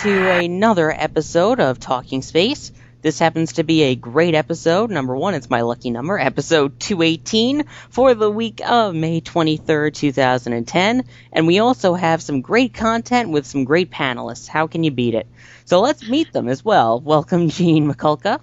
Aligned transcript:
to 0.00 0.30
another 0.30 0.90
episode 0.90 1.60
of 1.60 1.78
Talking 1.78 2.22
Space. 2.22 2.72
This 3.02 3.18
happens 3.18 3.52
to 3.54 3.64
be 3.64 3.82
a 3.82 3.94
great 3.94 4.34
episode. 4.34 4.90
Number 4.90 5.14
one, 5.14 5.34
it's 5.34 5.50
my 5.50 5.60
lucky 5.60 5.90
number, 5.90 6.18
episode 6.18 6.80
218 6.80 7.66
for 7.90 8.14
the 8.14 8.30
week 8.30 8.62
of 8.66 8.94
May 8.94 9.20
23rd, 9.20 9.92
2010. 9.92 11.04
And 11.34 11.46
we 11.46 11.58
also 11.58 11.92
have 11.92 12.22
some 12.22 12.40
great 12.40 12.72
content 12.72 13.28
with 13.28 13.44
some 13.44 13.64
great 13.64 13.90
panelists. 13.90 14.48
How 14.48 14.68
can 14.68 14.84
you 14.84 14.90
beat 14.90 15.14
it? 15.14 15.26
So 15.66 15.82
let's 15.82 16.08
meet 16.08 16.32
them 16.32 16.48
as 16.48 16.64
well. 16.64 16.98
Welcome, 16.98 17.50
Gene 17.50 17.86
Mikulka. 17.86 18.40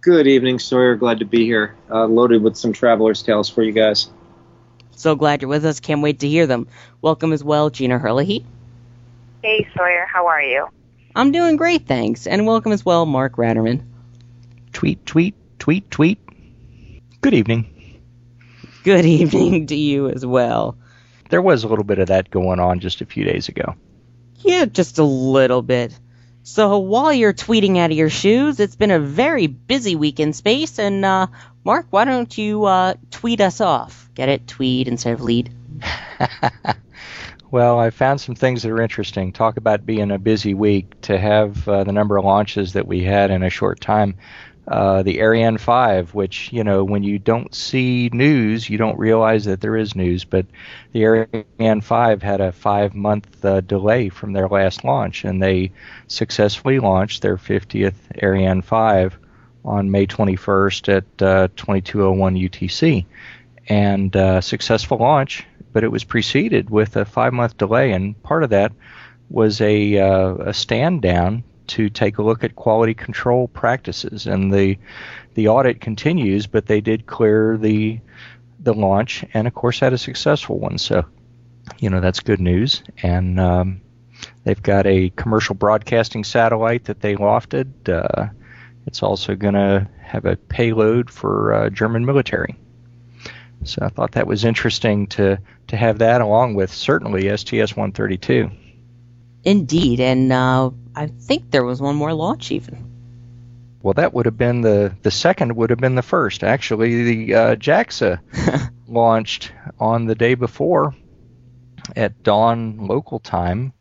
Good 0.00 0.26
evening, 0.26 0.60
Sawyer. 0.60 0.96
Glad 0.96 1.18
to 1.18 1.26
be 1.26 1.44
here. 1.44 1.76
Uh, 1.90 2.06
loaded 2.06 2.42
with 2.42 2.56
some 2.56 2.72
traveler's 2.72 3.22
tales 3.22 3.50
for 3.50 3.62
you 3.62 3.72
guys. 3.72 4.08
So 4.92 5.14
glad 5.14 5.42
you're 5.42 5.50
with 5.50 5.66
us. 5.66 5.80
Can't 5.80 6.00
wait 6.00 6.20
to 6.20 6.28
hear 6.28 6.46
them. 6.46 6.68
Welcome 7.02 7.34
as 7.34 7.44
well, 7.44 7.68
Gina 7.68 7.98
Herlihy. 7.98 8.46
Hey 9.40 9.68
Sawyer, 9.76 10.04
how 10.12 10.26
are 10.26 10.42
you? 10.42 10.66
I'm 11.14 11.30
doing 11.30 11.56
great, 11.56 11.86
thanks. 11.86 12.26
And 12.26 12.44
welcome 12.44 12.72
as 12.72 12.84
well, 12.84 13.06
Mark 13.06 13.36
Ratterman. 13.36 13.86
Tweet, 14.72 15.06
tweet, 15.06 15.36
tweet, 15.60 15.88
tweet. 15.92 16.18
Good 17.20 17.34
evening. 17.34 18.02
Good 18.82 19.04
evening 19.04 19.68
to 19.68 19.76
you 19.76 20.08
as 20.08 20.26
well. 20.26 20.76
There 21.30 21.40
was 21.40 21.62
a 21.62 21.68
little 21.68 21.84
bit 21.84 22.00
of 22.00 22.08
that 22.08 22.30
going 22.30 22.58
on 22.58 22.80
just 22.80 23.00
a 23.00 23.06
few 23.06 23.24
days 23.24 23.48
ago. 23.48 23.76
Yeah, 24.40 24.64
just 24.64 24.98
a 24.98 25.04
little 25.04 25.62
bit. 25.62 25.96
So 26.42 26.78
while 26.78 27.12
you're 27.12 27.32
tweeting 27.32 27.78
out 27.78 27.92
of 27.92 27.96
your 27.96 28.10
shoes, 28.10 28.58
it's 28.58 28.74
been 28.74 28.90
a 28.90 28.98
very 28.98 29.46
busy 29.46 29.94
week 29.94 30.18
in 30.18 30.32
space, 30.32 30.80
and 30.80 31.04
uh, 31.04 31.28
Mark, 31.62 31.86
why 31.90 32.06
don't 32.06 32.36
you 32.36 32.64
uh, 32.64 32.94
tweet 33.12 33.40
us 33.40 33.60
off? 33.60 34.10
Get 34.14 34.28
it? 34.30 34.48
Tweet 34.48 34.88
instead 34.88 35.14
of 35.14 35.20
lead. 35.20 35.52
well, 37.50 37.78
I 37.78 37.90
found 37.90 38.20
some 38.20 38.34
things 38.34 38.62
that 38.62 38.70
are 38.70 38.82
interesting. 38.82 39.32
Talk 39.32 39.56
about 39.56 39.86
being 39.86 40.10
a 40.10 40.18
busy 40.18 40.54
week 40.54 41.00
to 41.02 41.18
have 41.18 41.66
uh, 41.68 41.84
the 41.84 41.92
number 41.92 42.16
of 42.16 42.24
launches 42.24 42.74
that 42.74 42.86
we 42.86 43.02
had 43.02 43.30
in 43.30 43.42
a 43.42 43.50
short 43.50 43.80
time. 43.80 44.16
Uh, 44.66 45.02
the 45.02 45.18
Ariane 45.20 45.56
5, 45.56 46.12
which, 46.12 46.52
you 46.52 46.62
know, 46.62 46.84
when 46.84 47.02
you 47.02 47.18
don't 47.18 47.54
see 47.54 48.10
news, 48.12 48.68
you 48.68 48.76
don't 48.76 48.98
realize 48.98 49.46
that 49.46 49.62
there 49.62 49.76
is 49.76 49.96
news, 49.96 50.24
but 50.24 50.44
the 50.92 51.04
Ariane 51.04 51.80
5 51.80 52.22
had 52.22 52.42
a 52.42 52.52
five 52.52 52.94
month 52.94 53.42
uh, 53.42 53.62
delay 53.62 54.10
from 54.10 54.34
their 54.34 54.46
last 54.46 54.84
launch, 54.84 55.24
and 55.24 55.42
they 55.42 55.72
successfully 56.06 56.80
launched 56.80 57.22
their 57.22 57.38
50th 57.38 57.94
Ariane 58.22 58.60
5 58.60 59.18
on 59.64 59.90
May 59.90 60.06
21st 60.06 60.96
at 60.98 61.22
uh, 61.22 61.48
2201 61.56 62.34
UTC. 62.34 63.06
And 63.70 64.14
uh, 64.14 64.42
successful 64.42 64.98
launch, 64.98 65.46
but 65.72 65.84
it 65.84 65.92
was 65.92 66.04
preceded 66.04 66.70
with 66.70 66.96
a 66.96 67.04
five 67.04 67.32
month 67.32 67.56
delay, 67.56 67.92
and 67.92 68.20
part 68.22 68.42
of 68.42 68.50
that 68.50 68.72
was 69.30 69.60
a, 69.60 69.98
uh, 69.98 70.34
a 70.36 70.54
stand 70.54 71.02
down 71.02 71.44
to 71.68 71.90
take 71.90 72.18
a 72.18 72.22
look 72.22 72.42
at 72.44 72.56
quality 72.56 72.94
control 72.94 73.48
practices. 73.48 74.26
And 74.26 74.52
the 74.52 74.78
the 75.34 75.48
audit 75.48 75.80
continues, 75.80 76.46
but 76.46 76.66
they 76.66 76.80
did 76.80 77.06
clear 77.06 77.56
the 77.56 78.00
the 78.60 78.74
launch, 78.74 79.24
and 79.34 79.46
of 79.46 79.54
course 79.54 79.78
had 79.78 79.92
a 79.92 79.98
successful 79.98 80.58
one. 80.58 80.78
So, 80.78 81.04
you 81.78 81.90
know 81.90 82.00
that's 82.00 82.20
good 82.20 82.40
news. 82.40 82.82
And 83.02 83.38
um, 83.38 83.80
they've 84.44 84.62
got 84.62 84.86
a 84.86 85.10
commercial 85.10 85.54
broadcasting 85.54 86.24
satellite 86.24 86.84
that 86.84 87.00
they 87.00 87.14
lofted. 87.14 87.88
Uh, 87.88 88.30
it's 88.86 89.02
also 89.02 89.36
going 89.36 89.54
to 89.54 89.86
have 90.00 90.24
a 90.24 90.36
payload 90.36 91.10
for 91.10 91.52
uh, 91.52 91.70
German 91.70 92.06
military. 92.06 92.56
So 93.64 93.84
I 93.84 93.88
thought 93.90 94.12
that 94.12 94.26
was 94.26 94.44
interesting 94.44 95.06
to 95.08 95.38
to 95.68 95.76
have 95.76 95.98
that 95.98 96.20
along 96.20 96.54
with 96.54 96.72
certainly 96.72 97.28
STS-132. 97.34 98.54
Indeed, 99.44 100.00
and 100.00 100.32
uh, 100.32 100.70
I 100.94 101.06
think 101.06 101.50
there 101.50 101.64
was 101.64 101.80
one 101.80 101.96
more 101.96 102.12
launch 102.12 102.50
even. 102.50 102.84
Well, 103.82 103.94
that 103.94 104.12
would 104.12 104.26
have 104.26 104.36
been 104.36 104.62
the 104.62 104.94
the 105.02 105.10
second 105.10 105.54
would 105.54 105.70
have 105.70 105.78
been 105.78 105.94
the 105.94 106.02
first. 106.02 106.42
Actually, 106.42 107.04
the 107.04 107.34
uh, 107.34 107.56
JAXA 107.56 108.70
launched 108.88 109.52
on 109.78 110.06
the 110.06 110.16
day 110.16 110.34
before 110.34 110.94
at 111.94 112.22
dawn 112.22 112.76
local 112.78 113.20
time 113.20 113.72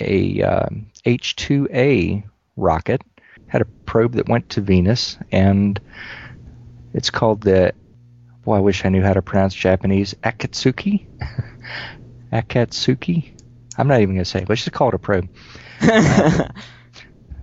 a 0.00 0.42
um, 0.42 0.86
H2A 1.04 2.22
rocket 2.56 3.02
had 3.48 3.62
a 3.62 3.66
probe 3.86 4.14
that 4.14 4.28
went 4.28 4.48
to 4.50 4.60
Venus 4.60 5.18
and 5.32 5.80
it's 6.94 7.10
called 7.10 7.40
the 7.42 7.72
boy 8.48 8.56
I 8.56 8.60
wish 8.60 8.84
I 8.84 8.88
knew 8.88 9.02
how 9.02 9.12
to 9.12 9.22
pronounce 9.22 9.54
Japanese 9.54 10.14
Akatsuki 10.22 11.06
Akatsuki 12.32 13.32
I'm 13.76 13.88
not 13.88 14.00
even 14.00 14.14
going 14.14 14.24
to 14.24 14.30
say 14.30 14.40
it. 14.40 14.48
let's 14.48 14.64
just 14.64 14.72
call 14.72 14.88
it 14.88 14.94
a 14.94 14.98
probe 14.98 15.28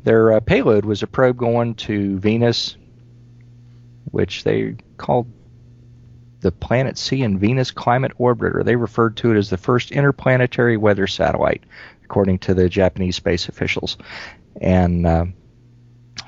their 0.06 0.34
uh, 0.34 0.40
payload 0.40 0.86
was 0.86 1.04
a 1.04 1.08
probe 1.08 1.38
going 1.38 1.76
to 1.76 2.18
Venus, 2.20 2.78
which 4.12 4.44
they 4.44 4.76
called 4.98 5.32
the 6.42 6.52
Planet 6.52 6.98
C 6.98 7.24
and 7.24 7.40
Venus 7.40 7.72
Climate 7.72 8.12
Orbiter. 8.20 8.64
They 8.64 8.76
referred 8.76 9.18
to 9.18 9.32
it 9.32 9.38
as 9.38 9.50
the 9.50 9.58
first 9.58 9.92
interplanetary 9.92 10.78
weather 10.78 11.08
satellite, 11.08 11.64
according 12.04 12.40
to 12.40 12.54
the 12.54 12.70
Japanese 12.70 13.16
space 13.16 13.50
officials. 13.50 13.98
And 14.62 15.08
uh, 15.08 15.26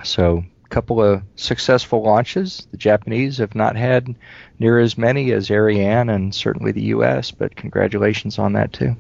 so, 0.04 0.44
couple 0.70 1.02
of 1.02 1.24
successful 1.36 2.04
launches. 2.04 2.68
The 2.72 2.78
Japanese 2.78 3.38
have 3.38 3.56
not 3.56 3.76
had 3.76 4.16
near 4.60 4.80
as 4.80 4.98
many 4.98 5.32
as 5.32 5.50
Ariane 5.50 6.10
and 6.10 6.34
certainly 6.34 6.72
the 6.72 6.84
U.S., 6.84 7.32
but 7.32 7.56
congratulations 7.56 8.40
on 8.40 8.54
that, 8.54 8.74
too. 8.74 8.96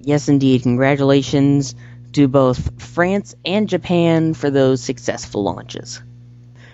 Yes, 0.00 0.28
indeed. 0.28 0.62
Congratulations 0.62 1.74
to 2.12 2.28
both 2.28 2.82
France 2.82 3.34
and 3.44 3.68
Japan 3.68 4.34
for 4.34 4.50
those 4.50 4.82
successful 4.82 5.42
launches. 5.42 6.00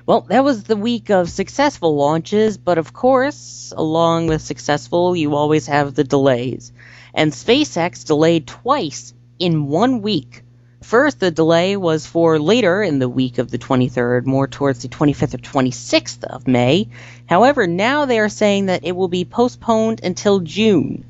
Well, 0.07 0.21
that 0.23 0.45
was 0.45 0.63
the 0.63 0.77
week 0.77 1.11
of 1.11 1.29
successful 1.29 1.97
launches, 1.97 2.59
but 2.59 2.79
of 2.79 2.93
course, 2.93 3.73
along 3.77 4.29
with 4.29 4.41
successful, 4.41 5.17
you 5.17 5.35
always 5.35 5.67
have 5.67 5.95
the 5.95 6.05
delays. 6.05 6.73
And 7.13 7.33
SpaceX 7.33 8.07
delayed 8.07 8.47
twice 8.47 9.13
in 9.41 9.67
one 9.67 10.03
week. 10.03 10.43
First, 10.87 11.19
the 11.19 11.33
delay 11.33 11.77
was 11.77 12.07
for 12.07 12.39
later 12.39 12.81
in 12.81 13.01
the 13.01 13.09
week 13.09 13.39
of 13.39 13.51
the 13.51 13.59
23rd, 13.59 14.25
more 14.25 14.47
towards 14.47 14.83
the 14.83 14.89
25th 14.89 15.35
or 15.35 15.39
26th 15.39 16.23
of 16.23 16.47
May. 16.47 16.87
However, 17.29 17.67
now 17.67 18.05
they 18.05 18.21
are 18.21 18.29
saying 18.29 18.67
that 18.67 18.85
it 18.85 18.93
will 18.93 19.09
be 19.09 19.25
postponed 19.25 20.05
until 20.05 20.39
June. 20.39 21.05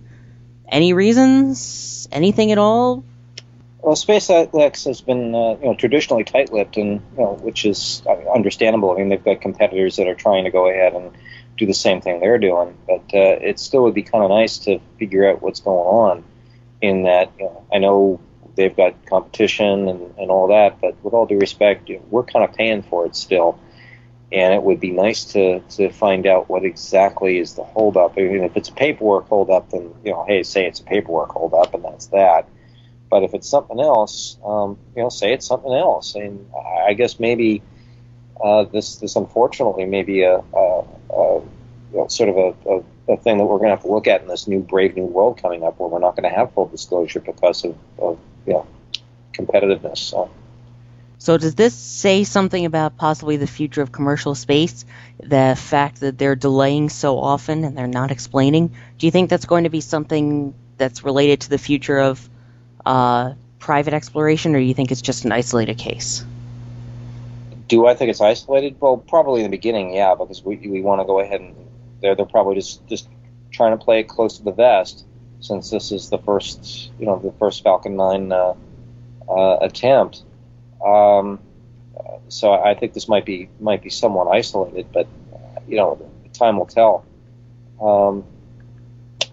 Any 0.67 0.95
reasons? 0.95 2.09
Anything 2.11 2.53
at 2.53 2.57
all? 2.57 3.05
Well, 3.83 3.97
SpaceX 3.97 4.87
has 4.87 5.03
been, 5.03 5.35
uh, 5.35 5.59
you 5.61 5.67
know, 5.67 5.75
traditionally 5.75 6.25
tight-lipped, 6.25 6.79
and 6.79 7.03
you 7.15 7.23
know, 7.23 7.35
which 7.35 7.67
is 7.67 8.03
understandable. 8.35 8.93
I 8.93 8.95
mean, 8.95 9.11
they've 9.11 9.23
got 9.23 9.43
competitors 9.43 9.97
that 9.97 10.09
are 10.09 10.15
trying 10.15 10.45
to 10.45 10.51
go 10.51 10.71
ahead 10.71 10.95
and 10.95 11.13
do 11.59 11.67
the 11.67 11.75
same 11.75 12.01
thing 12.01 12.21
they're 12.21 12.39
doing, 12.39 12.75
but 12.87 13.05
uh, 13.13 13.45
it 13.45 13.59
still 13.59 13.83
would 13.83 13.95
be 13.95 14.05
kind 14.05 14.25
of 14.25 14.31
nice 14.31 14.57
to 14.61 14.79
figure 14.99 15.31
out 15.31 15.43
what's 15.43 15.61
going 15.61 15.87
on. 15.87 16.25
In 16.81 17.03
that, 17.03 17.33
you 17.39 17.45
know, 17.45 17.67
I 17.71 17.79
know 17.79 18.21
they've 18.57 18.77
got 18.77 19.07
competition 19.07 19.89
and, 19.89 20.15
and 20.19 20.31
all 20.31 20.49
that, 20.49 20.81
but 20.81 20.97
with 21.05 21.15
all 21.15 21.27
due 21.27 21.39
respect, 21.39 21.89
you 21.89 21.97
know, 21.97 22.05
we're 22.11 22.25
kind 22.25 22.45
of 22.45 22.55
paying 22.55 22.83
for 22.83 23.07
it 23.07 23.15
still, 23.15 23.59
and 24.33 24.55
it 24.55 24.63
would 24.63 24.81
be 24.81 24.91
nice 24.91 25.25
to 25.33 25.61
to 25.77 25.91
find 25.91 26.27
out 26.27 26.49
what 26.49 26.65
exactly 26.65 27.39
is 27.39 27.55
the 27.55 27.63
holdup. 27.65 28.19
I 28.19 28.23
mean, 28.23 28.45
if 28.45 28.57
it's 28.57 28.69
a 28.71 28.73
paperwork 28.73 29.29
holdup, 29.29 29.71
then 29.71 29.95
you 30.05 30.13
know, 30.13 30.25
hey, 30.27 30.43
say 30.43 30.67
it's 30.67 30.81
a 30.81 30.85
paperwork 30.85 31.31
holdup, 31.31 31.75
and 31.75 31.85
that's 31.85 32.07
that 32.09 32.49
But 33.09 33.23
if 33.23 33.35
it's 33.35 33.49
something 33.49 33.81
else, 33.81 34.37
um, 34.45 34.79
you 34.97 35.03
know, 35.03 35.09
say 35.09 35.33
it's 35.33 35.47
something 35.47 35.73
else. 35.73 36.15
And 36.15 36.47
I 36.87 36.95
guess 36.95 37.21
maybe 37.21 37.63
uh, 38.43 38.65
this 38.65 38.97
this 38.97 39.17
unfortunately 39.17 39.85
may 39.87 40.03
be 40.03 40.23
a, 40.23 40.39
a, 40.39 40.85
a 41.11 41.41
you 41.93 41.99
know, 41.99 42.07
sort 42.09 42.31
of 42.31 42.37
a, 42.37 42.71
a, 42.71 43.15
a 43.15 43.17
thing 43.19 43.39
that 43.39 43.45
we're 43.45 43.59
going 43.59 43.71
to 43.71 43.77
have 43.77 43.83
to 43.83 43.91
look 43.91 44.07
at 44.09 44.23
in 44.23 44.29
this 44.29 44.49
new 44.49 44.61
brave 44.61 44.97
new 44.97 45.05
world 45.05 45.41
coming 45.41 45.63
up, 45.63 45.79
where 45.79 45.89
we're 45.89 46.01
not 46.01 46.17
going 46.17 46.29
to 46.29 46.37
have 46.37 46.53
full 46.53 46.67
disclosure 46.69 47.21
because 47.21 47.65
of, 47.65 47.77
of 47.99 48.19
you 48.47 48.53
know 48.55 48.67
competitiveness. 49.33 49.99
So. 49.99 50.31
So 51.19 51.39
does 51.39 51.55
this 51.55 51.75
say 51.75 52.25
something 52.25 52.67
about 52.67 52.99
possibly 52.99 53.37
the 53.37 53.47
future 53.47 53.83
of 53.83 53.91
commercial 53.91 54.35
space? 54.35 54.85
The 55.19 55.57
fact 55.59 56.01
that 56.01 56.19
they're 56.19 56.37
delaying 56.37 56.91
so 56.91 57.19
often 57.19 57.65
and 57.65 57.77
they're 57.77 57.87
not 57.87 58.11
explaining. 58.11 58.69
Do 58.99 59.07
you 59.07 59.11
think 59.11 59.31
that's 59.31 59.47
going 59.47 59.65
to 59.65 59.71
be 59.71 59.81
something 59.81 60.55
that's 60.77 61.05
related 61.05 61.41
to 61.43 61.51
the 61.51 61.59
future 61.59 61.99
of 61.99 62.29
uh, 62.85 63.33
private 63.59 63.95
exploration, 63.95 64.55
or 64.55 64.59
do 64.59 64.65
you 64.65 64.75
think 64.75 64.93
it's 64.93 65.03
just 65.03 65.25
an 65.25 65.33
isolated 65.33 65.79
case? 65.79 66.25
Do 67.67 67.87
I 67.87 67.95
think 67.95 68.11
it's 68.11 68.21
isolated? 68.21 68.77
Well, 68.79 68.99
probably 68.99 69.41
in 69.41 69.51
the 69.51 69.57
beginning, 69.57 69.95
yeah, 69.95 70.15
because 70.15 70.45
we 70.45 70.57
we 70.57 70.83
want 70.83 71.01
to 71.01 71.05
go 71.05 71.19
ahead 71.19 71.41
and 71.41 71.57
they're 72.01 72.15
they're 72.15 72.27
probably 72.27 72.55
just 72.55 72.87
just 72.87 73.09
trying 73.51 73.77
to 73.77 73.85
play 73.85 74.01
it 74.01 74.09
close 74.09 74.37
to 74.37 74.45
the 74.45 74.53
vest 74.53 75.05
since 75.47 75.71
this 75.71 75.93
is 75.93 76.11
the 76.11 76.19
first 76.19 76.91
you 76.99 77.07
know 77.07 77.19
the 77.19 77.33
first 77.39 77.63
Falcon 77.63 77.97
9 77.97 78.33
uh, 78.33 78.55
uh, 79.29 79.59
attempt. 79.61 80.23
Um, 80.85 81.41
so 82.29 82.53
I 82.53 82.75
think 82.75 82.93
this 82.93 83.09
might 83.09 83.25
be 83.25 83.49
might 83.61 83.83
be 83.83 83.91
somewhat 83.91 84.29
isolated, 84.29 84.87
but 84.93 85.07
you 85.69 85.77
know, 85.77 85.99
time 86.33 86.59
will 86.59 86.67
tell. 86.67 87.05
Um, 87.81 88.25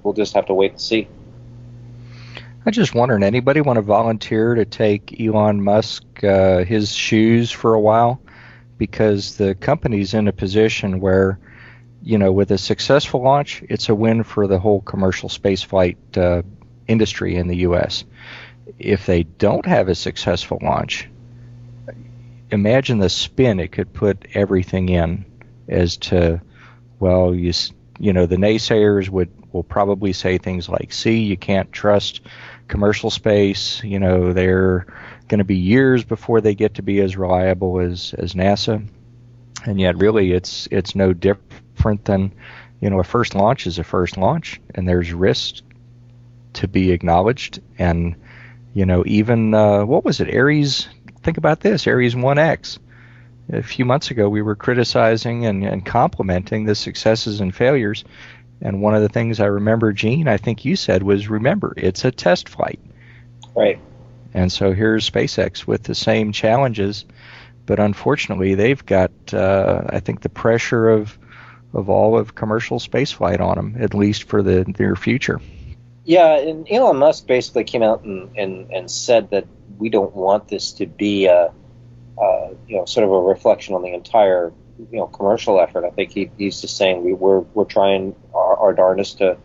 we'll 0.04 0.13
just 0.13 0.33
have 0.33 0.45
to 0.48 0.54
wait 0.54 0.71
and 0.71 0.81
see. 0.81 1.07
I 2.66 2.71
just 2.71 2.95
wondering, 2.95 3.24
anybody 3.24 3.59
want 3.62 3.77
to 3.77 3.81
volunteer 3.81 4.56
to 4.56 4.63
take 4.63 5.19
Elon 5.19 5.62
Musk 5.62 6.24
uh, 6.24 6.63
his 6.63 6.94
shoes 6.94 7.51
for 7.51 7.74
a 7.74 7.80
while? 7.80 8.21
Because 8.77 9.38
the 9.38 9.56
company's 9.56 10.13
in 10.13 10.27
a 10.27 10.33
position 10.33 11.00
where, 11.01 11.39
you 12.04 12.18
know, 12.18 12.32
with 12.32 12.52
a 12.52 12.58
successful 12.58 13.22
launch, 13.22 13.64
it's 13.70 13.88
a 13.88 13.96
win 13.96 14.24
for 14.24 14.46
the 14.46 14.60
whole 14.60 14.82
commercial 14.82 15.30
spaceflight 15.30 15.96
uh, 16.18 16.44
industry 16.86 17.36
in 17.36 17.48
the 17.48 17.58
U.S. 17.58 18.04
If 18.78 19.06
they 19.06 19.24
don't 19.24 19.66
have 19.66 19.88
a 19.88 19.96
successful 19.96 20.60
launch, 20.62 21.10
imagine 22.52 23.00
the 23.00 23.10
spin 23.10 23.60
it 23.60 23.72
could 23.72 23.94
put 23.94 24.28
everything 24.34 24.90
in 24.90 25.26
as 25.70 25.96
to, 25.98 26.42
well, 27.00 27.34
you 27.34 27.54
you 28.00 28.12
know, 28.12 28.26
the 28.26 28.36
naysayers 28.36 29.08
would 29.08 29.32
will 29.54 29.64
probably 29.64 30.12
say 30.12 30.38
things 30.38 30.68
like, 30.68 30.92
"See, 30.92 31.20
you 31.20 31.38
can't 31.38 31.72
trust 31.72 32.22
commercial 32.68 33.12
space. 33.12 33.82
You 33.84 34.00
know, 34.00 34.34
they're 34.34 34.88
going 35.30 35.38
to 35.38 35.46
be 35.46 35.58
years 35.58 36.04
before 36.04 36.42
they 36.42 36.56
get 36.56 36.74
to 36.76 36.82
be 36.82 37.00
as 37.00 37.16
reliable 37.16 37.80
as 37.80 38.14
as 38.18 38.34
NASA." 38.34 38.86
And 39.66 39.80
yet, 39.80 39.98
really, 39.98 40.34
it's 40.34 40.68
it's 40.72 40.96
no 40.96 41.14
different 41.14 41.53
than, 42.06 42.33
you 42.80 42.89
know, 42.89 43.00
a 43.00 43.03
first 43.03 43.35
launch 43.35 43.68
is 43.68 43.80
a 43.80 43.83
first 43.83 44.18
launch, 44.18 44.62
and 44.74 44.88
there's 44.88 45.13
risk 45.13 45.63
to 46.53 46.68
be 46.68 46.91
acknowledged. 46.91 47.62
And 47.77 48.15
you 48.74 48.85
know, 48.85 49.03
even 49.06 49.53
uh, 49.53 49.85
what 49.85 50.03
was 50.03 50.19
it, 50.19 50.33
Ares 50.33 50.88
think 51.24 51.38
about 51.38 51.62
this 51.62 51.88
Ares 51.88 52.15
1X. 52.15 52.80
A 53.51 53.63
few 53.63 53.85
months 53.85 54.09
ago, 54.12 54.30
we 54.30 54.41
were 54.41 54.56
criticizing 54.56 55.45
and, 55.45 55.63
and 55.63 55.85
complimenting 55.85 56.65
the 56.65 56.75
successes 56.75 57.41
and 57.41 57.53
failures. 57.53 58.03
And 58.62 58.81
one 58.81 58.95
of 58.95 59.01
the 59.01 59.09
things 59.09 59.39
I 59.39 59.45
remember, 59.45 59.91
Gene, 59.91 60.27
I 60.27 60.38
think 60.38 60.63
you 60.63 60.75
said 60.75 61.03
was 61.03 61.27
remember, 61.27 61.74
it's 61.75 62.06
a 62.06 62.12
test 62.12 62.47
flight. 62.47 62.80
Right. 63.56 63.80
And 64.33 64.51
so 64.51 64.74
here's 64.74 65.09
SpaceX 65.09 65.68
with 65.68 65.83
the 65.83 65.95
same 65.95 66.31
challenges, 66.31 67.06
but 67.65 67.80
unfortunately, 67.80 68.56
they've 68.56 68.83
got, 68.85 69.12
uh, 69.33 69.83
I 69.89 70.00
think, 70.00 70.21
the 70.21 70.30
pressure 70.30 70.89
of 70.89 71.18
of 71.74 71.90
all 71.90 72.18
of 72.18 72.36
commercial 72.36 72.80
spaceflight 72.80 73.40
on 73.40 73.56
them, 73.56 73.75
at 73.80 73.94
least 73.94 74.24
for 74.24 74.44
the 74.44 74.66
near 74.80 74.96
future. 74.96 75.42
Yeah, 76.06 76.38
and 76.38 76.70
Elon 76.70 76.98
Musk 76.98 77.28
basically 77.28 77.64
came 77.64 77.81
out 77.81 78.04
and, 78.04 78.36
and, 78.38 78.72
and 78.72 78.92
said 78.92 79.30
that 79.31 79.48
we 79.78 79.90
don't 79.90 80.14
want 80.14 80.50
this 80.50 80.74
to 80.74 80.86
be 80.86 81.25
a, 81.25 81.52
a, 82.18 82.50
you 82.68 82.78
know 82.78 82.86
sort 82.86 83.06
of 83.06 83.12
a 83.12 83.22
reflection 83.22 83.74
on 83.74 83.81
the 83.81 83.94
entire 83.94 84.54
you 84.92 84.98
know 84.98 85.08
commercial 85.08 85.60
effort. 85.60 85.86
I 85.86 85.90
think 85.92 86.12
he, 86.12 86.30
he's 86.38 86.62
just 86.62 86.78
saying 86.78 87.04
we, 87.04 87.14
we're 87.14 87.40
we're 87.40 87.66
trying 87.66 88.16
our, 88.34 88.58
our 88.58 88.74
darndest 88.74 89.19
to 89.19 89.38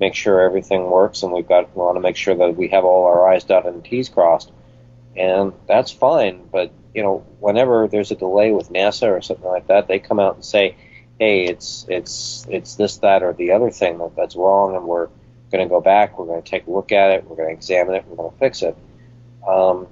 make 0.00 0.14
sure 0.14 0.40
everything 0.40 0.90
works, 0.90 1.22
and 1.22 1.32
we've 1.32 1.48
got 1.48 1.74
we 1.76 1.82
want 1.82 1.96
to 1.96 2.00
make 2.00 2.16
sure 2.16 2.34
that 2.34 2.56
we 2.56 2.68
have 2.68 2.84
all 2.84 3.04
our 3.06 3.28
I's 3.28 3.44
dotted 3.44 3.74
and 3.74 3.84
T's 3.84 4.08
crossed, 4.08 4.50
and 5.16 5.52
that's 5.66 5.90
fine. 5.90 6.48
But 6.50 6.72
you 6.94 7.02
know, 7.02 7.18
whenever 7.38 7.86
there's 7.86 8.10
a 8.10 8.16
delay 8.16 8.50
with 8.50 8.70
NASA 8.70 9.08
or 9.08 9.20
something 9.20 9.46
like 9.46 9.66
that, 9.68 9.88
they 9.88 9.98
come 9.98 10.18
out 10.18 10.34
and 10.36 10.44
say, 10.44 10.76
"Hey, 11.18 11.44
it's 11.44 11.86
it's 11.88 12.46
it's 12.48 12.74
this, 12.76 12.98
that, 12.98 13.22
or 13.22 13.32
the 13.32 13.52
other 13.52 13.70
thing 13.70 13.98
that, 13.98 14.16
that's 14.16 14.36
wrong, 14.36 14.76
and 14.76 14.86
we're 14.86 15.08
going 15.50 15.66
to 15.66 15.68
go 15.68 15.80
back. 15.80 16.18
We're 16.18 16.26
going 16.26 16.42
to 16.42 16.48
take 16.48 16.66
a 16.66 16.70
look 16.70 16.92
at 16.92 17.10
it. 17.10 17.24
We're 17.24 17.36
going 17.36 17.48
to 17.48 17.54
examine 17.54 17.94
it. 17.94 18.04
We're 18.06 18.16
going 18.16 18.32
to 18.32 18.38
fix 18.38 18.62
it." 18.62 18.76
Um, 19.46 19.86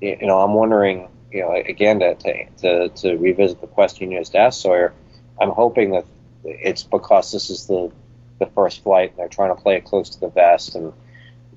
you 0.00 0.26
know, 0.26 0.40
I'm 0.40 0.54
wondering, 0.54 1.08
you 1.30 1.40
know, 1.40 1.52
again 1.54 2.00
to, 2.00 2.14
to, 2.58 2.88
to 2.88 3.16
revisit 3.16 3.60
the 3.60 3.66
question 3.66 4.10
you 4.10 4.18
just 4.18 4.34
asked, 4.34 4.60
Sawyer. 4.60 4.92
I'm 5.40 5.50
hoping 5.50 5.92
that 5.92 6.04
it's 6.44 6.82
because 6.82 7.32
this 7.32 7.50
is 7.50 7.66
the 7.66 7.92
the 8.38 8.46
first 8.46 8.82
flight, 8.82 9.10
and 9.10 9.18
they're 9.18 9.28
trying 9.28 9.54
to 9.54 9.62
play 9.62 9.76
it 9.76 9.84
close 9.84 10.10
to 10.10 10.20
the 10.20 10.28
vest, 10.28 10.74
and 10.74 10.92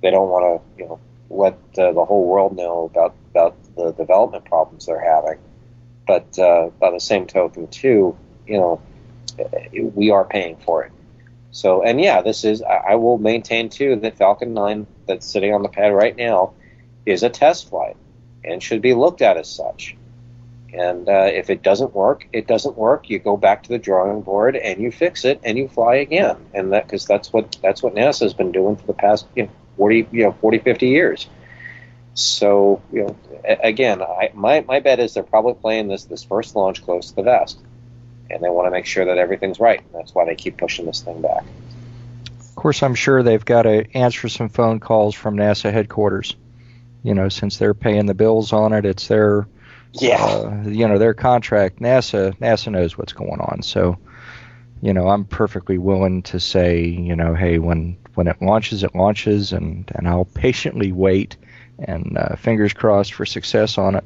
they 0.01 0.11
don't 0.11 0.29
want 0.29 0.61
to, 0.61 0.83
you 0.83 0.87
know, 0.87 0.99
let 1.29 1.53
uh, 1.77 1.91
the 1.91 2.05
whole 2.05 2.27
world 2.27 2.55
know 2.55 2.85
about 2.85 3.15
about 3.31 3.55
the 3.75 3.91
development 3.91 4.45
problems 4.45 4.85
they're 4.85 4.99
having. 4.99 5.39
But 6.05 6.37
uh, 6.37 6.69
by 6.79 6.91
the 6.91 6.99
same 6.99 7.25
token, 7.25 7.67
too, 7.67 8.15
you 8.45 8.57
know, 8.59 8.81
we 9.93 10.11
are 10.11 10.25
paying 10.25 10.57
for 10.57 10.83
it. 10.83 10.91
So, 11.51 11.83
and 11.83 12.01
yeah, 12.01 12.21
this 12.21 12.43
is. 12.43 12.61
I 12.61 12.95
will 12.95 13.17
maintain 13.17 13.69
too 13.69 13.95
that 13.97 14.17
Falcon 14.17 14.53
9 14.53 14.85
that's 15.07 15.25
sitting 15.25 15.53
on 15.53 15.63
the 15.63 15.69
pad 15.69 15.93
right 15.93 16.15
now 16.15 16.53
is 17.05 17.23
a 17.23 17.29
test 17.29 17.69
flight 17.69 17.95
and 18.43 18.61
should 18.61 18.81
be 18.81 18.93
looked 18.93 19.21
at 19.21 19.37
as 19.37 19.49
such. 19.49 19.95
And 20.73 21.07
uh, 21.07 21.29
if 21.31 21.49
it 21.49 21.63
doesn't 21.63 21.95
work, 21.95 22.27
it 22.33 22.47
doesn't 22.47 22.77
work. 22.77 23.09
You 23.09 23.19
go 23.19 23.37
back 23.37 23.63
to 23.63 23.69
the 23.69 23.77
drawing 23.77 24.21
board 24.21 24.57
and 24.57 24.81
you 24.81 24.91
fix 24.91 25.23
it 25.23 25.39
and 25.43 25.57
you 25.57 25.69
fly 25.69 25.95
again. 25.95 26.35
And 26.53 26.73
that 26.73 26.85
because 26.85 27.05
that's 27.05 27.31
what 27.31 27.57
that's 27.61 27.81
what 27.81 27.95
NASA 27.95 28.23
has 28.23 28.33
been 28.33 28.51
doing 28.51 28.75
for 28.75 28.85
the 28.87 28.93
past 28.93 29.25
you 29.35 29.43
know, 29.43 29.49
40 29.77 30.07
you 30.11 30.23
know 30.23 30.33
40 30.41 30.59
50 30.59 30.87
years. 30.87 31.27
So 32.13 32.81
you 32.91 33.03
know 33.03 33.15
again, 33.45 34.01
I, 34.01 34.31
my 34.33 34.61
my 34.61 34.81
bet 34.81 34.99
is 34.99 35.13
they're 35.13 35.23
probably 35.23 35.53
playing 35.53 35.87
this 35.87 36.03
this 36.05 36.23
first 36.23 36.55
launch 36.55 36.83
close 36.83 37.09
to 37.09 37.15
the 37.15 37.23
vest, 37.23 37.59
and 38.29 38.43
they 38.43 38.49
want 38.49 38.67
to 38.67 38.71
make 38.71 38.85
sure 38.85 39.05
that 39.05 39.17
everything's 39.17 39.59
right. 39.59 39.79
And 39.79 39.93
that's 39.93 40.13
why 40.13 40.25
they 40.25 40.35
keep 40.35 40.57
pushing 40.57 40.85
this 40.85 41.01
thing 41.01 41.21
back. 41.21 41.43
Of 42.39 42.55
course, 42.55 42.83
I'm 42.83 42.95
sure 42.95 43.21
they've 43.21 43.43
got 43.43 43.63
to 43.63 43.85
answer 43.95 44.29
some 44.29 44.49
phone 44.49 44.79
calls 44.79 45.13
from 45.13 45.35
NASA 45.35 45.71
headquarters 45.71 46.35
you 47.05 47.13
know, 47.13 47.29
since 47.29 47.57
they're 47.57 47.75
paying 47.75 48.07
the 48.07 48.15
bills 48.15 48.51
on 48.51 48.73
it, 48.73 48.83
it's 48.83 49.07
their 49.07 49.47
yeah, 49.93 50.25
uh, 50.25 50.63
you 50.65 50.87
know, 50.87 50.97
their 50.97 51.13
contract. 51.13 51.79
NASA 51.79 52.35
NASA 52.39 52.71
knows 52.71 52.97
what's 52.97 53.13
going 53.13 53.39
on, 53.39 53.61
so 53.61 53.99
you 54.81 54.91
know, 54.91 55.07
I'm 55.07 55.23
perfectly 55.23 55.77
willing 55.77 56.23
to 56.23 56.39
say, 56.39 56.83
you 56.83 57.15
know, 57.15 57.35
hey, 57.35 57.59
when 57.59 57.95
when 58.15 58.27
it 58.27 58.41
launches, 58.41 58.83
it 58.83 58.95
launches, 58.95 59.53
and 59.53 59.89
and 59.93 60.07
I'll 60.07 60.25
patiently 60.25 60.91
wait, 60.91 61.37
and 61.77 62.17
uh, 62.17 62.37
fingers 62.37 62.73
crossed 62.73 63.13
for 63.13 63.25
success 63.27 63.77
on 63.77 63.93
it, 63.93 64.03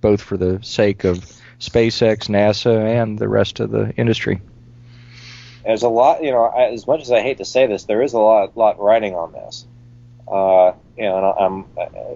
both 0.00 0.20
for 0.20 0.36
the 0.36 0.58
sake 0.60 1.04
of 1.04 1.24
SpaceX, 1.60 2.28
NASA, 2.28 3.02
and 3.02 3.18
the 3.18 3.28
rest 3.28 3.60
of 3.60 3.70
the 3.70 3.92
industry. 3.96 4.40
There's 5.64 5.82
a 5.82 5.88
lot, 5.88 6.22
you 6.22 6.30
know, 6.30 6.48
as 6.48 6.86
much 6.86 7.02
as 7.02 7.10
I 7.10 7.20
hate 7.20 7.38
to 7.38 7.44
say 7.44 7.66
this, 7.66 7.84
there 7.84 8.02
is 8.02 8.12
a 8.12 8.18
lot 8.18 8.56
lot 8.56 8.78
riding 8.78 9.14
on 9.14 9.32
this. 9.32 9.66
Uh, 10.26 10.72
you 10.96 11.04
know, 11.04 11.16
and 11.16 11.26
I'm 11.26 11.64
uh, 11.78 12.14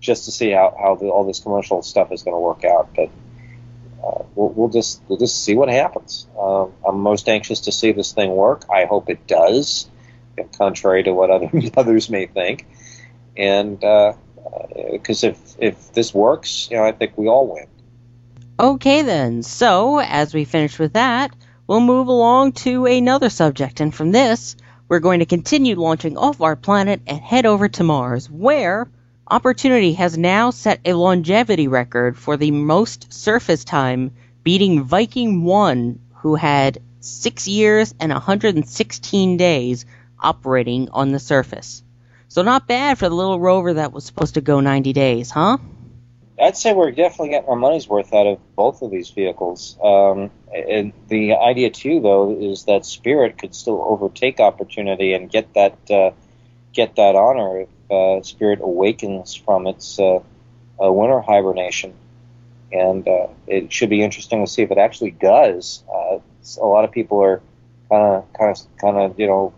just 0.00 0.26
to 0.26 0.30
see 0.30 0.50
how, 0.50 0.76
how 0.78 0.96
the, 0.96 1.06
all 1.06 1.24
this 1.24 1.40
commercial 1.40 1.82
stuff 1.82 2.12
is 2.12 2.22
going 2.22 2.34
to 2.34 2.40
work 2.40 2.64
out. 2.64 2.90
But 2.94 3.10
uh, 4.04 4.24
we'll, 4.34 4.50
we'll, 4.50 4.68
just 4.68 5.00
we'll 5.08 5.18
just 5.18 5.42
see 5.42 5.54
what 5.54 5.68
happens. 5.68 6.26
Um, 6.38 6.72
I'm 6.86 7.00
most 7.00 7.28
anxious 7.28 7.60
to 7.62 7.72
see 7.72 7.92
this 7.92 8.12
thing 8.12 8.30
work. 8.30 8.64
I 8.70 8.84
hope 8.84 9.08
it 9.08 9.26
does, 9.26 9.88
contrary 10.58 11.04
to 11.04 11.12
what 11.12 11.30
other, 11.30 11.50
others 11.76 12.10
may 12.10 12.26
think. 12.26 12.66
And 13.36 13.80
because 13.80 15.24
uh, 15.24 15.28
if 15.28 15.56
if 15.58 15.92
this 15.92 16.12
works, 16.12 16.68
you 16.70 16.76
know, 16.76 16.84
I 16.84 16.92
think 16.92 17.16
we 17.16 17.28
all 17.28 17.46
win. 17.46 17.66
Okay 18.62 19.02
then. 19.02 19.42
So 19.42 19.98
as 19.98 20.32
we 20.32 20.44
finish 20.44 20.78
with 20.78 20.92
that, 20.92 21.34
we'll 21.66 21.80
move 21.80 22.06
along 22.06 22.52
to 22.52 22.86
another 22.86 23.28
subject, 23.28 23.80
and 23.80 23.92
from 23.92 24.12
this 24.12 24.54
we're 24.88 25.00
going 25.00 25.18
to 25.18 25.26
continue 25.26 25.74
launching 25.74 26.16
off 26.16 26.40
our 26.40 26.54
planet 26.54 27.00
and 27.08 27.18
head 27.18 27.44
over 27.44 27.68
to 27.68 27.82
Mars, 27.82 28.30
where 28.30 28.88
Opportunity 29.32 29.94
has 29.94 30.18
now 30.18 30.50
set 30.50 30.80
a 30.84 30.92
longevity 30.92 31.66
record 31.66 32.18
for 32.18 32.36
the 32.36 32.50
most 32.50 33.12
surface 33.12 33.64
time, 33.64 34.12
beating 34.44 34.82
Viking 34.82 35.44
1, 35.44 35.98
who 36.16 36.34
had 36.34 36.82
6 37.00 37.48
years 37.48 37.94
and 37.98 38.12
116 38.12 39.36
days 39.38 39.86
operating 40.20 40.90
on 40.90 41.12
the 41.12 41.18
surface. 41.18 41.82
So 42.28 42.42
not 42.42 42.68
bad 42.68 42.98
for 42.98 43.08
the 43.08 43.14
little 43.14 43.40
rover 43.40 43.74
that 43.74 43.92
was 43.92 44.04
supposed 44.04 44.34
to 44.34 44.40
go 44.40 44.60
90 44.60 44.92
days, 44.92 45.30
huh? 45.30 45.56
I'd 46.40 46.56
say 46.56 46.72
we're 46.72 46.90
definitely 46.92 47.30
getting 47.30 47.48
our 47.48 47.56
money's 47.56 47.88
worth 47.88 48.12
out 48.14 48.26
of 48.26 48.38
both 48.56 48.82
of 48.82 48.90
these 48.90 49.10
vehicles. 49.10 49.76
Um, 49.82 50.30
and 50.54 50.92
the 51.08 51.34
idea 51.34 51.70
too, 51.70 52.00
though, 52.00 52.36
is 52.38 52.64
that 52.64 52.86
Spirit 52.86 53.38
could 53.38 53.54
still 53.54 53.82
overtake 53.82 54.40
opportunity 54.40 55.12
and 55.12 55.30
get 55.30 55.52
that 55.54 55.90
uh, 55.90 56.10
get 56.72 56.96
that 56.96 57.16
honor 57.16 57.60
if 57.60 57.68
uh, 57.90 58.22
Spirit 58.22 58.60
awakens 58.62 59.34
from 59.34 59.66
its 59.66 59.98
uh, 59.98 60.20
uh 60.82 60.92
winter 60.92 61.20
hibernation. 61.20 61.94
And 62.72 63.06
uh, 63.06 63.26
it 63.46 63.70
should 63.70 63.90
be 63.90 64.02
interesting 64.02 64.44
to 64.44 64.50
see 64.50 64.62
if 64.62 64.70
it 64.70 64.78
actually 64.78 65.10
does. 65.10 65.84
Uh, 65.92 66.18
a 66.60 66.66
lot 66.66 66.84
of 66.84 66.92
people 66.92 67.22
are 67.22 67.42
kind 67.90 68.16
of 68.16 68.32
kind 68.32 68.56
of 68.56 68.76
kind 68.78 68.96
of 68.96 69.20
you 69.20 69.26
know 69.26 69.52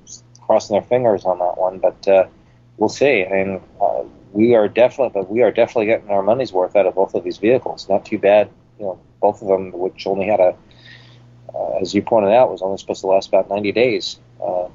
crossing 0.45 0.75
their 0.75 0.83
fingers 0.83 1.25
on 1.25 1.39
that 1.39 1.57
one, 1.57 1.79
but 1.79 2.29
we'll 2.77 2.89
see. 2.89 3.25
I 3.25 3.31
mean 3.31 3.61
we 4.35 4.57
are 4.57 4.67
definitely, 4.67 5.13
but 5.15 5.31
we 5.31 5.43
are 5.43 5.53
definitely 5.53 5.87
getting 5.87 6.11
our 6.11 6.23
money's 6.23 6.53
worth 6.53 6.75
out 6.75 6.87
of 6.87 6.97
both 6.97 7.15
of 7.15 7.23
these 7.23 7.39
vehicles. 7.39 7.89
Not 7.89 8.05
too 8.05 8.19
bad, 8.19 8.51
you 8.81 8.85
know, 8.85 8.99
both 9.21 9.41
of 9.41 9.49
them, 9.49 9.71
which 9.71 10.09
only 10.09 10.27
had 10.27 10.41
a, 10.41 10.57
uh, 11.55 11.79
as 11.81 11.95
you 11.95 12.03
pointed 12.03 12.33
out, 12.33 12.51
was 12.51 12.61
only 12.61 12.77
supposed 12.77 13.01
to 13.03 13.07
last 13.07 13.29
about 13.29 13.49
90 13.49 13.71
days. 13.71 14.19
Uh, 14.43 14.67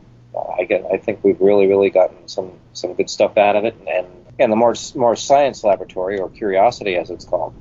I 0.57 0.63
get, 0.63 0.85
I 0.91 0.97
think 0.97 1.23
we've 1.23 1.39
really, 1.41 1.67
really 1.67 1.89
gotten 1.89 2.27
some 2.27 2.53
some 2.71 2.93
good 2.93 3.09
stuff 3.09 3.37
out 3.37 3.57
of 3.57 3.65
it, 3.65 3.75
and 3.85 4.07
and 4.39 4.51
the 4.51 4.55
Mars 4.55 4.95
Mars 4.95 5.21
Science 5.21 5.63
Laboratory 5.65 6.19
or 6.19 6.29
Curiosity, 6.29 6.95
as 6.95 7.09
it's 7.09 7.25
called, 7.25 7.53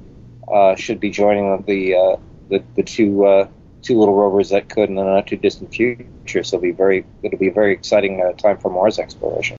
uh, 0.52 0.76
should 0.76 1.00
be 1.00 1.10
joining 1.10 1.62
the 1.62 1.96
uh, 1.96 2.16
the, 2.48 2.62
the 2.76 2.84
two 2.84 3.26
uh, 3.26 3.48
two 3.82 3.98
little 3.98 4.14
rovers 4.14 4.50
that 4.50 4.68
could 4.68 4.88
in 4.88 4.94
the 4.94 5.02
not 5.02 5.26
too 5.26 5.36
distant 5.36 5.74
future. 5.74 6.44
So 6.44 6.58
it'll 6.58 6.60
be 6.60 6.70
very 6.70 7.04
it'll 7.24 7.38
be 7.38 7.48
a 7.48 7.52
very 7.52 7.72
exciting 7.72 8.22
uh, 8.22 8.34
time 8.34 8.58
for 8.58 8.70
Mars 8.70 9.00
exploration 9.00 9.57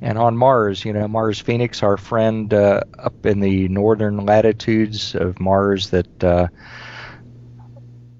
and 0.00 0.18
on 0.18 0.36
Mars, 0.36 0.84
you 0.84 0.92
know, 0.92 1.08
Mars 1.08 1.40
Phoenix, 1.40 1.82
our 1.82 1.96
friend 1.96 2.52
uh, 2.52 2.82
up 2.98 3.24
in 3.26 3.40
the 3.40 3.68
northern 3.68 4.24
latitudes 4.26 5.14
of 5.14 5.40
Mars, 5.40 5.90
that 5.90 6.24
uh, 6.24 6.48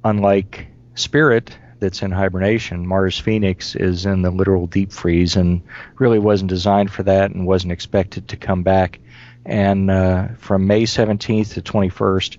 unlike 0.04 0.68
Spirit, 0.94 1.56
that's 1.78 2.02
in 2.02 2.10
hibernation, 2.10 2.86
Mars 2.86 3.18
Phoenix 3.18 3.74
is 3.76 4.06
in 4.06 4.22
the 4.22 4.30
literal 4.30 4.66
deep 4.66 4.92
freeze 4.92 5.36
and 5.36 5.62
really 5.98 6.18
wasn't 6.18 6.48
designed 6.48 6.90
for 6.90 7.02
that 7.02 7.30
and 7.30 7.46
wasn't 7.46 7.72
expected 7.72 8.28
to 8.28 8.36
come 8.36 8.62
back. 8.62 9.00
And 9.44 9.90
uh, 9.90 10.28
from 10.38 10.66
May 10.66 10.84
17th 10.84 11.54
to 11.54 11.62
21st, 11.62 12.38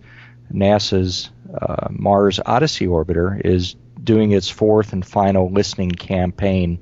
NASA's 0.51 1.29
uh, 1.53 1.88
Mars 1.91 2.39
Odyssey 2.46 2.88
orbiter 2.88 3.39
is 3.44 3.75
doing 4.03 4.32
its 4.32 4.50
fourth 4.50 4.94
and 4.94 5.06
final 5.06 5.51
listening 5.51 5.91
campaign 5.91 6.79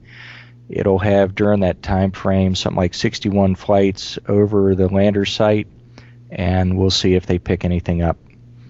It'll 0.70 1.00
have 1.00 1.36
during 1.36 1.60
that 1.60 1.84
time 1.84 2.12
frame 2.12 2.56
something 2.56 2.78
like 2.78 2.94
61 2.94 3.56
flights 3.56 4.18
over 4.28 4.74
the 4.74 4.88
lander 4.90 5.26
site, 5.26 5.68
and 6.32 6.78
we'll 6.78 6.90
see 6.90 7.14
if 7.14 7.26
they 7.26 7.38
pick 7.38 7.66
anything 7.66 8.02
up. 8.02 8.18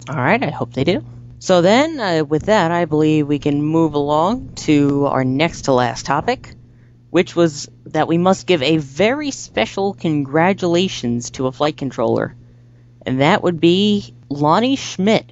All 0.08 0.16
right, 0.16 0.42
I 0.42 0.50
hope 0.50 0.72
they 0.72 0.84
do. 0.84 1.04
So 1.38 1.62
then, 1.62 1.98
uh, 1.98 2.24
with 2.24 2.44
that, 2.44 2.70
I 2.70 2.84
believe 2.84 3.26
we 3.26 3.38
can 3.38 3.62
move 3.62 3.94
along 3.94 4.54
to 4.56 5.06
our 5.06 5.24
next 5.24 5.62
to 5.62 5.72
last 5.72 6.06
topic, 6.06 6.54
which 7.10 7.34
was 7.34 7.68
that 7.86 8.08
we 8.08 8.18
must 8.18 8.46
give 8.46 8.62
a 8.62 8.76
very 8.76 9.30
special 9.30 9.94
congratulations 9.94 11.30
to 11.30 11.46
a 11.46 11.52
flight 11.52 11.76
controller, 11.76 12.34
and 13.04 13.20
that 13.20 13.42
would 13.42 13.60
be 13.60 14.14
Lonnie 14.28 14.76
Schmitt, 14.76 15.30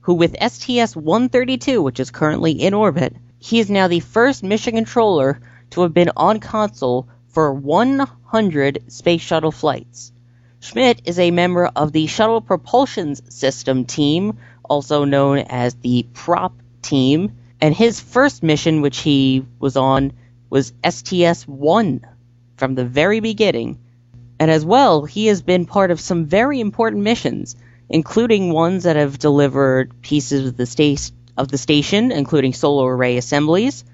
who 0.00 0.14
with 0.14 0.36
STS 0.40 0.96
132, 0.96 1.80
which 1.80 2.00
is 2.00 2.10
currently 2.10 2.52
in 2.52 2.74
orbit, 2.74 3.14
he 3.38 3.60
is 3.60 3.70
now 3.70 3.88
the 3.88 4.00
first 4.00 4.42
mission 4.42 4.74
controller 4.74 5.40
to 5.72 5.82
have 5.82 5.94
been 5.94 6.10
on 6.16 6.38
console 6.40 7.08
for 7.28 7.52
100 7.52 8.84
space 8.92 9.20
shuttle 9.20 9.52
flights. 9.52 10.12
Schmitt 10.60 11.02
is 11.06 11.18
a 11.18 11.30
member 11.30 11.66
of 11.66 11.92
the 11.92 12.06
Shuttle 12.06 12.40
Propulsion 12.40 13.16
System 13.30 13.84
team, 13.84 14.38
also 14.62 15.04
known 15.04 15.38
as 15.38 15.74
the 15.74 16.06
Prop 16.12 16.54
team, 16.82 17.32
and 17.60 17.74
his 17.74 18.00
first 18.00 18.42
mission, 18.42 18.80
which 18.80 18.98
he 18.98 19.44
was 19.58 19.76
on, 19.76 20.12
was 20.50 20.72
STS 20.88 21.48
1 21.48 22.06
from 22.56 22.74
the 22.74 22.84
very 22.84 23.20
beginning. 23.20 23.78
And 24.38 24.50
as 24.50 24.64
well, 24.64 25.04
he 25.04 25.26
has 25.26 25.42
been 25.42 25.66
part 25.66 25.90
of 25.90 26.00
some 26.00 26.26
very 26.26 26.60
important 26.60 27.02
missions, 27.02 27.56
including 27.88 28.52
ones 28.52 28.84
that 28.84 28.96
have 28.96 29.18
delivered 29.18 30.02
pieces 30.02 30.48
of 30.48 30.56
the, 30.56 30.66
sta- 30.66 31.12
of 31.36 31.48
the 31.48 31.58
station, 31.58 32.12
including 32.12 32.52
solar 32.52 32.94
array 32.94 33.16
assemblies, 33.16 33.84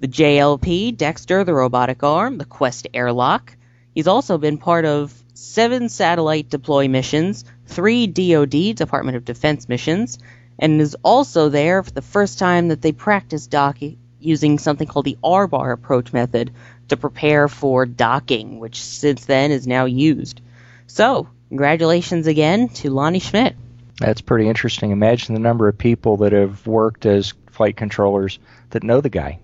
the 0.00 0.08
JLP, 0.08 0.96
Dextre, 0.96 1.44
the 1.44 1.54
robotic 1.54 2.02
arm, 2.02 2.38
the 2.38 2.44
Quest 2.44 2.88
airlock. 2.92 3.54
He's 3.94 4.08
also 4.08 4.38
been 4.38 4.58
part 4.58 4.84
of 4.84 5.14
seven 5.34 5.88
satellite 5.88 6.48
deploy 6.48 6.88
missions, 6.88 7.44
three 7.66 8.06
DoD, 8.06 8.74
Department 8.74 9.16
of 9.16 9.24
Defense 9.24 9.68
missions, 9.68 10.18
and 10.58 10.80
is 10.80 10.96
also 11.02 11.48
there 11.48 11.82
for 11.82 11.90
the 11.90 12.02
first 12.02 12.38
time 12.38 12.68
that 12.68 12.82
they 12.82 12.92
practiced 12.92 13.50
docking 13.50 13.98
using 14.20 14.58
something 14.58 14.86
called 14.86 15.06
the 15.06 15.18
R-bar 15.24 15.72
approach 15.72 16.12
method 16.12 16.52
to 16.88 16.96
prepare 16.96 17.48
for 17.48 17.86
docking, 17.86 18.58
which 18.58 18.82
since 18.82 19.24
then 19.24 19.50
is 19.50 19.66
now 19.66 19.86
used. 19.86 20.40
So, 20.86 21.28
congratulations 21.48 22.26
again 22.26 22.68
to 22.68 22.90
Lonnie 22.90 23.20
Schmitt. 23.20 23.56
That's 23.98 24.20
pretty 24.20 24.48
interesting. 24.48 24.90
Imagine 24.90 25.34
the 25.34 25.40
number 25.40 25.68
of 25.68 25.78
people 25.78 26.18
that 26.18 26.32
have 26.32 26.66
worked 26.66 27.06
as 27.06 27.34
flight 27.50 27.76
controllers 27.76 28.38
that 28.70 28.82
know 28.82 29.00
the 29.00 29.08
guy. 29.08 29.40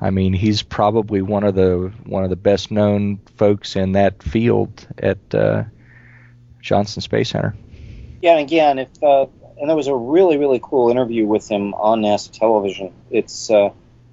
I 0.00 0.10
mean, 0.10 0.32
he's 0.34 0.62
probably 0.62 1.22
one 1.22 1.44
of 1.44 1.54
the 1.54 1.92
one 2.04 2.22
of 2.22 2.30
the 2.30 2.36
best 2.36 2.70
known 2.70 3.18
folks 3.36 3.76
in 3.76 3.92
that 3.92 4.22
field 4.22 4.86
at 4.98 5.34
uh, 5.34 5.64
Johnson 6.60 7.00
Space 7.00 7.30
Center. 7.30 7.54
Yeah, 8.20 8.32
and 8.32 8.40
again, 8.40 8.78
if 8.78 9.02
uh, 9.02 9.26
and 9.58 9.68
there 9.68 9.76
was 9.76 9.86
a 9.86 9.96
really 9.96 10.36
really 10.36 10.60
cool 10.62 10.90
interview 10.90 11.26
with 11.26 11.48
him 11.48 11.72
on 11.74 12.02
NASA 12.02 12.30
television. 12.30 12.92
It's 13.10 13.50
uh, 13.50 13.70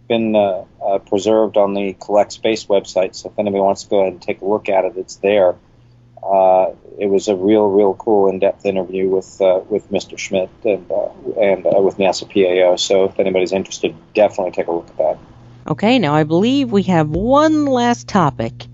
been 0.07 0.35
uh, 0.35 0.65
uh, 0.81 0.99
preserved 0.99 1.57
on 1.57 1.73
the 1.73 1.93
collectSPACE 1.95 2.67
website, 2.67 3.15
so 3.15 3.29
if 3.29 3.37
anybody 3.37 3.61
wants 3.61 3.83
to 3.83 3.89
go 3.89 4.01
ahead 4.01 4.13
and 4.13 4.21
take 4.21 4.41
a 4.41 4.45
look 4.45 4.69
at 4.69 4.85
it, 4.85 4.93
it's 4.95 5.17
there. 5.17 5.55
Uh, 6.21 6.71
it 6.97 7.07
was 7.07 7.27
a 7.27 7.35
real, 7.35 7.67
real 7.67 7.93
cool, 7.95 8.29
in-depth 8.29 8.65
interview 8.65 9.09
with 9.09 9.41
with 9.69 9.91
Mr. 9.91 10.17
Schmitt 10.17 10.49
and 10.63 10.89
and 11.37 11.65
with 11.83 11.97
NASA 11.97 12.23
PAO. 12.23 12.77
So 12.77 13.03
if 13.03 13.19
anybody's 13.19 13.51
interested, 13.51 13.93
definitely 14.13 14.51
take 14.51 14.67
a 14.67 14.71
look 14.71 14.87
at 14.87 14.97
that. 14.97 15.17
Okay, 15.65 15.97
now 15.97 16.13
I 16.13 16.23
believe 16.23 16.71
we 16.71 16.83
have 16.83 17.09
one 17.09 17.65
last 17.65 18.07
topic. 18.09 18.67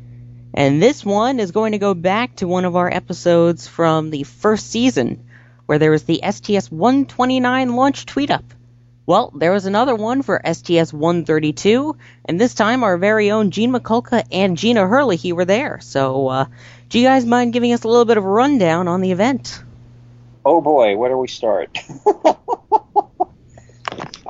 And 0.55 0.81
this 0.81 1.05
one 1.05 1.39
is 1.39 1.51
going 1.51 1.73
to 1.73 1.77
go 1.77 1.93
back 1.93 2.37
to 2.37 2.47
one 2.47 2.65
of 2.65 2.75
our 2.75 2.91
episodes 2.91 3.67
from 3.67 4.09
the 4.09 4.23
first 4.23 4.71
season, 4.71 5.23
where 5.67 5.77
there 5.77 5.91
was 5.91 6.03
the 6.03 6.21
STS 6.27 6.71
129 6.71 7.75
launch 7.75 8.07
tweet 8.07 8.31
up. 8.31 8.43
Well, 9.05 9.31
there 9.35 9.51
was 9.51 9.67
another 9.67 9.93
one 9.93 10.23
for 10.23 10.41
STS 10.43 10.91
132, 10.91 11.95
and 12.25 12.41
this 12.41 12.55
time 12.55 12.83
our 12.83 12.97
very 12.97 13.29
own 13.29 13.51
Gene 13.51 13.71
Mikulka 13.71 14.23
and 14.31 14.57
Gina 14.57 14.87
Herlihy 14.87 15.31
were 15.31 15.45
there. 15.45 15.79
So, 15.81 16.27
uh, 16.27 16.45
do 16.89 16.97
you 16.97 17.05
guys 17.05 17.23
mind 17.23 17.53
giving 17.53 17.71
us 17.73 17.83
a 17.83 17.87
little 17.87 18.05
bit 18.05 18.17
of 18.17 18.25
a 18.25 18.29
rundown 18.29 18.87
on 18.87 19.01
the 19.01 19.11
event? 19.11 19.63
Oh 20.43 20.59
boy, 20.59 20.97
where 20.97 21.11
do 21.11 21.17
we 21.17 21.27
start? 21.27 21.77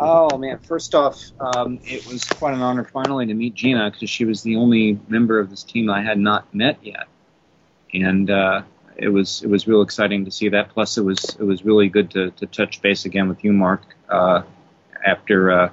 Oh 0.01 0.37
man! 0.37 0.59
First 0.59 0.95
off, 0.95 1.21
um, 1.39 1.79
it 1.83 2.05
was 2.07 2.23
quite 2.23 2.53
an 2.53 2.61
honor 2.61 2.85
finally 2.85 3.25
to 3.25 3.33
meet 3.33 3.53
Gina 3.53 3.91
because 3.91 4.09
she 4.09 4.25
was 4.25 4.41
the 4.43 4.55
only 4.55 4.99
member 5.07 5.39
of 5.39 5.49
this 5.49 5.63
team 5.63 5.89
I 5.89 6.01
had 6.01 6.17
not 6.17 6.53
met 6.53 6.77
yet, 6.81 7.07
and 7.93 8.29
uh, 8.29 8.61
it 8.95 9.09
was 9.09 9.41
it 9.43 9.49
was 9.49 9.67
real 9.67 9.81
exciting 9.81 10.25
to 10.25 10.31
see 10.31 10.49
that. 10.49 10.69
Plus, 10.69 10.97
it 10.97 11.03
was 11.03 11.35
it 11.39 11.43
was 11.43 11.65
really 11.65 11.89
good 11.89 12.11
to, 12.11 12.31
to 12.31 12.45
touch 12.45 12.81
base 12.81 13.05
again 13.05 13.27
with 13.27 13.43
you, 13.43 13.51
Mark, 13.51 13.81
uh, 14.09 14.43
after 15.05 15.51
uh, 15.51 15.69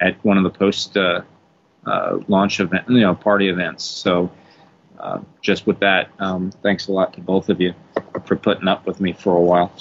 at 0.00 0.22
one 0.24 0.36
of 0.36 0.44
the 0.44 0.50
post 0.50 0.96
uh, 0.96 1.22
uh, 1.86 2.18
launch 2.28 2.60
event, 2.60 2.88
you 2.88 3.00
know, 3.00 3.14
party 3.14 3.48
events. 3.48 3.84
So, 3.84 4.30
uh, 4.98 5.20
just 5.42 5.66
with 5.66 5.80
that, 5.80 6.10
um, 6.18 6.50
thanks 6.62 6.88
a 6.88 6.92
lot 6.92 7.12
to 7.14 7.20
both 7.20 7.48
of 7.48 7.60
you 7.60 7.74
for 8.24 8.36
putting 8.36 8.68
up 8.68 8.86
with 8.86 9.00
me 9.00 9.12
for 9.12 9.36
a 9.36 9.40
while. 9.40 9.72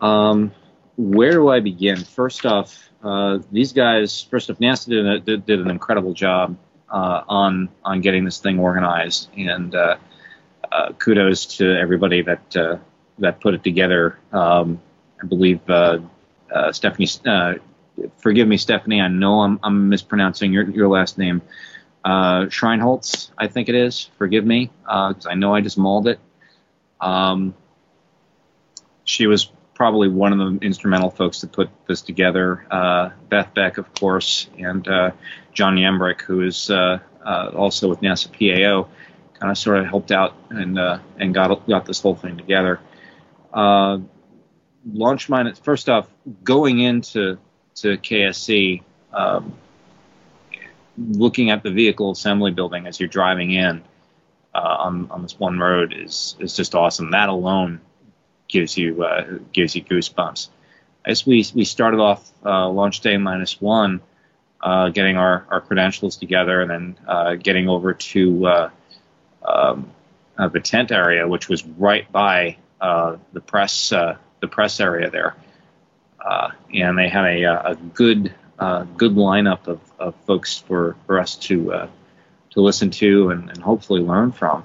Um, 0.00 0.52
where 0.96 1.32
do 1.32 1.48
I 1.48 1.60
begin? 1.60 2.04
First 2.04 2.46
off, 2.46 2.90
uh, 3.02 3.38
these 3.52 3.72
guys, 3.72 4.22
first 4.22 4.50
off, 4.50 4.58
NASA 4.58 4.88
did, 4.88 5.06
a, 5.06 5.20
did, 5.20 5.46
did 5.46 5.60
an 5.60 5.70
incredible 5.70 6.12
job 6.12 6.56
uh, 6.90 7.22
on 7.28 7.68
on 7.84 8.00
getting 8.00 8.24
this 8.24 8.38
thing 8.38 8.58
organized, 8.58 9.28
and 9.36 9.74
uh, 9.74 9.96
uh 10.70 10.92
kudos 10.92 11.46
to 11.56 11.78
everybody 11.78 12.22
that 12.22 12.56
uh, 12.56 12.76
that 13.18 13.40
put 13.40 13.54
it 13.54 13.64
together. 13.64 14.18
Um, 14.32 14.80
I 15.22 15.26
believe 15.26 15.60
Stephanie. 16.70 17.08
forgive 18.18 18.48
me, 18.48 18.56
Stephanie. 18.56 19.00
I 19.00 19.08
know 19.08 19.40
I'm, 19.40 19.58
I'm 19.62 19.88
mispronouncing 19.88 20.52
your 20.52 20.68
your 20.70 20.88
last 20.88 21.18
name. 21.18 21.42
Scheinholz, 22.04 23.30
I 23.36 23.48
think 23.48 23.68
it 23.68 23.74
is. 23.74 24.10
Forgive 24.16 24.44
me, 24.44 24.70
because 24.82 25.26
I 25.26 25.34
know 25.34 25.54
I 25.54 25.60
just 25.60 25.76
mauled 25.76 26.06
it. 26.06 26.20
Um, 27.00 27.54
she 29.04 29.26
was 29.26 29.50
probably 29.76 30.08
one 30.08 30.32
of 30.32 30.38
the 30.38 30.66
instrumental 30.66 31.10
folks 31.10 31.42
that 31.42 31.52
put 31.52 31.68
this 31.86 32.00
together. 32.00 32.66
Uh, 32.70 33.10
Beth 33.28 33.52
Beck, 33.54 33.76
of 33.76 33.94
course, 33.94 34.48
and 34.58 34.88
uh, 34.88 35.10
John 35.52 35.76
Yembrick, 35.76 36.22
who 36.22 36.40
is 36.40 36.70
uh, 36.70 36.98
uh 37.24 37.50
also 37.54 37.88
with 37.88 38.00
NASA 38.00 38.28
PAO. 38.32 38.88
kind 39.38 39.50
of 39.50 39.58
sort 39.58 39.78
of 39.78 39.86
helped 39.86 40.10
out 40.10 40.34
and 40.48 40.78
uh, 40.78 40.98
and 41.18 41.34
got 41.34 41.66
got 41.68 41.84
this 41.84 42.00
whole 42.00 42.16
thing 42.16 42.38
together. 42.38 42.80
Uh, 43.52 43.98
launch 44.90 45.28
minus 45.28 45.58
first 45.58 45.90
off, 45.90 46.08
going 46.42 46.80
into 46.80 47.38
to 47.74 47.98
KSC, 47.98 48.82
um, 49.12 49.54
looking 50.96 51.50
at 51.50 51.62
the 51.62 51.70
vehicle 51.70 52.10
assembly 52.12 52.50
building 52.50 52.86
as 52.86 52.98
you're 52.98 53.10
driving 53.10 53.50
in 53.52 53.84
on 54.54 55.10
on 55.10 55.20
this 55.20 55.38
one 55.38 55.58
road 55.58 55.94
is 55.94 56.34
is 56.40 56.56
just 56.56 56.74
awesome. 56.74 57.10
That 57.10 57.28
alone 57.28 57.82
gives 58.48 58.76
you 58.76 59.02
uh, 59.02 59.38
gives 59.52 59.74
you 59.74 59.82
goosebumps. 59.82 60.48
As 61.04 61.26
we 61.26 61.44
we 61.54 61.64
started 61.64 62.00
off 62.00 62.30
uh, 62.44 62.68
launch 62.68 63.00
day 63.00 63.16
minus 63.16 63.60
one, 63.60 64.00
uh, 64.60 64.88
getting 64.90 65.16
our, 65.16 65.46
our 65.50 65.60
credentials 65.60 66.16
together, 66.16 66.60
and 66.60 66.70
then 66.70 66.98
uh, 67.06 67.34
getting 67.34 67.68
over 67.68 67.94
to 67.94 68.46
uh, 68.46 68.70
um, 69.46 69.90
the 70.36 70.60
tent 70.60 70.90
area, 70.90 71.28
which 71.28 71.48
was 71.48 71.64
right 71.64 72.10
by 72.10 72.56
the 72.80 73.40
press 73.46 73.90
the 73.90 74.48
press 74.50 74.80
area 74.80 75.10
there, 75.10 75.34
and 76.74 76.98
they 76.98 77.08
had 77.08 77.24
a, 77.24 77.70
a 77.70 77.76
good 77.76 78.34
good 78.96 79.12
lineup 79.12 79.66
of, 79.66 79.80
of 79.98 80.14
folks 80.26 80.58
for, 80.58 80.96
for 81.06 81.20
us 81.20 81.36
to 81.36 81.88
to 82.50 82.60
listen 82.60 82.90
to 82.90 83.30
and, 83.30 83.50
and 83.50 83.62
hopefully 83.62 84.00
learn 84.00 84.32
from. 84.32 84.64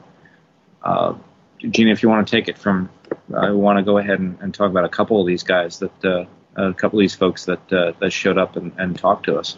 Gina, 1.69 1.91
if 1.91 2.01
you 2.01 2.09
want 2.09 2.27
to 2.27 2.31
take 2.31 2.47
it 2.47 2.57
from, 2.57 2.89
I 3.35 3.51
want 3.51 3.77
to 3.77 3.83
go 3.83 3.97
ahead 3.97 4.19
and, 4.19 4.37
and 4.41 4.53
talk 4.53 4.69
about 4.69 4.85
a 4.85 4.89
couple 4.89 5.19
of 5.19 5.27
these 5.27 5.43
guys 5.43 5.79
that, 5.79 6.05
uh, 6.05 6.25
a 6.55 6.73
couple 6.73 6.99
of 6.99 7.03
these 7.03 7.15
folks 7.15 7.45
that 7.45 7.73
uh, 7.73 7.93
that 7.99 8.11
showed 8.11 8.37
up 8.37 8.55
and, 8.55 8.73
and 8.77 8.97
talked 8.97 9.25
to 9.25 9.37
us. 9.37 9.57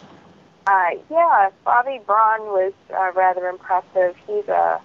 Uh, 0.66 0.90
yeah, 1.10 1.50
Bobby 1.64 2.00
Braun 2.06 2.40
was 2.40 2.72
uh, 2.96 3.12
rather 3.14 3.48
impressive. 3.48 4.16
He's 4.26 4.48
a 4.48 4.80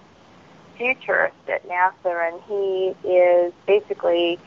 futurist 0.76 1.36
at 1.48 1.66
NASA, 1.68 2.32
and 2.32 2.40
he 2.48 3.08
is 3.08 3.52
basically 3.66 4.38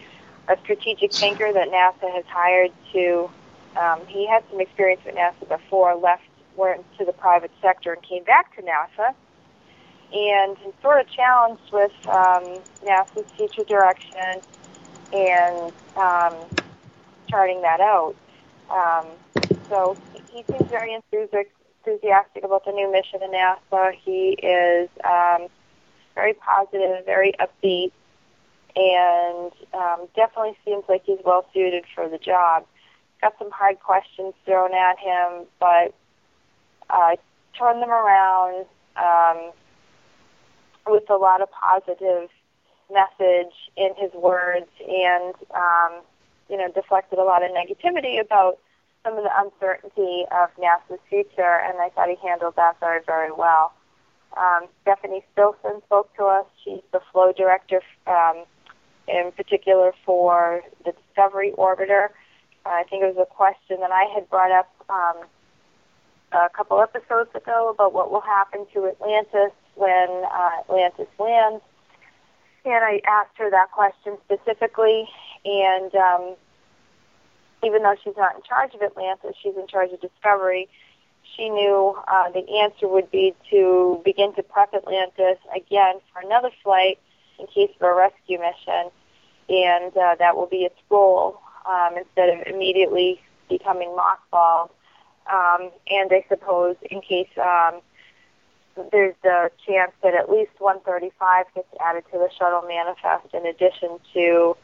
a 0.48 0.58
strategic 0.64 1.12
thinker 1.14 1.52
that 1.52 1.70
NASA 1.70 2.14
has 2.14 2.26
hired 2.28 2.72
to. 2.92 3.30
Um, 3.78 4.02
he 4.08 4.28
had 4.28 4.44
some 4.52 4.60
experience 4.62 5.02
with 5.06 5.16
NASA 5.16 5.48
before, 5.48 5.96
left 5.96 6.24
went 6.56 6.86
to 6.98 7.06
the 7.06 7.14
private 7.14 7.52
sector 7.62 7.94
and 7.94 8.04
came 8.04 8.24
back 8.24 8.56
to 8.56 8.62
NASA, 8.62 9.14
and 10.14 10.58
he's 10.60 10.74
sort 10.82 11.00
of 11.02 11.10
challenged 11.10 11.72
with 11.72 11.92
um, 12.08 12.60
NASA's 12.86 13.30
future 13.36 13.64
direction 13.64 14.42
and 15.12 15.74
um, 15.96 16.36
charting 17.28 17.62
that 17.64 17.82
out. 17.82 18.16
Um, 18.70 19.08
so 19.70 19.98
he 20.32 20.44
seems 20.44 20.70
very 20.70 20.94
enthusiastic 20.94 22.44
about 22.44 22.66
the 22.66 22.72
new 22.72 22.92
mission 22.92 23.22
in 23.24 23.32
NASA. 23.32 23.94
He 23.94 24.38
is 24.42 24.90
um, 25.04 25.48
very 26.14 26.34
positive, 26.34 27.06
very 27.06 27.34
upbeat, 27.40 27.92
and 28.76 29.52
um, 29.74 30.08
definitely 30.16 30.56
seems 30.64 30.84
like 30.88 31.04
he's 31.06 31.20
well 31.26 31.46
suited 31.54 31.86
for 31.96 32.08
the 32.08 32.20
job. 32.20 32.66
Got 33.22 33.36
some 33.40 33.52
hard 33.52 33.80
questions 33.80 34.34
thrown 34.46 34.74
at 34.74 35.00
him, 35.00 35.46
but 35.60 35.94
uh, 36.90 37.16
turned 37.58 37.82
them 37.82 37.90
around 37.90 38.66
um, 38.96 39.52
with 40.88 41.10
a 41.10 41.16
lot 41.16 41.42
of 41.42 41.50
positive 41.52 42.30
message 42.92 43.54
in 43.76 43.92
his 43.98 44.12
words 44.14 44.68
and, 44.80 45.34
um, 45.54 46.02
you 46.50 46.58
know, 46.58 46.70
deflected 46.72 47.20
a 47.20 47.24
lot 47.24 47.44
of 47.44 47.52
negativity 47.52 48.20
about 48.20 48.60
some 49.04 49.18
of 49.18 49.24
the 49.24 49.32
uncertainty 49.36 50.26
of 50.32 50.50
NASA's 50.58 51.00
future, 51.10 51.60
and 51.66 51.80
I 51.80 51.90
thought 51.90 52.10
he 52.10 52.16
handled 52.26 52.56
that 52.56 52.80
very, 52.80 53.02
very 53.06 53.32
well. 53.32 53.74
Um, 54.38 54.68
Stephanie 54.82 55.24
Stilson 55.34 55.82
spoke 55.86 56.16
to 56.16 56.26
us. 56.26 56.46
She's 56.64 56.82
the 56.92 57.02
flow 57.12 57.34
director, 57.34 57.82
um, 58.08 58.44
in 59.08 59.32
particular 59.36 59.94
for 60.06 60.62
the 60.86 60.94
Discovery 60.94 61.52
orbiter. 61.58 62.10
Uh, 62.66 62.70
I 62.70 62.84
think 62.90 63.04
it 63.04 63.16
was 63.16 63.28
a 63.30 63.34
question 63.34 63.80
that 63.82 63.92
I 63.92 64.06
had 64.14 64.30
brought 64.30 64.52
up 64.52 64.70
um, 64.90 65.26
a 66.32 66.50
couple 66.50 66.82
episodes 66.82 67.30
ago 67.36 67.70
about 67.70 67.94
what 67.94 68.10
will 68.10 68.22
happen 68.22 68.66
to 68.74 68.88
Atlantis 68.88 69.52
when 69.76 70.24
uh, 70.26 70.60
Atlantis 70.62 71.08
lands. 71.20 71.64
And 72.66 72.84
I 72.84 73.02
asked 73.08 73.38
her 73.38 73.50
that 73.52 73.72
question 73.72 74.18
specifically, 74.24 75.08
and 75.44 75.94
um, 75.96 76.36
even 77.64 77.84
though 77.84 77.96
she's 78.04 78.16
not 78.18 78.36
in 78.36 78.42
charge 78.44 78.74
of 78.74 78.82
Atlantis, 78.82 79.36
she's 79.42 79.56
in 79.56 79.68
charge 79.68 79.92
of 79.92 80.00
Discovery. 80.00 80.70
She 81.36 81.50
knew 81.50 81.98
uh, 82.08 82.32
the 82.32 82.60
answer 82.60 82.88
would 82.88 83.12
be 83.12 83.34
to 83.50 84.02
begin 84.06 84.34
to 84.36 84.44
prep 84.44 84.74
Atlantis 84.74 85.40
again 85.56 85.96
for 86.12 86.22
another 86.22 86.52
flight 86.64 87.00
in 87.40 87.48
case 87.48 87.72
of 87.80 87.88
a 87.88 87.94
rescue 87.94 88.40
mission, 88.40 88.92
and 89.50 89.98
uh, 89.98 90.16
that 90.20 90.36
will 90.38 90.48
be 90.48 90.64
its 90.64 90.80
role 90.90 91.40
um, 91.66 91.98
instead 91.98 92.30
of 92.30 92.48
immediately 92.48 93.20
becoming 93.50 93.90
mothballed. 93.90 94.70
Um, 95.32 95.72
and 95.90 96.12
I 96.12 96.26
suppose 96.30 96.76
in 96.92 97.02
case 97.02 97.30
um, 97.38 97.82
there's 98.92 99.16
a 99.24 99.50
chance 99.66 99.92
that 100.02 100.14
at 100.14 100.30
least 100.30 100.52
135 100.60 101.46
gets 101.56 101.68
added 101.84 102.04
to 102.12 102.18
the 102.18 102.30
shuttle 102.38 102.64
manifest 102.68 103.34
in 103.34 103.46
addition 103.46 104.00
to 104.14 104.56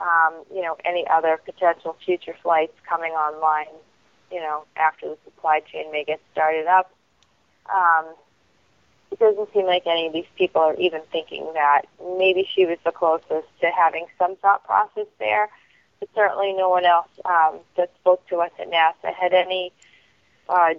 um, 0.00 0.34
you 0.52 0.62
know, 0.62 0.76
any 0.84 1.06
other 1.06 1.38
potential 1.44 1.96
future 2.04 2.34
flights 2.42 2.72
coming 2.88 3.12
online, 3.12 3.66
you 4.32 4.40
know, 4.40 4.64
after 4.76 5.08
the 5.08 5.18
supply 5.24 5.60
chain 5.60 5.92
may 5.92 6.04
get 6.04 6.20
started 6.32 6.66
up. 6.66 6.90
Um, 7.72 8.06
it 9.10 9.18
doesn't 9.18 9.52
seem 9.52 9.66
like 9.66 9.82
any 9.86 10.06
of 10.06 10.12
these 10.12 10.28
people 10.36 10.62
are 10.62 10.74
even 10.76 11.02
thinking 11.12 11.50
that. 11.54 11.82
Maybe 12.16 12.48
she 12.54 12.64
was 12.64 12.78
the 12.84 12.92
closest 12.92 13.48
to 13.60 13.70
having 13.76 14.06
some 14.18 14.36
thought 14.36 14.64
process 14.64 15.06
there, 15.18 15.48
but 15.98 16.08
certainly 16.14 16.52
no 16.54 16.68
one 16.68 16.86
else 16.86 17.08
um, 17.24 17.58
that 17.76 17.90
spoke 18.00 18.26
to 18.28 18.36
us 18.36 18.50
at 18.58 18.70
NASA 18.70 19.12
had 19.12 19.34
any 19.34 19.72
uh, 20.48 20.74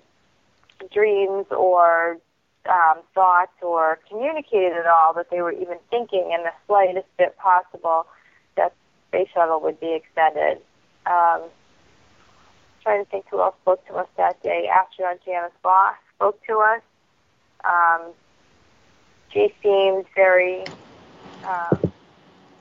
dreams 0.91 1.45
or 1.51 2.17
um, 2.69 2.99
thoughts 3.13 3.51
or 3.61 3.99
communicated 4.09 4.73
at 4.73 4.85
all 4.85 5.13
that 5.13 5.29
they 5.29 5.41
were 5.41 5.51
even 5.51 5.77
thinking 5.89 6.31
in 6.33 6.43
the 6.43 6.51
slightest 6.67 7.07
bit 7.17 7.37
possible 7.37 8.05
that 8.55 8.73
space 9.07 9.29
shuttle 9.33 9.59
would 9.61 9.79
be 9.79 9.93
extended. 9.93 10.59
Um, 11.05 11.41
trying 12.83 13.03
to 13.03 13.11
think 13.11 13.25
who 13.29 13.39
else 13.41 13.55
spoke 13.61 13.85
to 13.87 13.95
us 13.95 14.07
that 14.17 14.41
day. 14.43 14.67
Astronaut 14.67 15.19
Janice 15.25 15.51
Voss 15.63 15.95
spoke 16.15 16.39
to 16.47 16.57
us. 16.57 16.81
Um, 17.63 18.13
she 19.31 19.53
seemed 19.61 20.05
very 20.15 20.63
um, 21.45 21.91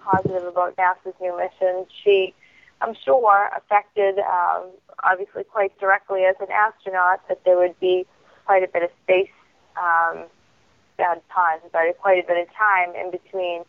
positive 0.02 0.44
about 0.44 0.76
NASA's 0.76 1.14
new 1.20 1.36
mission. 1.36 1.86
She, 2.04 2.34
I'm 2.80 2.94
sure, 3.04 3.50
affected 3.56 4.18
um, 4.18 4.66
obviously 5.02 5.44
quite 5.44 5.78
directly 5.80 6.24
as 6.24 6.36
an 6.40 6.48
astronaut 6.52 7.26
that 7.28 7.44
there 7.44 7.58
would 7.58 7.78
be 7.80 8.06
quite 8.44 8.62
a 8.62 8.68
bit 8.68 8.82
of 8.82 8.90
space 9.04 9.30
um, 9.76 10.24
bad 10.96 11.20
times, 11.34 11.62
but 11.72 11.98
quite 11.98 12.22
a 12.22 12.26
bit 12.26 12.48
of 12.48 12.54
time 12.54 12.94
in 12.94 13.10
between 13.10 13.64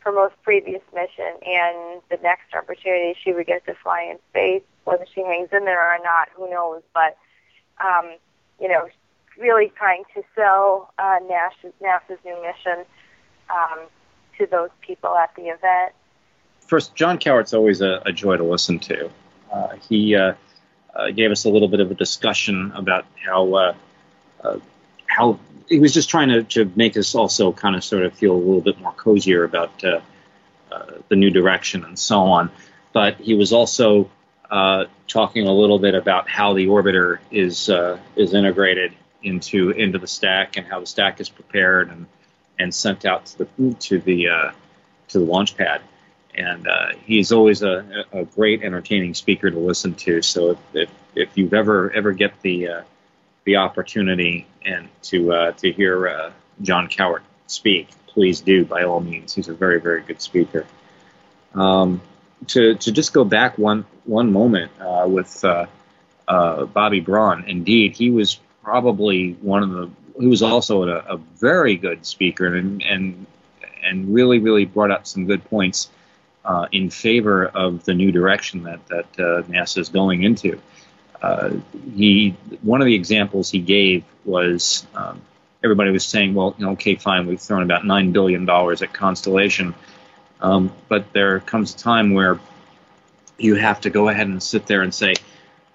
her 0.00 0.12
most 0.12 0.34
previous 0.42 0.82
mission 0.94 1.32
and 1.44 2.00
the 2.10 2.18
next 2.22 2.54
opportunity 2.54 3.18
she 3.22 3.32
would 3.32 3.46
get 3.46 3.64
to 3.66 3.74
fly 3.82 4.02
in 4.10 4.18
space. 4.30 4.62
Whether 4.84 5.04
she 5.14 5.22
hangs 5.22 5.48
in 5.52 5.64
there 5.64 5.94
or 5.94 5.98
not, 6.02 6.28
who 6.34 6.48
knows? 6.48 6.82
But 6.94 7.16
um, 7.84 8.12
you 8.60 8.68
know, 8.68 8.88
really 9.38 9.72
trying 9.76 10.04
to 10.14 10.22
sell 10.34 10.92
uh, 10.98 11.18
NASA's, 11.22 11.74
NASA's 11.82 12.18
new 12.24 12.40
mission 12.42 12.84
um, 13.50 13.80
to 14.38 14.46
those 14.46 14.70
people 14.80 15.16
at 15.16 15.34
the 15.36 15.42
event. 15.42 15.92
First, 16.60 16.94
John 16.94 17.18
Cowart's 17.18 17.54
always 17.54 17.80
a, 17.80 18.02
a 18.04 18.12
joy 18.12 18.36
to 18.36 18.44
listen 18.44 18.78
to. 18.80 19.10
Uh, 19.52 19.76
he 19.88 20.14
uh, 20.14 20.34
uh, 20.94 21.10
gave 21.10 21.30
us 21.30 21.44
a 21.44 21.48
little 21.48 21.68
bit 21.68 21.80
of 21.80 21.90
a 21.90 21.94
discussion 21.94 22.72
about 22.74 23.06
how 23.24 23.54
uh, 23.54 23.74
uh, 24.42 24.58
how 25.18 25.38
he 25.68 25.80
was 25.80 25.92
just 25.92 26.08
trying 26.08 26.28
to, 26.28 26.42
to 26.44 26.70
make 26.76 26.96
us 26.96 27.14
also 27.14 27.52
kind 27.52 27.76
of 27.76 27.84
sort 27.84 28.04
of 28.04 28.14
feel 28.14 28.32
a 28.32 28.38
little 28.38 28.60
bit 28.60 28.80
more 28.80 28.92
cozier 28.92 29.44
about 29.44 29.84
uh, 29.84 30.00
uh, 30.72 30.92
the 31.08 31.16
new 31.16 31.30
direction 31.30 31.84
and 31.84 31.98
so 31.98 32.20
on. 32.20 32.50
But 32.92 33.16
he 33.16 33.34
was 33.34 33.52
also 33.52 34.10
uh, 34.50 34.84
talking 35.08 35.46
a 35.46 35.52
little 35.52 35.78
bit 35.78 35.94
about 35.94 36.28
how 36.28 36.54
the 36.54 36.66
orbiter 36.66 37.18
is 37.30 37.68
uh, 37.68 37.98
is 38.16 38.32
integrated 38.32 38.92
into 39.22 39.70
into 39.70 39.98
the 39.98 40.06
stack 40.06 40.56
and 40.56 40.66
how 40.66 40.80
the 40.80 40.86
stack 40.86 41.20
is 41.20 41.28
prepared 41.28 41.90
and 41.90 42.06
and 42.58 42.74
sent 42.74 43.04
out 43.04 43.26
to 43.26 43.38
the 43.38 43.74
to 43.74 43.98
the 43.98 44.28
uh, 44.28 44.50
to 45.08 45.18
the 45.18 45.24
launch 45.24 45.56
pad. 45.56 45.82
And 46.34 46.68
uh, 46.68 46.90
he's 47.04 47.32
always 47.32 47.62
a, 47.62 48.04
a 48.12 48.24
great, 48.24 48.62
entertaining 48.62 49.14
speaker 49.14 49.50
to 49.50 49.58
listen 49.58 49.94
to. 49.94 50.22
So 50.22 50.50
if, 50.52 50.58
if, 50.72 50.90
if 51.14 51.28
you've 51.36 51.54
ever 51.54 51.90
ever 51.90 52.12
get 52.12 52.40
the 52.42 52.68
the 53.44 53.56
opportunity 53.56 54.46
and 54.64 54.88
to 55.02 55.32
uh, 55.32 55.52
to 55.52 55.72
hear 55.72 56.08
uh, 56.08 56.32
John 56.62 56.88
Cowart 56.88 57.22
speak, 57.46 57.88
please 58.06 58.40
do 58.40 58.64
by 58.64 58.84
all 58.84 59.00
means. 59.00 59.34
He's 59.34 59.48
a 59.48 59.54
very 59.54 59.80
very 59.80 60.02
good 60.02 60.20
speaker. 60.20 60.66
Um, 61.54 62.00
to 62.48 62.74
to 62.74 62.92
just 62.92 63.12
go 63.12 63.24
back 63.24 63.58
one 63.58 63.84
one 64.04 64.32
moment 64.32 64.70
uh, 64.80 65.06
with 65.08 65.44
uh, 65.44 65.66
uh, 66.26 66.66
Bobby 66.66 67.00
Braun, 67.00 67.44
indeed, 67.46 67.96
he 67.96 68.10
was 68.10 68.38
probably 68.62 69.32
one 69.40 69.62
of 69.62 69.70
the 69.70 69.90
he 70.20 70.26
was 70.26 70.42
also 70.42 70.82
a, 70.82 70.96
a 70.96 71.16
very 71.16 71.76
good 71.76 72.04
speaker 72.04 72.54
and 72.54 72.82
and 72.82 73.26
and 73.82 74.12
really 74.12 74.38
really 74.38 74.64
brought 74.64 74.90
up 74.90 75.06
some 75.06 75.26
good 75.26 75.44
points 75.44 75.88
uh, 76.44 76.66
in 76.72 76.90
favor 76.90 77.46
of 77.46 77.84
the 77.84 77.94
new 77.94 78.12
direction 78.12 78.64
that 78.64 78.86
that 78.88 79.12
NASA 79.14 79.78
is 79.78 79.88
going 79.88 80.22
into. 80.22 80.60
Uh, 81.20 81.50
he 81.94 82.36
one 82.62 82.80
of 82.80 82.86
the 82.86 82.94
examples 82.94 83.50
he 83.50 83.58
gave 83.58 84.04
was 84.24 84.86
um, 84.94 85.20
everybody 85.64 85.90
was 85.90 86.04
saying, 86.04 86.34
well, 86.34 86.54
you 86.58 86.64
know, 86.64 86.72
okay, 86.72 86.94
fine, 86.94 87.26
we've 87.26 87.40
thrown 87.40 87.62
about 87.62 87.84
nine 87.84 88.12
billion 88.12 88.44
dollars 88.44 88.82
at 88.82 88.92
Constellation, 88.92 89.74
um, 90.40 90.72
but 90.88 91.12
there 91.12 91.40
comes 91.40 91.74
a 91.74 91.78
time 91.78 92.14
where 92.14 92.38
you 93.38 93.54
have 93.54 93.80
to 93.80 93.90
go 93.90 94.08
ahead 94.08 94.26
and 94.26 94.42
sit 94.42 94.66
there 94.66 94.82
and 94.82 94.94
say, 94.94 95.14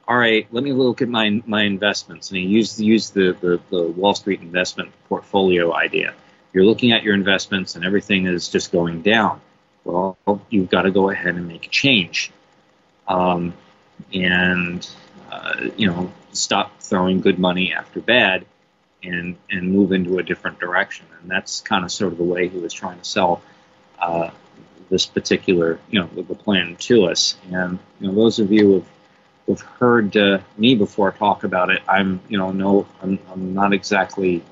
all 0.07 0.17
right, 0.17 0.47
let 0.51 0.63
me 0.63 0.73
look 0.73 1.01
at 1.01 1.09
my 1.09 1.41
my 1.45 1.63
investments. 1.63 2.29
And 2.29 2.37
he 2.37 2.45
used 2.45 2.79
used 2.79 3.13
the, 3.13 3.35
the, 3.39 3.59
the 3.69 3.83
Wall 3.83 4.15
Street 4.15 4.41
investment 4.41 4.91
portfolio 5.09 5.73
idea. 5.73 6.13
You're 6.53 6.65
looking 6.65 6.91
at 6.91 7.03
your 7.03 7.15
investments 7.15 7.75
and 7.75 7.83
everything 7.83 8.27
is 8.27 8.47
just 8.47 8.71
going 8.71 9.01
down. 9.01 9.41
Well, 9.83 10.17
you've 10.49 10.69
got 10.69 10.83
to 10.83 10.91
go 10.91 11.09
ahead 11.09 11.35
and 11.35 11.47
make 11.47 11.65
a 11.65 11.69
change, 11.69 12.31
um, 13.07 13.53
and 14.13 14.87
uh, 15.33 15.69
you 15.75 15.87
know 15.87 16.11
stop 16.31 16.81
throwing 16.81 17.21
good 17.21 17.39
money 17.39 17.73
after 17.73 17.99
bad, 17.99 18.45
and 19.03 19.35
and 19.49 19.71
move 19.71 19.91
into 19.91 20.19
a 20.19 20.23
different 20.23 20.59
direction. 20.59 21.05
And 21.21 21.31
that's 21.31 21.61
kind 21.61 21.83
of 21.83 21.91
sort 21.91 22.11
of 22.11 22.17
the 22.17 22.23
way 22.23 22.47
he 22.47 22.59
was 22.59 22.73
trying 22.73 22.99
to 22.99 23.05
sell 23.05 23.41
uh, 23.99 24.29
this 24.89 25.05
particular 25.05 25.79
you 25.89 25.99
know 25.99 26.07
the 26.07 26.35
plan 26.35 26.75
to 26.77 27.05
us. 27.05 27.35
And 27.51 27.79
you 27.99 28.07
know 28.07 28.15
those 28.15 28.39
of 28.39 28.51
you 28.51 28.67
who 28.67 28.73
have 28.75 28.87
who've 29.45 29.61
heard 29.61 30.15
uh, 30.15 30.39
me 30.57 30.75
before 30.75 31.11
talk 31.11 31.43
about 31.43 31.69
it, 31.69 31.81
I'm, 31.87 32.21
you 32.29 32.37
know, 32.37 32.51
no, 32.51 32.87
I'm, 33.01 33.19
I'm 33.31 33.53
not 33.53 33.73
exactly 33.73 34.43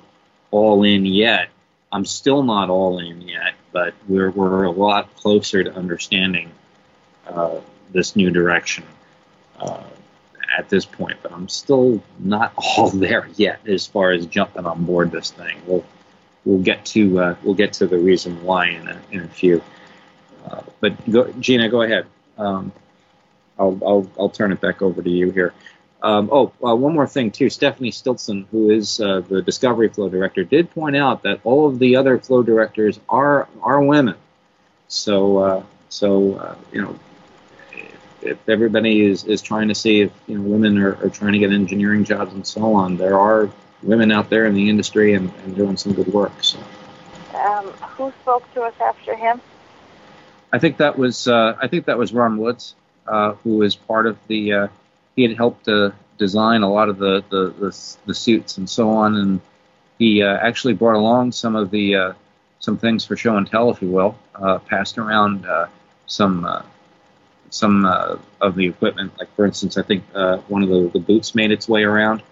all 0.50 0.84
in 0.84 1.06
yet. 1.06 1.50
I'm 1.91 2.06
still 2.06 2.44
not 2.44 2.70
all 2.70 3.00
in 3.00 3.22
yet, 3.22 3.54
but 3.72 3.94
we're 4.08 4.32
we're 4.32 4.63
a 4.63 4.72
lot 4.72 5.13
closer 5.15 5.63
to 5.63 5.74
understanding 5.74 6.52
uh, 7.28 7.60
this 7.91 8.15
new 8.15 8.32
direction 8.32 8.86
uh, 9.60 9.84
at 10.58 10.70
this 10.70 10.86
point. 10.86 11.18
But 11.22 11.32
I'm 11.32 11.50
still 11.50 12.02
not 12.20 12.54
all 12.78 12.90
there 12.90 13.28
yet 13.36 13.68
as 13.68 13.86
far 13.86 14.12
as 14.12 14.26
jumping 14.26 14.66
on 14.66 14.86
board 14.86 15.12
this 15.12 15.32
thing. 15.32 15.58
We'll 15.66 15.86
we'll 16.46 16.62
get 16.62 16.86
to 16.88 17.20
uh, 17.20 17.36
we'll 17.44 17.56
get 17.56 17.74
to 17.74 17.88
the 17.88 17.98
reason 17.98 18.44
why 18.44 18.70
in 18.70 18.88
a 18.88 19.02
in 19.12 19.22
a 19.22 19.28
few. 19.28 19.62
Uh, 20.46 20.62
but 20.80 21.12
go, 21.12 21.32
Gina, 21.40 21.70
go 21.70 21.84
ahead. 21.84 22.08
Um, 22.38 22.72
I'll, 23.60 23.80
I'll, 23.86 24.12
I'll 24.18 24.30
turn 24.30 24.52
it 24.52 24.60
back 24.60 24.82
over 24.82 25.02
to 25.02 25.10
you 25.10 25.30
here. 25.30 25.54
Um, 26.02 26.30
oh, 26.32 26.52
uh, 26.66 26.76
one 26.76 26.94
more 26.94 27.06
thing 27.06 27.30
too. 27.30 27.50
Stephanie 27.50 27.92
Stilson, 27.92 28.48
who 28.50 28.72
is 28.72 29.00
uh, 29.00 29.22
the 29.22 29.44
Discovery 29.44 29.88
Flow 29.90 30.10
director, 30.10 30.44
did 30.44 30.72
point 30.72 30.96
out 30.96 31.22
that 31.24 31.42
all 31.44 31.68
of 31.68 31.78
the 31.78 31.96
other 31.96 32.18
flow 32.18 32.42
directors 32.42 33.00
are 33.08 33.48
are 33.62 33.82
women. 33.84 34.16
So 34.88 35.38
uh, 35.38 35.64
so 35.90 36.36
uh, 36.36 36.56
you 36.72 36.82
know, 36.82 36.98
if, 38.22 38.38
everybody 38.50 39.02
is, 39.02 39.24
is 39.26 39.42
trying 39.42 39.68
to 39.68 39.76
see 39.76 40.02
if 40.02 40.12
you 40.28 40.38
know 40.38 40.44
women 40.44 40.78
are, 40.78 40.96
are 41.04 41.10
trying 41.10 41.34
to 41.34 41.40
get 41.40 41.52
engineering 41.52 42.04
jobs 42.04 42.34
and 42.34 42.46
so 42.46 42.74
on, 42.74 42.98
there 42.98 43.18
are 43.18 43.50
women 43.84 44.12
out 44.12 44.30
there 44.30 44.46
in 44.46 44.54
the 44.54 44.70
industry 44.70 45.14
and, 45.14 45.32
and 45.44 45.56
doing 45.56 45.78
some 45.78 45.94
good 45.94 46.08
work. 46.08 46.44
So. 46.44 46.60
Um, 47.34 47.68
who 47.98 48.14
spoke 48.22 48.52
to 48.54 48.62
us 48.64 48.74
after 48.80 49.16
him? 49.16 49.42
I 50.54 50.60
think 50.60 50.78
that 50.78 50.98
was 50.98 51.28
uh, 51.28 51.58
I 51.62 51.68
think 51.68 51.86
that 51.86 51.98
was 51.98 52.14
Ron 52.14 52.38
Woods 52.38 52.76
uh, 53.08 53.34
who 53.44 53.58
was 53.58 53.76
part 53.76 54.08
of 54.08 54.18
the. 54.28 54.54
Uh, 54.54 54.68
he 55.16 55.24
had 55.24 55.36
helped 55.36 55.68
uh, 55.68 55.92
design 56.18 56.62
a 56.62 56.72
lot 56.72 56.88
of 56.88 56.98
the, 56.98 57.24
the, 57.30 57.54
the, 57.60 57.96
the 58.06 58.14
suits 58.14 58.58
and 58.58 58.70
so 58.70 58.90
on, 58.90 59.18
and 59.18 59.42
he 60.00 60.24
uh, 60.24 60.38
actually 60.38 60.74
brought 60.74 60.96
along 60.96 61.32
some 61.32 61.56
of 61.56 61.72
the 61.72 61.96
uh, 61.96 62.14
some 62.60 62.78
things 62.78 63.06
for 63.06 63.18
show 63.18 63.38
and 63.38 63.48
tell, 63.48 63.70
if 63.70 63.82
you 63.82 63.90
will. 63.90 64.18
Uh, 64.36 64.60
passed 64.60 64.98
around 64.98 65.46
uh, 65.46 65.68
some 66.08 66.46
uh, 66.46 66.62
some 67.52 67.86
uh, 67.86 68.18
of 68.40 68.56
the 68.56 68.66
equipment, 68.66 69.12
like 69.20 69.34
for 69.36 69.46
instance, 69.46 69.78
I 69.78 69.84
think 69.84 70.04
uh, 70.16 70.38
one 70.48 70.64
of 70.64 70.70
the, 70.70 70.90
the 70.94 71.00
boots 71.00 71.36
made 71.36 71.52
its 71.52 71.70
way 71.70 71.84
around. 71.84 72.24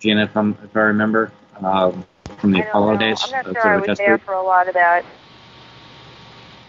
Gina, 0.00 0.24
if, 0.24 0.36
I'm, 0.36 0.56
if 0.62 0.76
I 0.76 0.80
remember 0.80 1.32
um, 1.60 2.04
from 2.38 2.52
the 2.52 2.60
Apollo 2.60 2.94
know. 2.94 2.98
days. 2.98 3.22
I'm 3.24 3.30
not 3.30 3.62
sure 3.62 3.66
I 3.66 3.76
was 3.78 3.98
there 3.98 4.18
for 4.18 4.34
a 4.34 4.42
lot 4.42 4.68
of 4.68 4.74
that. 4.74 5.04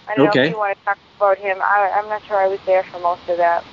I 0.07 0.15
don't 0.15 0.29
okay. 0.29 0.39
know 0.39 0.45
if 0.45 0.51
you 0.51 0.57
want 0.57 0.77
to 0.77 0.85
talk 0.85 0.97
about 1.17 1.37
him. 1.37 1.57
I, 1.61 1.91
I'm 1.95 2.07
not 2.07 2.23
sure 2.25 2.37
I 2.37 2.47
was 2.47 2.59
there 2.65 2.83
for 2.83 2.99
most 2.99 3.27
of 3.27 3.37
that. 3.37 3.63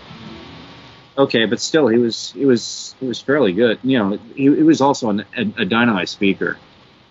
Okay, 1.19 1.47
but 1.47 1.61
still, 1.61 1.89
he 1.89 1.97
was 1.97 2.33
he 2.33 2.45
was 2.45 2.95
he 3.01 3.07
was 3.07 3.21
fairly 3.21 3.55
good. 3.55 3.79
You 3.83 3.99
know, 3.99 4.19
he, 4.35 4.43
he 4.43 4.63
was 4.63 4.83
also 4.83 5.09
an, 5.11 5.25
a, 5.35 5.63
a 5.63 5.65
dynamite 5.65 6.11
speaker, 6.11 6.59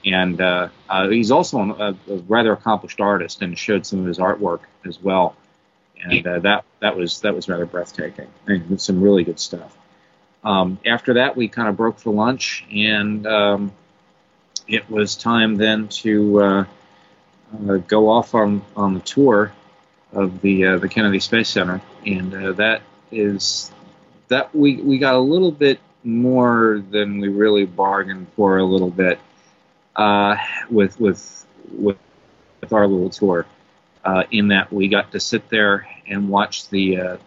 and 0.06 0.40
uh, 0.40 0.70
uh, 0.88 1.10
he's 1.10 1.32
also 1.32 1.58
a, 1.60 1.90
a, 1.92 2.18
rather 2.28 2.54
accomplished 2.54 3.02
artist, 3.02 3.42
and 3.42 3.58
showed 3.58 3.84
some 3.84 4.02
of 4.02 4.06
his 4.06 4.20
artwork 4.20 4.60
as 4.86 5.02
well. 5.02 5.36
And 6.04 6.28
uh, 6.28 6.40
that 6.40 6.66
that 6.80 6.96
was 6.96 7.22
that 7.22 7.36
was 7.36 7.50
rather 7.50 7.66
breathtaking. 7.66 8.28
Mean, 8.46 8.78
some 8.78 9.02
really 9.02 9.24
good 9.24 9.40
stuff. 9.40 9.76
Um, 10.44 10.80
after 10.86 11.16
that, 11.16 11.36
we 11.36 11.48
kind 11.48 11.68
of 11.68 11.76
broke 11.76 12.00
for 12.00 12.14
lunch, 12.14 12.66
and 12.72 13.26
um, 13.26 13.72
it 14.68 14.90
was 14.90 15.16
time 15.16 15.56
then 15.56 15.88
to 15.88 16.42
uh, 16.42 16.66
uh, 17.68 17.78
go 17.78 18.10
off 18.10 18.36
on 18.36 18.62
on 18.76 18.94
the 18.94 19.00
tour 19.00 19.52
of 20.12 20.42
the 20.42 20.66
uh, 20.66 20.78
the 20.78 20.88
Kennedy 20.88 21.20
Space 21.20 21.50
Center, 21.50 21.82
and 22.06 22.34
uh, 22.34 22.52
that 22.54 22.82
is 23.12 23.72
that 24.28 24.54
we 24.56 24.78
we 24.78 24.98
got 24.98 25.16
a 25.16 25.20
little 25.20 25.52
bit 25.52 25.80
more 26.04 26.84
than 26.92 27.20
we 27.20 27.28
really 27.28 27.66
bargained 27.66 28.28
for 28.36 28.58
a 28.60 28.64
little 28.64 28.92
bit 28.92 29.20
uh, 29.96 30.38
with 30.70 31.00
with 31.00 31.46
with 31.72 31.98
with 32.62 32.74
our 32.74 32.88
little 32.88 33.10
tour. 33.10 33.46
Uh, 34.06 34.24
in 34.30 34.50
that 34.50 34.72
we 34.72 34.88
got 34.88 35.12
to 35.12 35.20
sit 35.20 35.50
there 35.50 35.88
and 36.08 36.30
watch 36.30 36.70
the, 36.70 36.98
uh, 37.00 37.18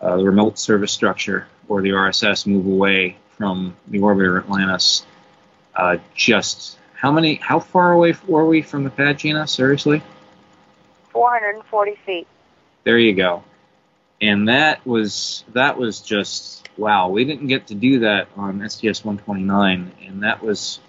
uh, 0.00 0.16
the 0.16 0.24
remote 0.24 0.58
service 0.58 0.90
structure 0.90 1.46
or 1.68 1.82
the 1.82 1.90
RSS 1.90 2.46
move 2.46 2.66
away 2.66 3.18
from 3.36 3.76
the 3.88 3.98
orbiter 3.98 4.38
Atlantis. 4.38 5.04
Uh, 5.74 5.98
just 6.14 6.78
how 6.94 7.12
many? 7.12 7.34
How 7.34 7.60
far 7.60 7.92
away 7.92 8.14
were 8.26 8.46
we 8.46 8.62
from 8.62 8.84
the 8.84 8.90
pad, 8.90 9.18
Gina? 9.18 9.46
Seriously? 9.46 10.02
440 11.10 11.94
feet. 12.06 12.26
There 12.84 12.98
you 12.98 13.14
go. 13.14 13.44
And 14.20 14.48
that 14.48 14.86
was 14.86 15.44
that 15.52 15.76
was 15.76 16.00
just 16.00 16.68
wow. 16.78 17.10
We 17.10 17.24
didn't 17.24 17.48
get 17.48 17.66
to 17.66 17.74
do 17.74 18.00
that 18.00 18.28
on 18.36 18.66
STS 18.68 19.04
129, 19.04 19.92
and 20.06 20.22
that 20.22 20.42
was 20.42 20.80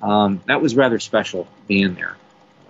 um, 0.00 0.40
that 0.46 0.62
was 0.62 0.76
rather 0.76 1.00
special 1.00 1.48
being 1.66 1.94
there 1.94 2.16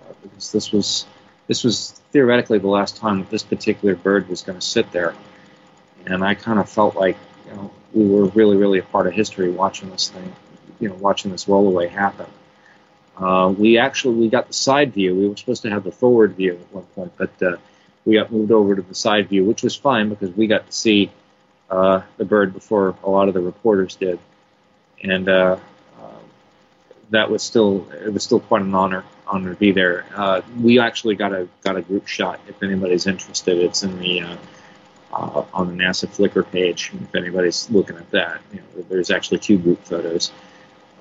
uh, 0.07 0.13
because 0.23 0.51
this 0.51 0.71
was 0.71 1.05
this 1.49 1.63
was 1.63 1.99
theoretically 2.11 2.59
the 2.59 2.67
last 2.67 2.95
time 2.95 3.19
that 3.19 3.29
this 3.31 3.41
particular 3.41 3.95
bird 3.95 4.29
was 4.29 4.43
going 4.43 4.57
to 4.57 4.65
sit 4.65 4.91
there, 4.91 5.15
and 6.05 6.23
I 6.23 6.35
kind 6.35 6.59
of 6.59 6.69
felt 6.69 6.95
like 6.95 7.17
you 7.47 7.53
know 7.55 7.71
we 7.91 8.07
were 8.07 8.25
really 8.27 8.55
really 8.55 8.77
a 8.77 8.83
part 8.83 9.07
of 9.07 9.13
history 9.13 9.49
watching 9.49 9.89
this 9.89 10.09
thing, 10.09 10.31
you 10.79 10.89
know, 10.89 10.95
watching 10.95 11.31
this 11.31 11.45
rollaway 11.45 11.89
happen. 11.89 12.27
Uh, 13.17 13.53
we 13.57 13.79
actually 13.79 14.15
we 14.15 14.29
got 14.29 14.47
the 14.47 14.53
side 14.53 14.93
view. 14.93 15.15
We 15.15 15.27
were 15.27 15.35
supposed 15.35 15.63
to 15.63 15.71
have 15.71 15.83
the 15.83 15.91
forward 15.91 16.35
view 16.35 16.53
at 16.53 16.71
one 16.71 16.85
point, 16.95 17.13
but 17.17 17.41
uh, 17.41 17.57
we 18.05 18.13
got 18.13 18.31
moved 18.31 18.51
over 18.51 18.75
to 18.75 18.83
the 18.83 18.95
side 18.95 19.27
view, 19.27 19.43
which 19.43 19.63
was 19.63 19.75
fine 19.75 20.07
because 20.07 20.31
we 20.31 20.45
got 20.45 20.67
to 20.67 20.71
see 20.71 21.09
uh, 21.71 22.03
the 22.17 22.25
bird 22.25 22.53
before 22.53 22.95
a 23.03 23.09
lot 23.09 23.27
of 23.27 23.33
the 23.33 23.41
reporters 23.41 23.95
did, 23.95 24.19
and 25.01 25.27
uh, 25.27 25.57
um, 25.99 26.23
that 27.09 27.31
was 27.31 27.41
still 27.41 27.89
it 28.05 28.13
was 28.13 28.23
still 28.23 28.39
quite 28.39 28.61
an 28.61 28.75
honor 28.75 29.03
honor 29.29 29.53
to 29.53 29.59
be 29.59 29.71
there. 29.71 30.05
Uh, 30.15 30.41
we 30.59 30.79
actually 30.79 31.15
got 31.15 31.33
a 31.33 31.47
got 31.63 31.77
a 31.77 31.81
group 31.81 32.07
shot. 32.07 32.39
If 32.47 32.61
anybody's 32.63 33.07
interested, 33.07 33.57
it's 33.57 33.83
in 33.83 33.99
the 33.99 34.21
uh, 34.21 34.37
uh, 35.13 35.45
on 35.53 35.67
the 35.67 35.83
NASA 35.83 36.07
Flickr 36.07 36.49
page. 36.49 36.91
If 37.01 37.15
anybody's 37.15 37.69
looking 37.69 37.97
at 37.97 38.09
that, 38.11 38.41
you 38.51 38.59
know, 38.59 38.85
there's 38.89 39.11
actually 39.11 39.39
two 39.39 39.57
group 39.57 39.83
photos. 39.85 40.31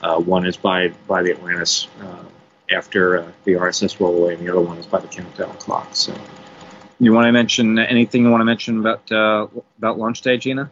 Uh, 0.02 0.20
one 0.20 0.46
is 0.46 0.56
by 0.56 0.88
by 1.06 1.22
the 1.22 1.32
Atlantis 1.32 1.88
uh, 2.02 2.24
after 2.70 3.18
uh, 3.18 3.32
the 3.44 3.52
RSS 3.52 3.98
roll 3.98 4.22
away, 4.22 4.34
and 4.34 4.46
the 4.46 4.50
other 4.50 4.60
one 4.60 4.78
is 4.78 4.86
by 4.86 5.00
the 5.00 5.08
countdown 5.08 5.56
clock. 5.56 5.88
So, 5.92 6.14
you 7.00 7.12
want 7.12 7.26
to 7.26 7.32
mention 7.32 7.78
anything 7.78 8.24
you 8.24 8.30
want 8.30 8.42
to 8.42 8.44
mention 8.44 8.78
about 8.78 9.10
about 9.78 9.98
launch 9.98 10.20
day, 10.20 10.36
Gina? 10.36 10.70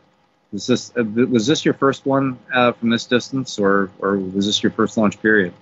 Was 0.52 0.66
this 0.66 0.94
was 0.94 1.46
this 1.46 1.64
your 1.64 1.74
first 1.74 2.06
one 2.06 2.38
from 2.52 2.90
this 2.90 3.06
distance, 3.06 3.58
or 3.58 3.90
or 3.98 4.16
was 4.16 4.46
this 4.46 4.62
your 4.62 4.72
first 4.72 4.96
launch 4.96 5.20
period? 5.20 5.52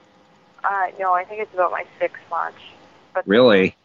Uh, 0.64 0.86
no, 0.98 1.12
I 1.12 1.24
think 1.24 1.42
it's 1.42 1.52
about 1.52 1.70
my 1.70 1.84
sixth 1.98 2.22
launch. 2.30 2.56
But 3.12 3.28
Really? 3.28 3.76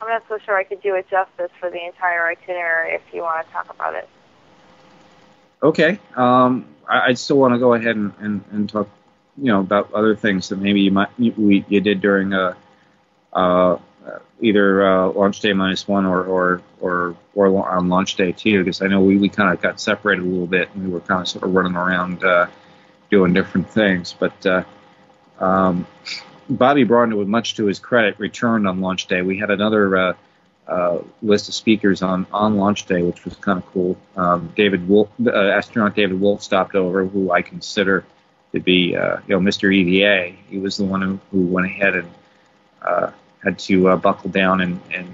I'm 0.00 0.08
not 0.08 0.24
so 0.28 0.38
sure 0.38 0.56
I 0.56 0.64
could 0.64 0.82
do 0.82 0.94
it 0.94 1.08
justice 1.08 1.50
for 1.60 1.70
the 1.70 1.84
entire 1.84 2.26
itinerary 2.26 2.94
if 2.94 3.02
you 3.12 3.22
want 3.22 3.46
to 3.46 3.52
talk 3.52 3.70
about 3.70 3.94
it. 3.94 4.08
Okay. 5.62 5.98
Um, 6.16 6.66
I, 6.88 7.06
I'd 7.08 7.18
still 7.18 7.38
want 7.38 7.54
to 7.54 7.58
go 7.58 7.74
ahead 7.74 7.96
and, 7.96 8.12
and, 8.18 8.44
and 8.52 8.68
talk, 8.68 8.88
you 9.36 9.46
know, 9.46 9.60
about 9.60 9.92
other 9.92 10.16
things 10.16 10.48
that 10.48 10.56
maybe 10.56 10.80
you 10.80 10.90
might 10.90 11.08
you, 11.18 11.32
we, 11.36 11.64
you 11.68 11.80
did 11.80 12.00
during 12.00 12.32
uh, 12.32 12.54
uh, 13.32 13.78
either 14.40 14.86
uh, 14.86 15.08
launch 15.08 15.40
day 15.40 15.52
minus 15.52 15.88
one 15.88 16.04
or 16.04 16.24
or 16.24 16.62
or, 16.80 17.16
or 17.34 17.68
on 17.68 17.88
launch 17.88 18.16
day 18.16 18.32
two, 18.32 18.62
because 18.62 18.82
I 18.82 18.86
know 18.86 19.00
we, 19.00 19.16
we 19.16 19.28
kind 19.28 19.52
of 19.52 19.62
got 19.62 19.80
separated 19.80 20.22
a 20.22 20.28
little 20.28 20.46
bit 20.46 20.68
and 20.74 20.86
we 20.86 20.92
were 20.92 21.00
kind 21.00 21.22
of 21.22 21.28
sort 21.28 21.44
of 21.44 21.54
running 21.54 21.76
around 21.76 22.22
uh, 22.22 22.46
doing 23.10 23.32
different 23.32 23.70
things. 23.70 24.14
But 24.18 24.44
uh, 24.46 24.64
Um, 25.38 25.86
Bobby 26.48 26.84
Braun, 26.84 27.16
with 27.16 27.28
much 27.28 27.54
to 27.56 27.66
his 27.66 27.78
credit, 27.78 28.18
returned 28.18 28.68
on 28.68 28.80
launch 28.80 29.06
day. 29.06 29.22
We 29.22 29.38
had 29.38 29.50
another 29.50 29.96
uh, 29.96 30.14
uh, 30.68 30.98
list 31.22 31.48
of 31.48 31.54
speakers 31.54 32.02
on, 32.02 32.26
on 32.32 32.56
launch 32.56 32.86
day, 32.86 33.02
which 33.02 33.24
was 33.24 33.34
kind 33.36 33.58
of 33.58 33.66
cool. 33.66 33.96
Um, 34.16 34.52
David 34.54 34.88
Wolf, 34.88 35.08
uh, 35.24 35.30
astronaut 35.30 35.94
David 35.94 36.20
Wolf 36.20 36.42
stopped 36.42 36.74
over, 36.74 37.06
who 37.06 37.30
I 37.30 37.42
consider 37.42 38.04
to 38.52 38.60
be 38.60 38.94
uh, 38.96 39.18
you 39.26 39.34
know 39.34 39.40
Mr. 39.40 39.74
EVA. 39.74 40.36
He 40.48 40.58
was 40.58 40.76
the 40.76 40.84
one 40.84 41.02
who, 41.02 41.20
who 41.30 41.46
went 41.46 41.66
ahead 41.66 41.96
and 41.96 42.10
uh, 42.82 43.10
had 43.42 43.58
to 43.60 43.88
uh, 43.88 43.96
buckle 43.96 44.30
down 44.30 44.60
and, 44.60 44.80
and 44.92 45.08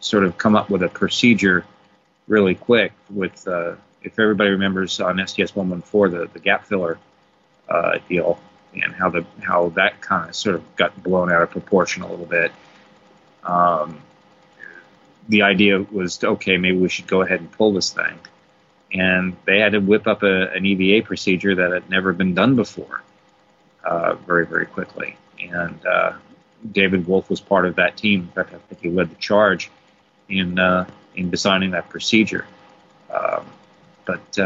sort 0.00 0.24
of 0.24 0.36
come 0.36 0.56
up 0.56 0.68
with 0.68 0.82
a 0.82 0.88
procedure 0.88 1.64
really 2.26 2.54
quick. 2.54 2.92
With 3.08 3.46
if 4.02 4.18
everybody 4.18 4.50
remembers 4.50 5.00
on 5.00 5.24
STS 5.26 5.54
114 5.54 6.18
the, 6.18 6.26
the 6.26 6.40
gap 6.40 6.64
filler 6.66 6.98
deal 8.08 8.38
and 8.74 8.92
how 8.94 9.10
the 9.10 9.24
how 9.40 9.70
that 9.70 10.00
kind 10.00 10.28
of 10.28 10.36
sort 10.36 10.56
of 10.56 10.76
got 10.76 11.02
blown 11.02 11.30
out 11.30 11.42
of 11.42 11.50
proportion 11.50 12.02
a 12.02 12.10
little 12.10 12.26
bit. 12.26 12.52
Um, 13.44 14.00
the 15.28 15.42
idea 15.42 15.80
was 15.80 16.22
okay, 16.22 16.56
maybe 16.56 16.76
we 16.76 16.88
should 16.88 17.06
go 17.06 17.22
ahead 17.22 17.40
and 17.40 17.50
pull 17.50 17.72
this 17.72 17.90
thing, 17.90 18.18
and 18.92 19.36
they 19.44 19.58
had 19.58 19.72
to 19.72 19.78
whip 19.78 20.06
up 20.06 20.22
a, 20.22 20.52
an 20.52 20.64
EVA 20.64 21.06
procedure 21.06 21.54
that 21.54 21.72
had 21.72 21.88
never 21.90 22.12
been 22.12 22.34
done 22.34 22.56
before, 22.56 23.02
uh, 23.84 24.14
very 24.14 24.46
very 24.46 24.66
quickly. 24.66 25.16
And 25.40 25.84
uh, 25.86 26.12
David 26.70 27.06
Wolf 27.06 27.28
was 27.28 27.40
part 27.40 27.66
of 27.66 27.76
that 27.76 27.96
team. 27.96 28.20
In 28.20 28.28
fact, 28.28 28.54
I 28.54 28.58
think 28.58 28.80
he 28.80 28.88
led 28.88 29.10
the 29.10 29.16
charge 29.16 29.70
in 30.28 30.58
uh, 30.58 30.86
in 31.14 31.30
designing 31.30 31.72
that 31.72 31.88
procedure. 31.88 32.46
Um, 33.12 33.46
but 34.04 34.38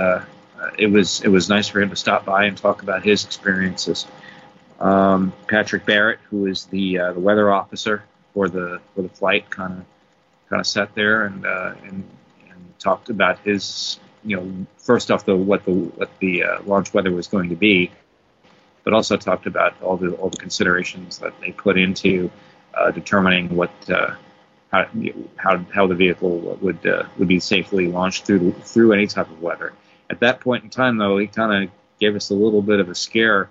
uh, 0.61 0.71
it 0.79 0.87
was 0.87 1.21
it 1.23 1.29
was 1.29 1.49
nice 1.49 1.69
for 1.69 1.81
him 1.81 1.91
to 1.91 1.97
stop 1.97 2.25
by 2.25 2.45
and 2.45 2.57
talk 2.57 2.83
about 2.83 3.05
his 3.05 3.25
experiences. 3.25 4.07
Um, 4.81 5.33
Patrick 5.49 5.85
Barrett, 5.87 6.19
who 6.31 6.47
is 6.47 6.67
the 6.67 6.99
uh, 6.99 7.13
the 7.13 7.21
weather 7.21 7.53
officer 7.53 8.05
for 8.33 8.49
the 8.49 8.81
for 8.95 9.03
the 9.03 9.09
flight, 9.09 9.51
kind 9.51 9.73
of 9.73 9.85
kind 10.49 10.61
of 10.61 10.67
sat 10.67 10.95
there 10.95 11.27
and, 11.27 11.45
uh, 11.45 11.75
and 11.83 12.05
and 12.49 12.79
talked 12.79 13.11
about 13.11 13.39
his 13.41 13.99
you 14.25 14.37
know 14.37 14.67
first 14.79 15.11
off 15.11 15.25
the 15.25 15.37
what 15.37 15.65
the 15.65 15.73
what 15.73 16.11
the 16.21 16.45
uh, 16.45 16.63
launch 16.63 16.95
weather 16.95 17.11
was 17.11 17.27
going 17.27 17.51
to 17.51 17.57
be, 17.57 17.91
but 18.85 18.93
also 18.93 19.17
talked 19.17 19.47
about 19.47 19.81
all 19.83 19.97
the 19.97 20.13
all 20.13 20.31
the 20.31 20.37
considerations 20.39 21.19
that 21.19 21.39
they 21.41 21.53
put 21.53 21.77
into 21.79 22.31
uh, 22.75 22.91
determining 22.91 23.55
what 23.55 23.71
how, 24.71 24.87
how 25.37 25.65
how 25.73 25.87
the 25.87 25.95
vehicle 25.95 26.39
would 26.61 26.83
would 27.19 27.29
be 27.29 27.41
safely 27.41 27.89
launched 27.89 28.25
through 28.25 28.53
through 28.53 28.93
any 28.95 29.07
type 29.07 29.31
of 29.31 29.43
weather. 29.43 29.75
At 30.09 30.21
that 30.21 30.41
point 30.41 30.65
in 30.65 30.71
time, 30.71 30.99
though, 30.99 31.19
he 31.19 31.27
kind 31.27 31.65
of 31.65 31.71
gave 31.99 32.15
us 32.15 32.31
a 32.31 32.35
little 32.35 32.63
bit 32.63 32.81
of 32.81 32.89
a 32.89 32.95
scare. 32.95 33.51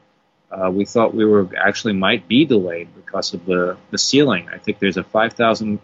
Uh, 0.51 0.71
we 0.71 0.85
thought 0.85 1.13
we 1.13 1.25
were 1.25 1.49
actually 1.57 1.93
might 1.93 2.27
be 2.27 2.45
delayed 2.45 2.87
because 2.95 3.33
of 3.33 3.45
the 3.45 3.77
the 3.91 3.97
ceiling. 3.97 4.47
I 4.49 4.57
think 4.57 4.79
there's 4.79 4.97
a 4.97 5.03
5,000 5.03 5.79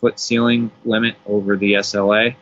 foot 0.00 0.20
ceiling 0.20 0.70
limit 0.84 1.16
over 1.26 1.56
the 1.56 1.74
SLA, 1.74 2.36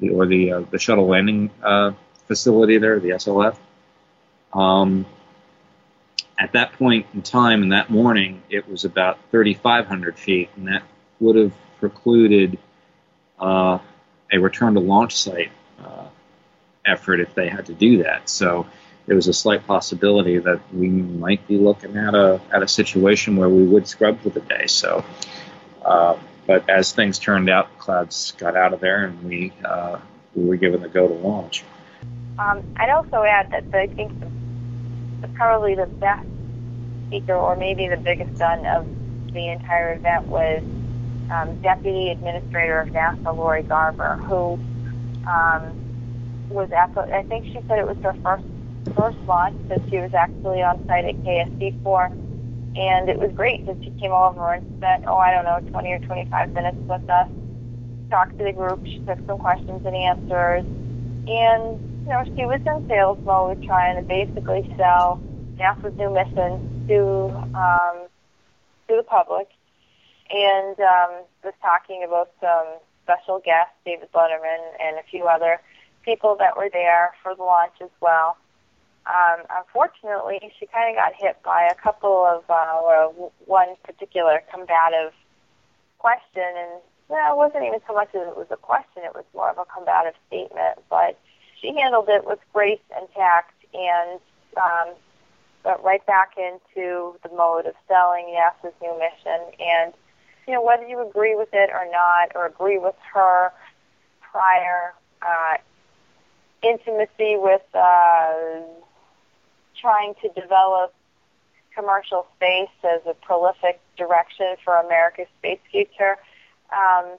the, 0.00 0.10
or 0.10 0.26
the 0.26 0.52
uh, 0.52 0.60
the 0.70 0.78
shuttle 0.78 1.06
landing 1.06 1.50
uh, 1.62 1.92
facility 2.26 2.78
there, 2.78 2.98
the 2.98 3.10
SLF. 3.10 3.56
Um, 4.52 5.06
at 6.38 6.52
that 6.52 6.72
point 6.72 7.06
in 7.14 7.22
time, 7.22 7.62
in 7.62 7.68
that 7.68 7.90
morning, 7.90 8.42
it 8.50 8.68
was 8.68 8.84
about 8.84 9.18
3,500 9.30 10.18
feet, 10.18 10.50
and 10.56 10.66
that 10.66 10.82
would 11.20 11.36
have 11.36 11.52
precluded 11.78 12.58
uh, 13.38 13.78
a 14.32 14.38
return 14.38 14.74
to 14.74 14.80
launch 14.80 15.16
site 15.16 15.52
effort 16.84 17.20
if 17.20 17.34
they 17.34 17.48
had 17.48 17.66
to 17.66 17.74
do 17.74 18.02
that. 18.02 18.28
So 18.28 18.66
there 19.06 19.16
was 19.16 19.28
a 19.28 19.32
slight 19.32 19.66
possibility 19.66 20.38
that 20.38 20.60
we 20.72 20.88
might 20.88 21.46
be 21.46 21.58
looking 21.58 21.96
at 21.96 22.14
a 22.14 22.40
at 22.52 22.62
a 22.62 22.68
situation 22.68 23.36
where 23.36 23.48
we 23.48 23.64
would 23.64 23.86
scrub 23.86 24.20
for 24.20 24.30
the 24.30 24.40
day. 24.40 24.66
So, 24.66 25.04
uh, 25.84 26.16
but 26.46 26.68
as 26.68 26.92
things 26.92 27.18
turned 27.18 27.50
out, 27.50 27.78
clouds 27.78 28.32
got 28.38 28.56
out 28.56 28.72
of 28.72 28.80
there, 28.80 29.04
and 29.04 29.22
we 29.24 29.52
uh, 29.64 29.98
we 30.34 30.44
were 30.44 30.56
given 30.56 30.80
the 30.80 30.88
go 30.88 31.06
to 31.06 31.14
launch. 31.14 31.64
Um, 32.38 32.62
I'd 32.76 32.90
also 32.90 33.22
add 33.22 33.50
that 33.52 33.64
I 33.74 33.86
think 33.86 34.18
the, 34.20 34.28
the, 35.20 35.28
probably 35.34 35.74
the 35.74 35.86
best 35.86 36.26
speaker, 37.06 37.34
or 37.34 37.56
maybe 37.56 37.88
the 37.88 37.96
biggest 37.96 38.36
done 38.38 38.66
of 38.66 38.86
the 39.32 39.48
entire 39.48 39.94
event, 39.94 40.26
was 40.26 40.62
um, 41.30 41.60
Deputy 41.60 42.10
Administrator 42.10 42.80
of 42.80 42.88
NASA, 42.88 43.36
Lori 43.36 43.62
Garver, 43.62 44.16
who 44.16 44.58
um, 45.28 45.83
was 46.48 46.68
the, 46.70 47.00
I 47.14 47.22
think 47.24 47.46
she 47.46 47.60
said 47.68 47.78
it 47.78 47.86
was 47.86 47.96
her 48.02 48.14
first 48.22 48.44
first 48.96 49.18
launch 49.26 49.56
that 49.68 49.80
she 49.88 49.96
was 49.96 50.12
actually 50.14 50.62
on 50.62 50.86
site 50.86 51.04
at 51.04 51.16
KSC 51.24 51.82
for, 51.82 52.04
and 52.04 53.08
it 53.08 53.18
was 53.18 53.32
great 53.34 53.64
that 53.66 53.76
she 53.82 53.90
came 53.98 54.12
over 54.12 54.52
and 54.52 54.76
spent 54.78 55.04
oh 55.06 55.16
I 55.16 55.32
don't 55.32 55.44
know 55.44 55.70
20 55.70 55.92
or 55.92 55.98
25 56.00 56.52
minutes 56.52 56.76
with 56.88 57.08
us, 57.08 57.28
talked 58.10 58.38
to 58.38 58.44
the 58.44 58.52
group, 58.52 58.84
she 58.84 58.98
took 59.00 59.18
some 59.26 59.38
questions 59.38 59.84
and 59.84 59.96
answers, 59.96 60.64
and 60.64 61.80
you 62.04 62.10
know 62.10 62.24
she 62.36 62.44
was 62.44 62.60
in 62.66 62.88
sales 62.88 63.18
mode 63.24 63.62
trying 63.64 63.96
to 63.96 64.02
basically 64.02 64.72
sell 64.76 65.20
NASA's 65.56 65.96
new 65.96 66.12
mission 66.12 66.86
to 66.88 67.28
um, 67.56 68.06
to 68.88 68.96
the 68.96 69.02
public, 69.02 69.48
and 70.30 70.78
um, 70.80 71.24
was 71.42 71.54
talking 71.62 72.04
about 72.06 72.30
some 72.40 72.66
special 73.04 73.40
guests, 73.44 73.74
David 73.84 74.08
Letterman 74.12 74.60
and 74.80 74.98
a 74.98 75.02
few 75.10 75.24
other 75.24 75.60
people 76.04 76.36
that 76.38 76.56
were 76.56 76.68
there 76.72 77.14
for 77.22 77.34
the 77.34 77.42
launch 77.42 77.74
as 77.82 77.90
well. 78.00 78.36
Um, 79.06 79.44
unfortunately, 79.50 80.40
she 80.58 80.66
kind 80.66 80.90
of 80.90 80.96
got 80.96 81.12
hit 81.14 81.42
by 81.42 81.68
a 81.70 81.74
couple 81.74 82.24
of, 82.24 82.44
uh, 82.48 82.80
or 82.82 83.30
one 83.44 83.76
particular 83.84 84.42
combative 84.52 85.12
question, 85.98 86.42
and 86.56 86.80
well, 87.08 87.34
it 87.34 87.36
wasn't 87.36 87.64
even 87.64 87.80
so 87.86 87.92
much 87.92 88.08
as 88.14 88.28
it 88.28 88.36
was 88.36 88.46
a 88.50 88.56
question, 88.56 89.02
it 89.04 89.14
was 89.14 89.24
more 89.34 89.50
of 89.50 89.58
a 89.58 89.64
combative 89.66 90.14
statement, 90.28 90.78
but 90.88 91.18
she 91.60 91.74
handled 91.74 92.08
it 92.08 92.24
with 92.26 92.38
grace 92.52 92.80
and 92.96 93.06
tact 93.14 93.52
and 93.74 94.20
um, 94.56 94.94
got 95.64 95.82
right 95.84 96.04
back 96.06 96.32
into 96.38 97.16
the 97.22 97.28
mode 97.36 97.66
of 97.66 97.74
selling 97.88 98.26
NASA's 98.26 98.74
new 98.80 98.98
mission. 98.98 99.40
And, 99.60 99.92
you 100.46 100.54
know, 100.54 100.62
whether 100.62 100.86
you 100.86 101.06
agree 101.06 101.34
with 101.34 101.48
it 101.52 101.70
or 101.70 101.86
not, 101.90 102.32
or 102.34 102.46
agree 102.46 102.78
with 102.78 102.94
her 103.12 103.52
prior 104.20 104.94
uh, 105.22 105.56
intimacy 106.64 107.36
with 107.36 107.62
uh, 107.74 108.60
trying 109.80 110.14
to 110.22 110.28
develop 110.40 110.94
commercial 111.74 112.26
space 112.36 112.68
as 112.84 113.00
a 113.06 113.14
prolific 113.14 113.80
direction 113.96 114.56
for 114.64 114.76
America's 114.76 115.26
space 115.38 115.58
future. 115.70 116.16
Um, 116.72 117.16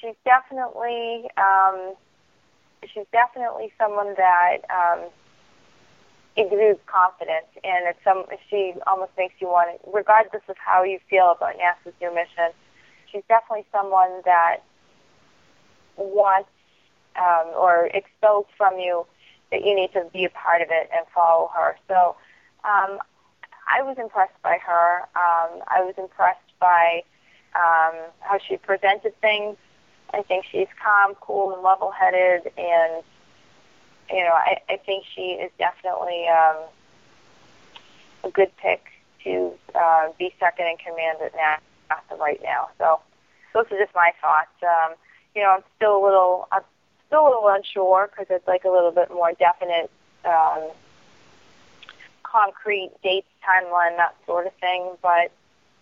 she's 0.00 0.14
definitely 0.24 1.28
um, 1.36 1.94
she's 2.92 3.06
definitely 3.12 3.72
someone 3.78 4.14
that 4.16 4.58
um, 4.70 5.08
exudes 6.36 6.80
confidence, 6.86 7.50
and 7.64 7.88
it's 7.88 7.98
some 8.04 8.24
she 8.48 8.74
almost 8.86 9.12
makes 9.18 9.34
you 9.40 9.48
want, 9.48 9.80
regardless 9.92 10.42
of 10.48 10.56
how 10.58 10.82
you 10.84 10.98
feel 11.10 11.34
about 11.36 11.54
NASA's 11.56 11.94
new 12.00 12.14
mission. 12.14 12.52
She's 13.10 13.22
definitely 13.28 13.66
someone 13.72 14.22
that 14.24 14.58
wants 15.96 16.50
um, 17.18 17.52
or 17.56 17.86
expelled 17.92 18.46
from 18.56 18.78
you 18.78 19.06
that 19.50 19.64
you 19.64 19.74
need 19.74 19.92
to 19.92 20.04
be 20.12 20.24
a 20.24 20.30
part 20.30 20.62
of 20.62 20.68
it 20.70 20.90
and 20.94 21.06
follow 21.14 21.50
her. 21.54 21.76
So 21.88 22.16
um, 22.64 22.98
I 23.68 23.82
was 23.82 23.96
impressed 23.98 24.40
by 24.42 24.58
her. 24.58 25.00
Um, 25.16 25.62
I 25.68 25.82
was 25.82 25.94
impressed 25.98 26.40
by 26.60 27.02
um, 27.54 27.94
how 28.20 28.38
she 28.38 28.56
presented 28.56 29.18
things. 29.20 29.56
I 30.12 30.22
think 30.22 30.46
she's 30.50 30.68
calm, 30.82 31.14
cool, 31.20 31.52
and 31.54 31.62
level-headed, 31.62 32.52
and 32.56 33.02
you 34.10 34.24
know, 34.24 34.32
I, 34.32 34.58
I 34.70 34.76
think 34.78 35.04
she 35.14 35.32
is 35.32 35.50
definitely 35.58 36.26
um, 36.28 36.56
a 38.24 38.30
good 38.30 38.50
pick 38.56 38.86
to 39.24 39.52
uh, 39.74 40.08
be 40.18 40.34
second 40.40 40.66
in 40.66 40.76
command 40.78 41.18
at 41.22 41.34
NASA 41.34 42.18
right 42.18 42.40
now. 42.42 42.68
So 42.78 43.00
those 43.52 43.66
are 43.70 43.78
just 43.78 43.94
my 43.94 44.12
thoughts. 44.20 44.48
Um, 44.62 44.94
you 45.34 45.42
know, 45.42 45.50
I'm 45.50 45.64
still 45.76 46.02
a 46.02 46.02
little, 46.02 46.48
still 47.08 47.24
a 47.24 47.28
little 47.28 47.48
unsure 47.48 48.08
because 48.08 48.26
it's 48.30 48.46
like 48.46 48.64
a 48.64 48.68
little 48.68 48.92
bit 48.92 49.10
more 49.10 49.32
definite, 49.32 49.90
um, 50.24 50.70
concrete 52.22 52.92
dates, 53.02 53.26
timeline, 53.42 53.96
that 53.96 54.14
sort 54.26 54.46
of 54.46 54.52
thing. 54.54 54.92
But 55.02 55.32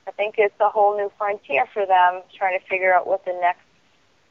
I 0.06 0.12
think 0.16 0.36
it's 0.38 0.58
a 0.60 0.68
whole 0.68 0.96
new 0.96 1.12
frontier 1.18 1.66
for 1.72 1.84
them 1.84 2.22
trying 2.36 2.58
to 2.58 2.64
figure 2.66 2.94
out 2.94 3.06
what 3.06 3.24
the 3.24 3.36
next 3.40 3.62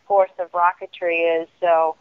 course 0.08 0.32
of 0.40 0.52
rocketry 0.52 1.42
is. 1.42 1.48
So 1.60 1.96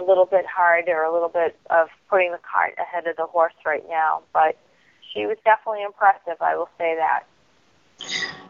a 0.00 0.04
little 0.04 0.26
bit 0.26 0.46
hard 0.46 0.88
or 0.88 1.04
a 1.04 1.12
little 1.12 1.28
bit 1.28 1.56
of 1.70 1.88
putting 2.08 2.32
the 2.32 2.38
cart 2.38 2.74
ahead 2.78 3.06
of 3.06 3.16
the 3.16 3.26
horse 3.26 3.54
right 3.64 3.84
now. 3.88 4.22
But 4.32 4.56
she 5.12 5.26
was 5.26 5.36
definitely 5.44 5.82
impressive, 5.82 6.40
I 6.40 6.56
will 6.56 6.70
say 6.78 6.96
that 6.96 7.24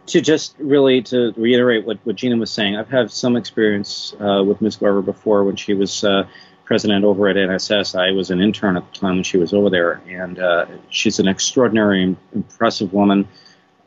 to 0.07 0.21
just 0.21 0.55
really 0.59 1.03
to 1.03 1.33
reiterate 1.37 1.87
what, 1.87 1.99
what 2.05 2.17
Gina 2.17 2.37
was 2.37 2.51
saying, 2.51 2.77
I've 2.77 2.89
had 2.89 3.11
some 3.11 3.37
experience 3.37 4.15
uh, 4.21 4.43
with 4.45 4.61
Miss 4.61 4.77
Garver 4.77 5.03
before 5.03 5.45
when 5.45 5.57
she 5.57 5.75
was 5.75 6.05
uh, 6.05 6.25
president 6.65 7.05
over 7.05 7.29
at 7.29 7.37
NSS. 7.37 7.99
I 7.99 8.13
was 8.13 8.31
an 8.31 8.41
intern 8.41 8.77
at 8.77 8.93
the 8.93 8.99
time 8.99 9.17
when 9.17 9.25
she 9.25 9.39
was 9.39 9.53
over 9.53 9.71
there, 9.71 10.01
and 10.09 10.39
uh, 10.39 10.67
she's 10.89 11.19
an 11.19 11.29
extraordinary, 11.29 12.17
impressive 12.33 12.93
woman 12.93 13.27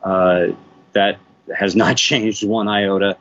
uh, 0.03 0.47
that 0.93 1.17
has 1.55 1.75
not 1.75 1.97
changed 2.09 2.45
one 2.45 2.67
iota. 2.67 3.17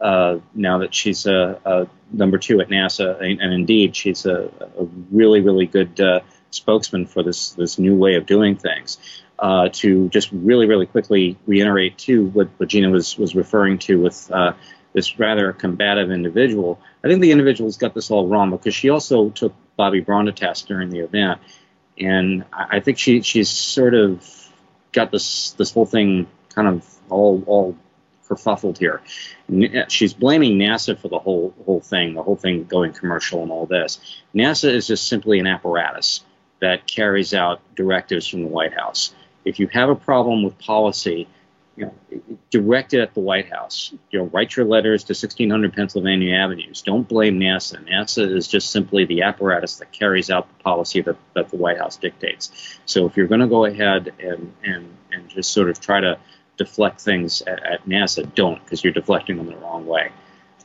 Uh, 0.00 0.38
now 0.54 0.78
that 0.78 0.92
she's 0.92 1.24
a, 1.26 1.58
a, 1.64 1.86
number 2.12 2.36
two 2.36 2.60
at 2.60 2.68
NASA, 2.68 3.18
and, 3.22 3.40
and 3.40 3.54
indeed 3.54 3.94
she's 3.94 4.26
a, 4.26 4.50
a, 4.76 4.84
really, 5.10 5.40
really 5.40 5.66
good 5.66 5.98
uh, 6.00 6.20
spokesman 6.50 7.06
for 7.06 7.22
this 7.22 7.50
this 7.50 7.78
new 7.78 7.94
way 7.94 8.16
of 8.16 8.26
doing 8.26 8.56
things. 8.56 8.98
Uh, 9.36 9.68
to 9.72 10.08
just 10.10 10.30
really, 10.30 10.66
really 10.68 10.86
quickly 10.86 11.36
reiterate 11.44 11.98
too 11.98 12.26
what, 12.26 12.48
what 12.56 12.68
Gina 12.68 12.88
was 12.88 13.18
was 13.18 13.34
referring 13.34 13.78
to 13.80 14.00
with 14.00 14.30
uh, 14.30 14.52
this 14.92 15.18
rather 15.18 15.52
combative 15.52 16.12
individual. 16.12 16.80
I 17.02 17.08
think 17.08 17.20
the 17.20 17.32
individual's 17.32 17.76
got 17.76 17.94
this 17.94 18.12
all 18.12 18.28
wrong 18.28 18.52
because 18.52 18.74
she 18.76 18.90
also 18.90 19.30
took 19.30 19.52
Bobby 19.76 20.00
Braun 20.00 20.26
to 20.26 20.32
task 20.32 20.68
during 20.68 20.88
the 20.88 21.00
event, 21.00 21.40
and 21.98 22.44
I, 22.52 22.76
I 22.76 22.80
think 22.80 22.98
she 22.98 23.22
she's 23.22 23.50
sort 23.50 23.94
of 23.94 24.24
got 24.92 25.10
this 25.10 25.50
this 25.52 25.72
whole 25.72 25.86
thing 25.86 26.28
kind 26.54 26.68
of 26.68 26.88
all 27.10 27.42
all 27.46 27.76
kerfuffled 28.28 28.78
here. 28.78 29.02
She's 29.88 30.14
blaming 30.14 30.58
NASA 30.58 30.98
for 30.98 31.08
the 31.08 31.18
whole 31.18 31.54
whole 31.66 31.80
thing, 31.80 32.14
the 32.14 32.22
whole 32.22 32.36
thing 32.36 32.64
going 32.64 32.92
commercial 32.92 33.42
and 33.42 33.50
all 33.50 33.66
this. 33.66 33.98
NASA 34.34 34.72
is 34.72 34.86
just 34.86 35.08
simply 35.08 35.40
an 35.40 35.46
apparatus 35.46 36.22
that 36.60 36.86
carries 36.86 37.34
out 37.34 37.60
directives 37.74 38.26
from 38.26 38.42
the 38.42 38.48
White 38.48 38.72
House. 38.72 39.14
If 39.44 39.58
you 39.58 39.68
have 39.68 39.90
a 39.90 39.94
problem 39.94 40.42
with 40.42 40.58
policy, 40.58 41.28
you 41.76 41.86
know, 41.86 41.94
direct 42.50 42.94
it 42.94 43.00
at 43.00 43.14
the 43.14 43.20
White 43.20 43.50
House. 43.50 43.92
You 44.10 44.20
know, 44.20 44.24
write 44.26 44.56
your 44.56 44.64
letters 44.64 45.04
to 45.04 45.12
1600 45.12 45.72
Pennsylvania 45.72 46.36
Avenues. 46.36 46.82
Don't 46.82 47.06
blame 47.08 47.40
NASA. 47.40 47.84
NASA 47.84 48.30
is 48.32 48.46
just 48.46 48.70
simply 48.70 49.04
the 49.04 49.22
apparatus 49.22 49.76
that 49.76 49.90
carries 49.90 50.30
out 50.30 50.46
the 50.46 50.62
policy 50.62 51.00
that, 51.00 51.16
that 51.34 51.48
the 51.48 51.56
White 51.56 51.78
House 51.78 51.96
dictates. 51.96 52.78
So 52.86 53.06
if 53.06 53.16
you're 53.16 53.26
going 53.26 53.40
to 53.40 53.48
go 53.48 53.64
ahead 53.64 54.12
and, 54.20 54.52
and, 54.62 54.88
and 55.10 55.28
just 55.28 55.50
sort 55.50 55.68
of 55.68 55.80
try 55.80 56.00
to 56.00 56.18
deflect 56.56 57.00
things 57.00 57.42
at, 57.42 57.64
at 57.64 57.86
NASA, 57.86 58.32
don't, 58.34 58.62
because 58.64 58.84
you're 58.84 58.92
deflecting 58.92 59.36
them 59.36 59.46
the 59.46 59.56
wrong 59.56 59.86
way. 59.86 60.12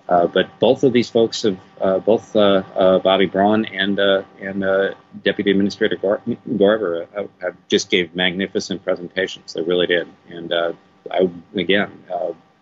Uh, 0.10 0.26
but 0.26 0.50
both 0.60 0.84
of 0.84 0.91
these 0.91 1.08
folks 1.08 1.43
have, 1.43 1.60
uh, 1.80 2.00
both 2.00 2.36
uh, 2.36 2.63
uh 2.76 2.98
Bobby 2.98 3.28
Braun 3.28 3.65
and 3.65 4.00
uh, 4.00 4.24
and 4.41 4.95
Deputy 5.24 5.52
Administrator 5.52 5.98
Gar- 5.98 6.22
Garver, 6.58 7.08
have, 7.13 7.56
just 7.67 7.91
gave 7.91 8.15
magnificent 8.15 8.84
presentations. 8.84 9.54
They 9.54 9.62
really 9.62 9.86
did, 9.86 10.08
and 10.28 10.52
I 10.52 11.30
again, 11.54 11.91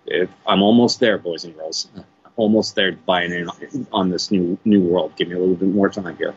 if 0.05 0.29
I'm 0.45 0.61
almost 0.61 0.99
there, 0.99 1.17
boys 1.17 1.45
and 1.45 1.55
girls, 1.55 1.87
almost 2.35 2.75
there 2.75 2.91
buying 2.91 3.31
in 3.31 3.49
on 3.93 4.09
this 4.09 4.29
new 4.29 4.57
new 4.65 4.81
world. 4.81 5.15
Give 5.15 5.29
me 5.29 5.35
a 5.35 5.39
little 5.39 5.55
bit 5.55 5.69
more 5.69 5.87
time 5.87 6.17
here. 6.17 6.35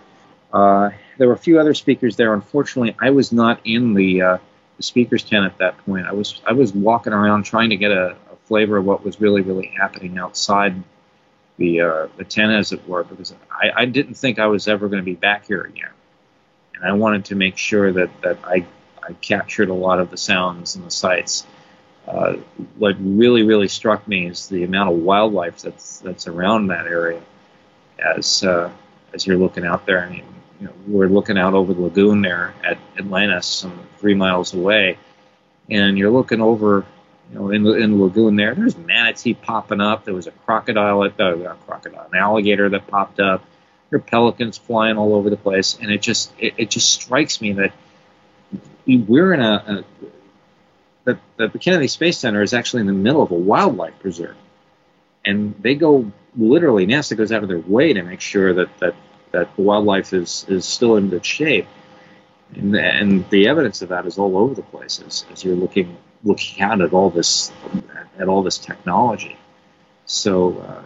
There 0.53 1.27
were 1.27 1.35
a 1.35 1.38
few 1.38 1.59
other 1.59 1.75
speakers 1.75 2.14
there. 2.14 2.33
Unfortunately, 2.35 2.94
I 3.01 3.11
was 3.11 3.33
not 3.33 3.61
in 3.64 3.94
the, 3.94 4.38
the 4.77 4.83
speakers 4.83 5.25
tent 5.25 5.44
at 5.44 5.59
that 5.59 5.77
point. 5.79 6.07
I 6.07 6.12
was 6.12 6.40
I 6.46 6.53
was 6.53 6.73
walking 6.73 7.12
around 7.12 7.42
trying 7.42 7.70
to 7.70 7.77
get 7.77 7.90
a, 7.90 8.11
a 8.31 8.37
flavor 8.44 8.77
of 8.77 8.85
what 8.85 9.05
was 9.05 9.20
really 9.20 9.40
really 9.40 9.75
happening 9.77 10.16
outside 10.16 10.81
the 11.61 11.81
uh, 11.83 12.09
the 12.16 12.25
tent, 12.25 12.51
as 12.53 12.73
it 12.73 12.88
were, 12.88 13.05
because 13.05 13.33
I, 13.51 13.70
I 13.83 13.85
didn't 13.85 14.14
think 14.14 14.40
I 14.40 14.46
was 14.49 14.66
ever 14.66 14.88
going 14.88 15.01
to 15.01 15.05
be 15.05 15.14
back 15.14 15.46
here 15.46 15.62
again, 15.62 15.92
and 16.75 16.85
I 16.85 16.92
wanted 16.92 17.27
to 17.27 17.37
make 17.37 17.57
sure 17.57 17.92
that 17.92 18.11
that 18.23 18.38
I 18.42 18.66
I 19.03 19.12
captured 19.20 19.68
a 19.68 19.75
lot 19.75 20.01
of 20.01 20.11
the 20.11 20.16
sounds 20.16 20.75
and 20.75 20.85
the 20.85 20.90
sights 20.90 21.46
uh, 22.11 22.37
what 22.77 22.96
really 22.99 23.42
really 23.42 23.68
struck 23.68 24.07
me 24.09 24.27
is 24.27 24.49
the 24.49 24.64
amount 24.64 24.90
of 24.90 24.96
wildlife 24.96 25.62
that's 25.62 25.99
that's 26.01 26.27
around 26.27 26.68
that 26.68 26.87
area. 26.87 27.23
As 27.99 28.42
uh, 28.42 28.70
as 29.12 29.27
you're 29.27 29.37
looking 29.37 29.64
out 29.64 29.87
there, 29.87 30.03
I 30.03 30.11
mean, 30.11 30.25
you 30.61 30.66
know, 30.66 30.73
we're 30.87 31.09
looking 31.09 31.38
out 31.38 31.55
over 31.55 31.73
the 31.75 31.83
lagoon 31.83 32.23
there 32.23 32.55
at 32.64 32.79
Atlantis, 32.99 33.46
some 33.46 33.79
three 33.99 34.14
miles 34.14 34.55
away, 34.55 34.99
and 35.68 35.99
you're 35.99 36.11
looking 36.11 36.40
over, 36.40 36.85
you 37.31 37.38
know, 37.38 37.51
in 37.51 37.62
the 37.62 37.75
in 37.75 37.93
the 37.93 38.05
lagoon 38.05 38.37
there. 38.37 38.55
There's 38.55 38.77
manatee 38.77 39.35
popping 39.35 39.81
up. 39.81 40.05
There 40.05 40.14
was 40.14 40.27
a 40.27 40.33
crocodile, 40.33 41.05
at, 41.05 41.21
uh, 41.21 41.55
crocodile, 41.66 42.09
an 42.12 42.19
alligator 42.19 42.69
that 42.71 42.87
popped 42.87 43.21
up. 43.21 43.45
There 43.88 43.99
are 43.99 44.03
pelicans 44.03 44.59
flying 44.59 44.97
all 44.99 45.14
over 45.14 45.31
the 45.31 45.37
place, 45.37 45.79
and 45.81 45.90
it 45.90 46.03
just 46.03 46.33
it, 46.38 46.55
it 46.57 46.71
just 46.71 46.93
strikes 46.93 47.40
me 47.40 47.53
that 47.55 47.73
we're 48.87 49.33
in 49.33 49.40
a, 49.40 49.85
a 50.01 50.05
that, 51.05 51.19
that 51.37 51.53
the 51.53 51.59
Kennedy 51.59 51.88
Space 51.88 52.19
Center 52.19 52.43
is 52.43 52.53
actually 52.53 52.81
in 52.81 52.87
the 52.87 52.93
middle 52.93 53.23
of 53.23 53.31
a 53.31 53.35
wildlife 53.35 53.99
preserve. 54.01 54.37
And 55.25 55.55
they 55.61 55.75
go 55.75 56.11
literally, 56.37 56.87
NASA 56.87 57.16
goes 57.16 57.33
out 57.33 57.43
of 57.43 57.49
their 57.49 57.59
way 57.59 57.93
to 57.93 58.03
make 58.03 58.21
sure 58.21 58.55
that, 58.55 58.79
that, 58.79 58.95
that 59.33 59.55
the 59.57 59.62
wildlife 59.62 60.12
is, 60.12 60.45
is 60.49 60.64
still 60.64 60.97
in 60.97 61.09
good 61.11 61.25
shape. 61.25 61.66
And, 62.55 62.75
and 62.77 63.31
the 63.31 63.49
evidence 63.49 63.83
of 63.83 63.90
that 63.90 64.07
is 64.07 64.19
all 64.19 64.37
over 64.37 64.55
the 64.55 64.62
place 64.62 65.01
as, 65.07 65.25
as 65.31 65.45
you're 65.45 65.57
looking 65.57 65.97
looking 66.24 66.62
out 66.62 66.80
at 66.80 66.92
all 66.92 67.11
this 67.11 67.52
at 68.18 68.28
all 68.28 68.42
this 68.42 68.59
technology. 68.59 69.37
So 70.06 70.59
uh, 70.59 70.83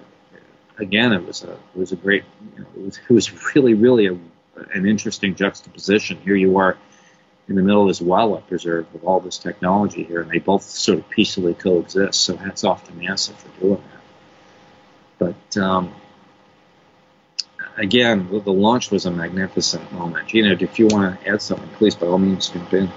again, 0.78 1.12
it 1.12 1.26
was 1.26 1.44
a 1.44 1.52
it 1.52 1.76
was 1.76 1.92
a 1.92 1.96
great 1.96 2.24
you 2.56 2.62
know, 2.62 2.68
it 2.76 2.84
was 2.84 2.98
it 3.08 3.12
was 3.12 3.54
really 3.54 3.74
really 3.74 4.06
a, 4.06 4.18
an 4.74 4.86
interesting 4.86 5.34
juxtaposition. 5.34 6.18
Here 6.18 6.36
you 6.36 6.58
are 6.58 6.76
in 7.48 7.56
the 7.56 7.62
middle 7.62 7.82
of 7.82 7.88
this 7.88 8.00
wildlife 8.00 8.46
preserve 8.46 8.86
with 8.92 9.04
all 9.04 9.20
this 9.20 9.38
technology 9.38 10.04
here, 10.04 10.22
and 10.22 10.30
they 10.30 10.38
both 10.38 10.62
sort 10.62 10.98
of 10.98 11.08
peacefully 11.10 11.54
coexist. 11.54 12.20
So 12.20 12.36
hats 12.36 12.64
off 12.64 12.86
to 12.86 12.92
NASA 12.92 13.34
for 13.34 13.60
doing 13.60 13.82
that. 15.18 15.34
But 15.52 15.62
um, 15.62 15.94
again, 17.76 18.28
the 18.30 18.52
launch 18.52 18.90
was 18.90 19.06
a 19.06 19.10
magnificent 19.10 19.92
moment. 19.92 20.28
Gina, 20.28 20.56
if 20.58 20.78
you 20.78 20.86
want 20.86 21.20
to 21.20 21.28
add 21.28 21.42
something, 21.42 21.68
please 21.76 21.94
by 21.94 22.06
all 22.06 22.18
means 22.18 22.48
jump 22.48 22.72
in. 22.72 22.90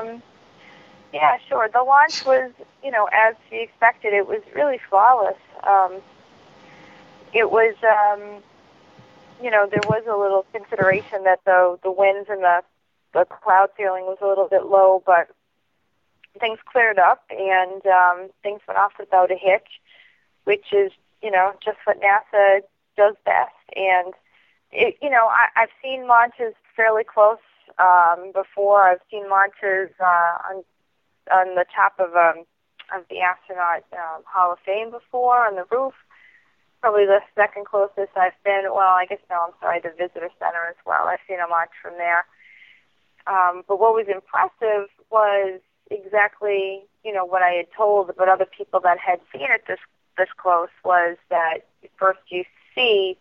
Um, 0.00 0.22
yeah, 1.12 1.38
sure. 1.48 1.68
The 1.72 1.82
launch 1.82 2.24
was, 2.24 2.52
you 2.82 2.90
know, 2.90 3.08
as 3.12 3.34
we 3.50 3.60
expected, 3.62 4.12
it 4.12 4.26
was 4.26 4.42
really 4.54 4.78
flawless. 4.88 5.38
Um, 5.64 6.02
it 7.32 7.50
was 7.50 7.74
um, 7.84 8.42
you 9.42 9.50
know, 9.50 9.66
there 9.70 9.84
was 9.84 10.04
a 10.08 10.16
little 10.16 10.44
consideration 10.52 11.24
that 11.24 11.40
the 11.44 11.78
the 11.82 11.90
winds 11.90 12.28
and 12.30 12.42
the 12.42 12.62
the 13.12 13.24
cloud 13.24 13.70
ceiling 13.76 14.04
was 14.04 14.18
a 14.22 14.26
little 14.26 14.48
bit 14.48 14.66
low, 14.66 15.02
but 15.04 15.28
things 16.38 16.58
cleared 16.70 16.98
up 16.98 17.24
and 17.30 17.84
um, 17.86 18.28
things 18.42 18.60
went 18.68 18.78
off 18.78 18.92
without 18.98 19.30
a 19.30 19.36
hitch, 19.36 19.80
which 20.44 20.72
is 20.72 20.92
you 21.22 21.30
know 21.30 21.52
just 21.64 21.78
what 21.84 22.00
NASA 22.00 22.60
does 22.96 23.16
best. 23.24 23.54
And 23.76 24.14
it, 24.72 24.96
you 25.02 25.10
know, 25.10 25.26
I, 25.26 25.48
I've 25.56 25.70
seen 25.82 26.06
launches 26.06 26.54
fairly 26.76 27.04
close 27.04 27.38
um, 27.78 28.32
before. 28.32 28.82
I've 28.82 29.04
seen 29.10 29.28
launches 29.28 29.94
uh, 30.00 30.50
on 30.50 30.64
on 31.32 31.54
the 31.54 31.64
top 31.74 31.94
of 31.98 32.14
um, 32.16 32.44
of 32.94 33.04
the 33.08 33.20
astronaut 33.20 33.84
um, 33.92 34.22
Hall 34.26 34.52
of 34.52 34.58
Fame 34.64 34.90
before 34.90 35.46
on 35.46 35.56
the 35.56 35.64
roof 35.70 35.94
probably 36.80 37.04
the 37.04 37.20
second 37.36 37.66
closest 37.66 38.16
I've 38.16 38.36
been. 38.44 38.64
Well, 38.64 38.96
I 38.96 39.06
guess 39.08 39.20
no, 39.28 39.36
I'm 39.46 39.54
sorry, 39.60 39.80
the 39.80 39.90
visitor 39.90 40.30
center 40.38 40.66
as 40.68 40.76
well. 40.86 41.06
I've 41.06 41.20
seen 41.28 41.38
a 41.38 41.48
launch 41.48 41.70
from 41.80 41.94
there. 41.96 42.24
Um, 43.26 43.62
but 43.68 43.78
what 43.78 43.92
was 43.92 44.06
impressive 44.08 44.88
was 45.10 45.60
exactly, 45.90 46.84
you 47.04 47.12
know, 47.12 47.24
what 47.24 47.42
I 47.42 47.52
had 47.52 47.66
told, 47.76 48.10
but 48.16 48.28
other 48.28 48.46
people 48.46 48.80
that 48.80 48.98
had 48.98 49.20
seen 49.32 49.48
it 49.50 49.64
this 49.68 49.78
this 50.16 50.28
close 50.36 50.68
was 50.84 51.16
that 51.30 51.60
first 51.96 52.20
you 52.28 52.44
see 52.74 53.16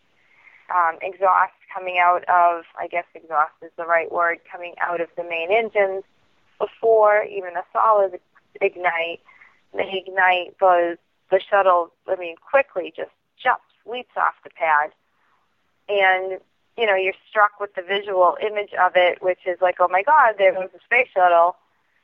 um, 0.71 0.97
exhaust 1.01 1.53
coming 1.73 1.97
out 1.99 2.23
of, 2.29 2.63
I 2.77 2.88
guess 2.88 3.05
exhaust 3.13 3.53
is 3.62 3.71
the 3.77 3.86
right 3.86 4.12
word, 4.12 4.39
coming 4.51 4.75
out 4.79 5.01
of 5.01 5.10
the 5.17 5.23
main 5.23 5.51
engines 5.51 6.03
before 6.60 7.23
even 7.23 7.53
the 7.53 7.63
solid 7.71 8.19
ignite. 8.62 9.21
The 9.73 9.86
ignite 9.88 10.55
was 10.60 10.97
the 11.29 11.39
shuttle, 11.39 11.93
I 12.08 12.15
mean, 12.15 12.36
quickly 12.38 12.93
just 12.95 13.12
jumps, 13.41 13.63
leaps 13.86 14.17
off 14.17 14.34
the 14.43 14.49
pad. 14.49 14.91
And, 15.88 16.39
you 16.77 16.86
know, 16.86 16.95
you're 16.95 17.13
struck 17.29 17.60
with 17.60 17.75
the 17.75 17.82
visual 17.82 18.38
image 18.41 18.73
of 18.73 18.93
it, 18.95 19.21
which 19.21 19.39
is 19.45 19.60
like, 19.62 19.75
oh 19.79 19.88
my 19.88 20.03
God, 20.03 20.36
there 20.38 20.53
goes 20.53 20.69
the 20.73 20.79
space 20.84 21.08
shuttle. 21.13 21.55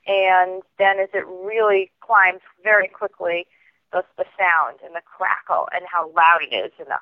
And 0.07 0.61
then 0.77 0.99
as 0.99 1.09
it 1.13 1.25
really 1.25 1.91
climbs 2.01 2.41
very 2.63 2.87
quickly, 2.87 3.47
the, 3.91 4.03
the 4.17 4.25
sound 4.37 4.79
and 4.85 4.93
the 4.95 5.01
crackle 5.05 5.67
and 5.73 5.83
how 5.91 6.11
loud 6.15 6.39
it 6.41 6.53
is. 6.53 6.71
And 6.77 6.87
the, 6.87 6.99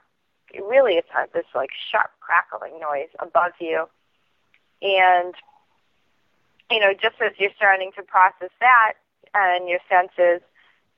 really 0.62 0.94
is 0.94 1.06
this 1.34 1.46
like 1.56 1.70
sharp 1.92 2.12
crackling 2.20 2.80
noise 2.80 3.10
above 3.20 3.54
you. 3.60 3.88
And, 4.82 5.34
you 6.70 6.80
know, 6.80 6.94
just 6.94 7.16
as 7.22 7.32
you're 7.38 7.56
starting 7.56 7.92
to 7.96 8.04
process 8.04 8.50
that 8.60 8.94
and 9.34 9.68
your 9.68 9.80
senses, 9.90 10.42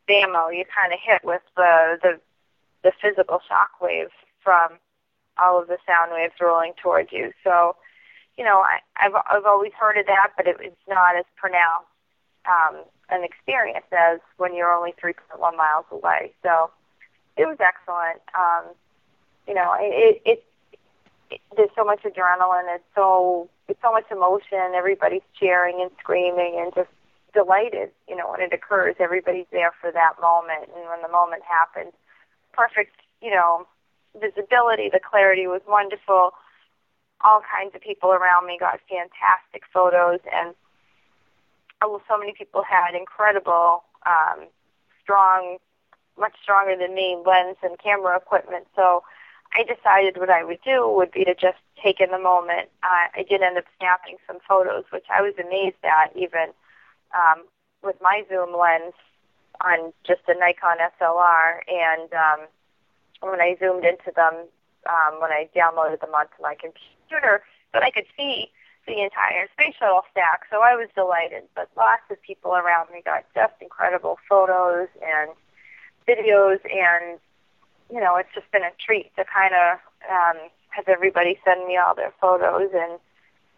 bammo, 0.10 0.56
you 0.56 0.66
kind 0.66 0.94
of 0.94 1.00
hit 1.04 1.24
with 1.24 1.42
the, 1.56 1.98
the 2.02 2.20
the 2.84 2.92
physical 3.02 3.40
shock 3.50 3.82
waves 3.82 4.14
from 4.44 4.78
all 5.42 5.60
of 5.60 5.68
the 5.68 5.78
sound 5.88 6.12
waves 6.14 6.34
rolling 6.40 6.74
towards 6.82 7.12
you. 7.12 7.32
So, 7.44 7.76
you 8.38 8.44
know, 8.46 8.60
I, 8.60 8.80
I've 8.96 9.16
I've 9.30 9.46
always 9.46 9.72
heard 9.78 9.98
of 9.98 10.06
that, 10.06 10.32
but 10.38 10.48
it, 10.48 10.58
it's 10.60 10.88
not 10.88 11.18
as 11.18 11.26
pronounced 11.36 11.90
um, 12.46 12.84
an 13.10 13.24
experience 13.24 13.88
as 13.92 14.20
when 14.38 14.56
you're 14.56 14.72
only 14.72 14.94
3.1 15.04 15.40
miles 15.58 15.86
away. 15.92 16.34
So, 16.44 16.70
it 17.38 17.46
was 17.46 17.58
excellent. 17.60 18.22
Um, 18.38 18.76
you 19.48 19.54
know, 19.54 19.76
it, 19.80 20.22
it, 20.26 20.44
it 21.32 21.42
there's 21.56 21.70
so 21.76 21.84
much 21.84 22.04
adrenaline. 22.04 22.74
It's 22.74 22.84
so 22.94 23.50
it's 23.68 23.82
so 23.82 23.92
much 23.92 24.06
emotion. 24.12 24.74
Everybody's 24.76 25.26
cheering 25.40 25.80
and 25.82 25.92
screaming 26.00 26.60
and 26.60 26.74
just 26.74 26.90
delighted. 27.34 27.92
You 28.08 28.16
know, 28.16 28.30
when 28.32 28.42
it 28.42 28.54
occurs, 28.54 28.96
everybody's 29.00 29.48
there 29.52 29.74
for 29.80 29.92
that 29.92 30.14
moment, 30.22 30.70
and 30.76 30.90
when 30.90 31.02
the 31.02 31.10
moment 31.10 31.44
happens, 31.50 31.94
perfect. 32.54 32.96
You 33.22 33.32
know, 33.32 33.68
visibility, 34.20 34.90
the 34.92 35.00
clarity 35.00 35.48
was 35.48 35.62
wonderful. 35.68 36.32
All 37.22 37.42
kinds 37.42 37.74
of 37.74 37.82
people 37.82 38.12
around 38.12 38.46
me 38.46 38.58
got 38.60 38.80
fantastic 38.88 39.64
photos, 39.74 40.20
and 40.32 40.54
oh, 41.82 42.02
so 42.08 42.18
many 42.18 42.34
people 42.34 42.62
had 42.62 42.96
incredible, 42.96 43.84
um, 44.06 44.48
strong, 45.02 45.58
much 46.20 46.34
stronger 46.42 46.76
than 46.78 46.94
me 46.94 47.18
lens 47.26 47.58
and 47.64 47.80
camera 47.80 48.18
equipment. 48.18 48.68
So 48.76 49.04
I 49.56 49.64
decided 49.64 50.18
what 50.18 50.30
I 50.30 50.44
would 50.44 50.60
do 50.66 50.90
would 50.90 51.12
be 51.12 51.24
to 51.24 51.34
just 51.34 51.58
take 51.82 52.02
in 52.02 52.12
the 52.12 52.20
moment. 52.20 52.68
Uh, 52.84 53.08
I 53.16 53.24
did 53.28 53.42
end 53.42 53.58
up 53.58 53.64
snapping 53.80 54.18
some 54.28 54.40
photos, 54.48 54.84
which 54.92 55.06
I 55.10 55.22
was 55.22 55.34
amazed 55.40 55.80
at 55.84 56.12
even 56.16 56.52
um, 57.16 57.46
with 57.82 57.96
my 58.02 58.24
zoom 58.28 58.52
lens 58.52 58.94
on 59.64 59.94
just 60.06 60.28
a 60.28 60.34
Nikon 60.34 60.78
SLR. 61.00 61.64
And 61.72 62.12
um, 62.12 62.48
when 63.22 63.40
I 63.40 63.56
zoomed 63.58 63.86
into 63.86 64.12
them, 64.14 64.44
um, 64.92 65.22
when 65.22 65.32
I 65.32 65.48
downloaded 65.56 66.02
them 66.02 66.14
onto 66.14 66.36
my 66.42 66.56
computer, 66.60 67.42
that 67.72 67.82
I 67.82 67.92
could 67.92 68.06
see 68.18 68.52
the 68.88 69.02
entire 69.02 69.48
space 69.54 69.76
shuttle 69.80 70.04
stack. 70.12 70.44
So 70.52 70.62
I 70.62 70.76
was 70.76 70.90
delighted. 70.96 71.44
But 71.56 71.70
lots 71.78 72.04
of 72.12 72.22
people 72.22 72.56
around 72.56 72.92
me 72.92 73.02
got 73.06 73.24
just 73.34 73.54
incredible 73.62 74.20
photos 74.28 74.90
and 75.00 75.32
videos 76.08 76.60
and 76.68 77.20
you 77.92 78.00
know, 78.00 78.16
it's 78.18 78.30
just 78.34 78.50
been 78.52 78.64
a 78.64 78.72
treat 78.84 79.16
to 79.16 79.26
kind 79.26 79.54
of 79.54 79.80
um, 80.10 80.50
have 80.70 80.88
everybody 80.88 81.40
send 81.46 81.68
me 81.68 81.78
all 81.78 81.96
their 81.96 82.14
photos 82.20 82.70
and 82.74 83.00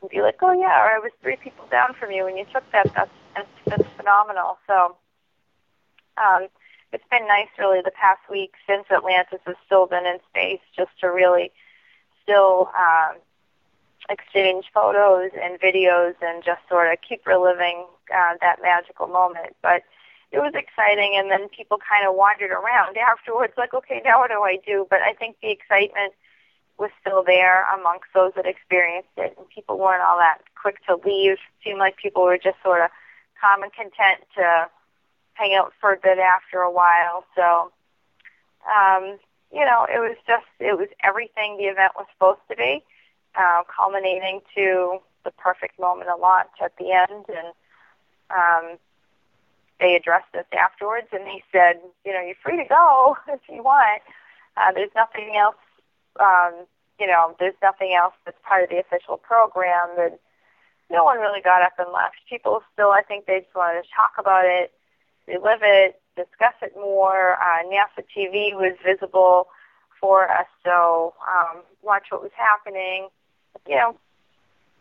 be 0.10 0.22
like, 0.22 0.38
oh 0.42 0.52
yeah, 0.52 0.84
or 0.84 0.92
I 0.96 1.00
was 1.00 1.12
three 1.22 1.38
people 1.38 1.66
down 1.72 1.94
from 2.00 2.12
you 2.12 2.24
when 2.26 2.38
you 2.38 2.46
took 2.54 2.70
that. 2.72 2.92
That's 2.94 3.12
that's, 3.36 3.48
that's 3.66 3.90
phenomenal. 3.98 4.58
So 4.68 4.96
um, 6.18 6.48
it's 6.92 7.04
been 7.12 7.28
nice, 7.28 7.48
really, 7.58 7.82
the 7.84 7.92
past 7.92 8.22
week 8.30 8.54
since 8.68 8.86
Atlantis 8.92 9.40
has 9.46 9.56
still 9.66 9.88
been 9.88 10.06
in 10.06 10.20
space, 10.30 10.62
just 10.76 10.92
to 11.02 11.08
really 11.08 11.52
still 12.24 12.70
um, 12.78 13.18
exchange 14.10 14.66
photos 14.74 15.32
and 15.42 15.60
videos 15.60 16.16
and 16.22 16.44
just 16.44 16.62
sort 16.70 16.92
of 16.92 17.00
keep 17.08 17.26
reliving 17.26 17.86
uh, 18.14 18.34
that 18.42 18.60
magical 18.62 19.08
moment. 19.08 19.56
But 19.62 19.84
it 20.32 20.40
was 20.40 20.54
exciting 20.56 21.16
and 21.16 21.32
then 21.32 21.48
people 21.50 21.78
kind 21.78 22.08
of 22.08 22.16
wandered 22.16 22.52
around 22.52 22.98
afterwards 23.12 23.54
like 23.58 23.74
okay 23.74 24.02
now 24.04 24.20
what 24.20 24.30
do 24.30 24.42
i 24.42 24.58
do? 24.66 24.86
But 24.90 25.02
i 25.02 25.14
think 25.14 25.38
the 25.42 25.52
excitement 25.52 26.14
was 26.78 26.92
still 27.02 27.24
there 27.24 27.66
amongst 27.74 28.08
those 28.14 28.34
that 28.36 28.46
experienced 28.46 29.10
it 29.18 29.36
and 29.38 29.50
people 29.50 29.78
weren't 29.80 30.04
all 30.04 30.18
that 30.18 30.42
quick 30.56 30.78
to 30.86 30.96
leave. 30.96 31.34
It 31.34 31.40
seemed 31.64 31.80
like 31.80 31.98
people 31.98 32.24
were 32.24 32.38
just 32.38 32.58
sort 32.64 32.82
of 32.82 32.92
calm 33.42 33.64
and 33.64 33.74
content 33.74 34.22
to 34.36 34.70
hang 35.34 35.56
out 35.56 35.74
for 35.82 35.94
a 35.94 35.98
bit 35.98 36.20
after 36.20 36.60
a 36.60 36.72
while. 36.72 37.26
So 37.36 37.72
um 38.68 39.18
you 39.52 39.66
know 39.66 39.88
it 39.90 40.00
was 40.00 40.18
just 40.28 40.46
it 40.60 40.78
was 40.78 40.90
everything 41.04 41.58
the 41.58 41.66
event 41.66 41.94
was 41.96 42.06
supposed 42.14 42.42
to 42.50 42.56
be 42.56 42.84
uh, 43.36 43.62
culminating 43.70 44.42
to 44.56 45.00
the 45.24 45.32
perfect 45.32 45.80
moment 45.80 46.10
of 46.10 46.20
launch 46.20 46.50
at 46.64 46.74
the 46.78 46.92
end. 46.92 47.26
And 47.30 47.54
um 48.30 48.78
they 49.80 49.96
addressed 49.96 50.34
us 50.36 50.46
afterwards 50.58 51.08
and 51.12 51.26
they 51.26 51.44
said, 51.52 51.80
you 52.06 52.14
know, 52.14 52.22
you're 52.22 52.36
free 52.44 52.58
to 52.58 52.68
go 52.68 53.18
if 53.28 53.42
you 53.50 53.64
want. 53.64 54.02
Uh, 54.56 54.72
there's 54.74 54.94
nothing 54.96 55.36
else, 55.38 55.56
um, 56.20 56.66
you 57.00 57.06
know, 57.06 57.36
there's 57.40 57.58
nothing 57.62 57.94
else 57.94 58.14
that's 58.26 58.38
part 58.44 58.64
of 58.64 58.70
the 58.70 58.80
official 58.80 59.18
program. 59.18 59.90
And 60.00 60.14
no 60.90 61.04
one 61.04 61.20
really 61.20 61.42
got 61.42 61.62
up 61.62 61.74
and 61.78 61.92
left. 61.92 62.16
People 62.30 62.64
still, 62.74 62.92
I 62.92 63.02
think, 63.02 63.26
they 63.26 63.42
just 63.42 63.56
wanted 63.56 63.84
to 63.84 63.88
talk 63.96 64.14
about 64.18 64.46
it, 64.46 64.72
relive 65.28 65.62
it, 65.62 66.02
discuss 66.16 66.54
it 66.62 66.74
more. 66.76 67.34
Uh, 67.34 67.64
NASA 67.68 68.04
TV 68.16 68.54
was 68.54 68.76
visible 68.84 69.48
for 70.00 70.30
us, 70.30 70.48
so 70.64 71.14
um, 71.28 71.62
watch 71.82 72.06
what 72.10 72.22
was 72.22 72.32
happening. 72.36 73.10
You 73.68 73.76
know, 73.76 73.98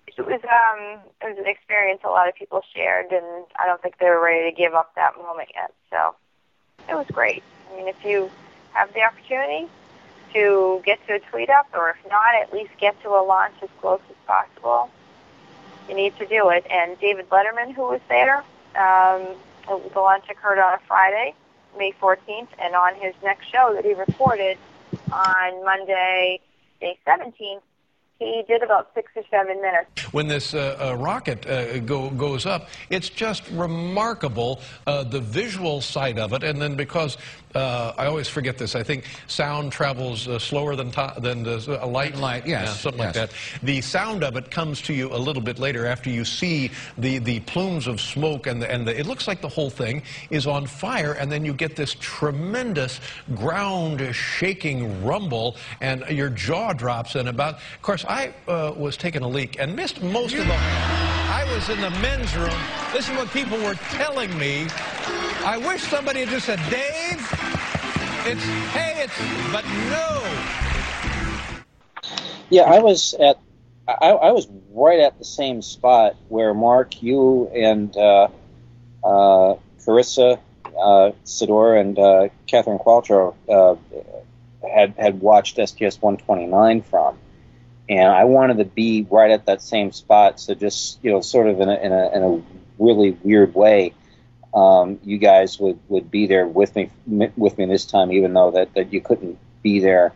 it 0.06 0.18
was 0.18 0.40
um 0.44 1.00
it 1.20 1.36
was 1.36 1.38
an 1.38 1.46
experience 1.46 2.00
a 2.04 2.08
lot 2.08 2.28
of 2.28 2.34
people 2.34 2.62
shared 2.74 3.10
and 3.12 3.44
I 3.58 3.66
don't 3.66 3.80
think 3.82 3.98
they 3.98 4.08
were 4.08 4.20
ready 4.20 4.50
to 4.50 4.56
give 4.56 4.74
up 4.74 4.94
that 4.94 5.16
moment 5.16 5.50
yet. 5.54 5.72
So 5.90 6.14
it 6.88 6.94
was 6.94 7.06
great. 7.12 7.42
I 7.70 7.76
mean 7.76 7.88
if 7.88 8.04
you 8.04 8.30
have 8.72 8.92
the 8.94 9.02
opportunity 9.02 9.68
to 10.32 10.82
get 10.84 11.04
to 11.06 11.14
a 11.14 11.18
tweet 11.18 11.50
up 11.50 11.66
or 11.74 11.90
if 11.90 11.96
not 12.10 12.34
at 12.34 12.52
least 12.52 12.70
get 12.78 13.00
to 13.02 13.10
a 13.10 13.22
launch 13.22 13.54
as 13.62 13.68
close 13.80 14.00
as 14.08 14.16
possible, 14.26 14.90
you 15.88 15.94
need 15.94 16.16
to 16.18 16.26
do 16.26 16.48
it. 16.50 16.66
And 16.70 16.98
David 17.00 17.28
Letterman 17.30 17.74
who 17.74 17.82
was 17.82 18.00
there, 18.08 18.38
um 18.76 19.36
the 19.66 20.00
launch 20.00 20.24
occurred 20.30 20.58
on 20.58 20.74
a 20.74 20.78
Friday, 20.86 21.34
May 21.76 21.92
14th, 22.00 22.48
and 22.58 22.74
on 22.74 22.94
his 22.94 23.14
next 23.22 23.48
show 23.48 23.72
that 23.74 23.84
he 23.84 23.94
recorded 23.94 24.58
on 25.12 25.64
Monday, 25.64 26.40
May 26.80 26.96
17th, 27.06 27.62
he 28.18 28.42
did 28.48 28.62
about 28.62 28.90
six 28.94 29.12
or 29.14 29.22
seven 29.30 29.60
minutes. 29.60 30.12
When 30.12 30.26
this 30.26 30.54
uh, 30.54 30.76
uh, 30.80 30.96
rocket 30.96 31.46
uh, 31.46 31.78
go, 31.80 32.10
goes 32.10 32.46
up, 32.46 32.68
it's 32.90 33.10
just 33.10 33.48
remarkable 33.50 34.60
uh, 34.86 35.04
the 35.04 35.20
visual 35.20 35.80
side 35.80 36.18
of 36.18 36.32
it. 36.32 36.42
And 36.42 36.60
then 36.60 36.76
because 36.76 37.18
uh, 37.56 37.94
I 37.96 38.06
always 38.06 38.28
forget 38.28 38.58
this, 38.58 38.74
I 38.74 38.82
think 38.82 39.04
sound 39.26 39.72
travels 39.72 40.28
uh, 40.28 40.38
slower 40.38 40.76
than 40.76 40.90
than 41.18 41.46
a 41.46 41.86
light. 41.86 42.16
Light, 42.16 42.46
yes, 42.46 42.68
yeah, 42.68 42.72
something 42.72 43.02
yes. 43.02 43.16
like 43.16 43.30
that. 43.30 43.36
The 43.62 43.80
sound 43.80 44.24
of 44.24 44.36
it 44.36 44.50
comes 44.50 44.80
to 44.82 44.94
you 44.94 45.12
a 45.12 45.20
little 45.26 45.42
bit 45.42 45.58
later 45.58 45.86
after 45.86 46.08
you 46.10 46.24
see 46.24 46.70
the 46.98 47.18
the 47.18 47.40
plumes 47.40 47.86
of 47.86 48.00
smoke 48.00 48.46
and 48.46 48.62
the, 48.62 48.70
and 48.70 48.86
the, 48.86 48.98
it 48.98 49.06
looks 49.06 49.26
like 49.28 49.40
the 49.40 49.48
whole 49.48 49.70
thing 49.70 50.02
is 50.30 50.46
on 50.46 50.66
fire, 50.66 51.12
and 51.14 51.30
then 51.30 51.44
you 51.44 51.52
get 51.52 51.76
this 51.76 51.96
tremendous 52.00 53.00
ground 53.34 54.00
shaking 54.14 55.04
rumble, 55.04 55.56
and 55.80 56.04
your 56.08 56.30
jaw 56.30 56.72
drops. 56.72 57.14
And 57.14 57.28
about, 57.28 57.54
of 57.54 57.82
course. 57.82 58.04
I 58.08 58.32
uh, 58.48 58.72
was 58.76 58.96
taking 58.96 59.22
a 59.22 59.28
leak 59.28 59.58
and 59.58 59.74
missed 59.74 60.02
most 60.02 60.34
of 60.34 60.46
the. 60.46 60.54
I 60.54 61.44
was 61.54 61.68
in 61.68 61.80
the 61.80 61.90
men's 62.00 62.34
room. 62.36 62.58
This 62.92 63.08
is 63.08 63.16
what 63.16 63.30
people 63.30 63.58
were 63.58 63.74
telling 63.90 64.36
me. 64.38 64.66
I 65.46 65.58
wish 65.58 65.80
somebody 65.82 66.24
had 66.24 66.28
just 66.28 66.46
said, 66.46 66.58
Dave, 66.68 67.20
it's, 68.26 68.42
hey, 68.74 69.04
it's, 69.04 69.16
but 69.52 69.64
no. 69.64 70.20
Yeah, 72.50 72.62
I 72.62 72.80
was 72.80 73.14
at, 73.14 73.38
I, 73.86 74.10
I 74.10 74.32
was 74.32 74.48
right 74.72 74.98
at 74.98 75.20
the 75.20 75.24
same 75.24 75.62
spot 75.62 76.16
where 76.28 76.52
Mark, 76.52 77.00
you, 77.00 77.46
and 77.54 77.96
uh, 77.96 78.26
uh, 79.04 79.54
Carissa, 79.78 80.40
uh, 80.66 81.12
Sador, 81.24 81.80
and 81.80 81.96
uh, 81.96 82.28
Catherine 82.48 82.80
Qualtrough 82.80 83.36
uh, 83.48 83.76
had 84.68 84.94
had 84.98 85.20
watched 85.20 85.60
STS 85.64 86.02
129 86.02 86.82
from 86.82 87.16
and 87.88 88.08
I 88.08 88.24
wanted 88.24 88.58
to 88.58 88.64
be 88.64 89.06
right 89.08 89.30
at 89.30 89.46
that 89.46 89.62
same 89.62 89.92
spot. 89.92 90.40
So 90.40 90.54
just 90.54 90.98
you 91.04 91.12
know, 91.12 91.20
sort 91.20 91.46
of 91.46 91.60
in 91.60 91.68
a 91.68 91.74
in 91.76 91.92
a, 91.92 92.16
in 92.16 92.22
a 92.24 92.42
really 92.82 93.10
weird 93.22 93.54
way, 93.54 93.94
um, 94.56 94.98
you 95.04 95.18
guys 95.18 95.60
would, 95.60 95.78
would 95.88 96.10
be 96.10 96.26
there 96.26 96.46
with 96.46 96.74
me 96.74 96.90
with 97.36 97.58
me 97.58 97.66
this 97.66 97.84
time, 97.84 98.10
even 98.10 98.32
though 98.32 98.50
that, 98.52 98.72
that 98.74 98.90
you 98.92 99.02
couldn't 99.02 99.38
be 99.62 99.80
there, 99.80 100.14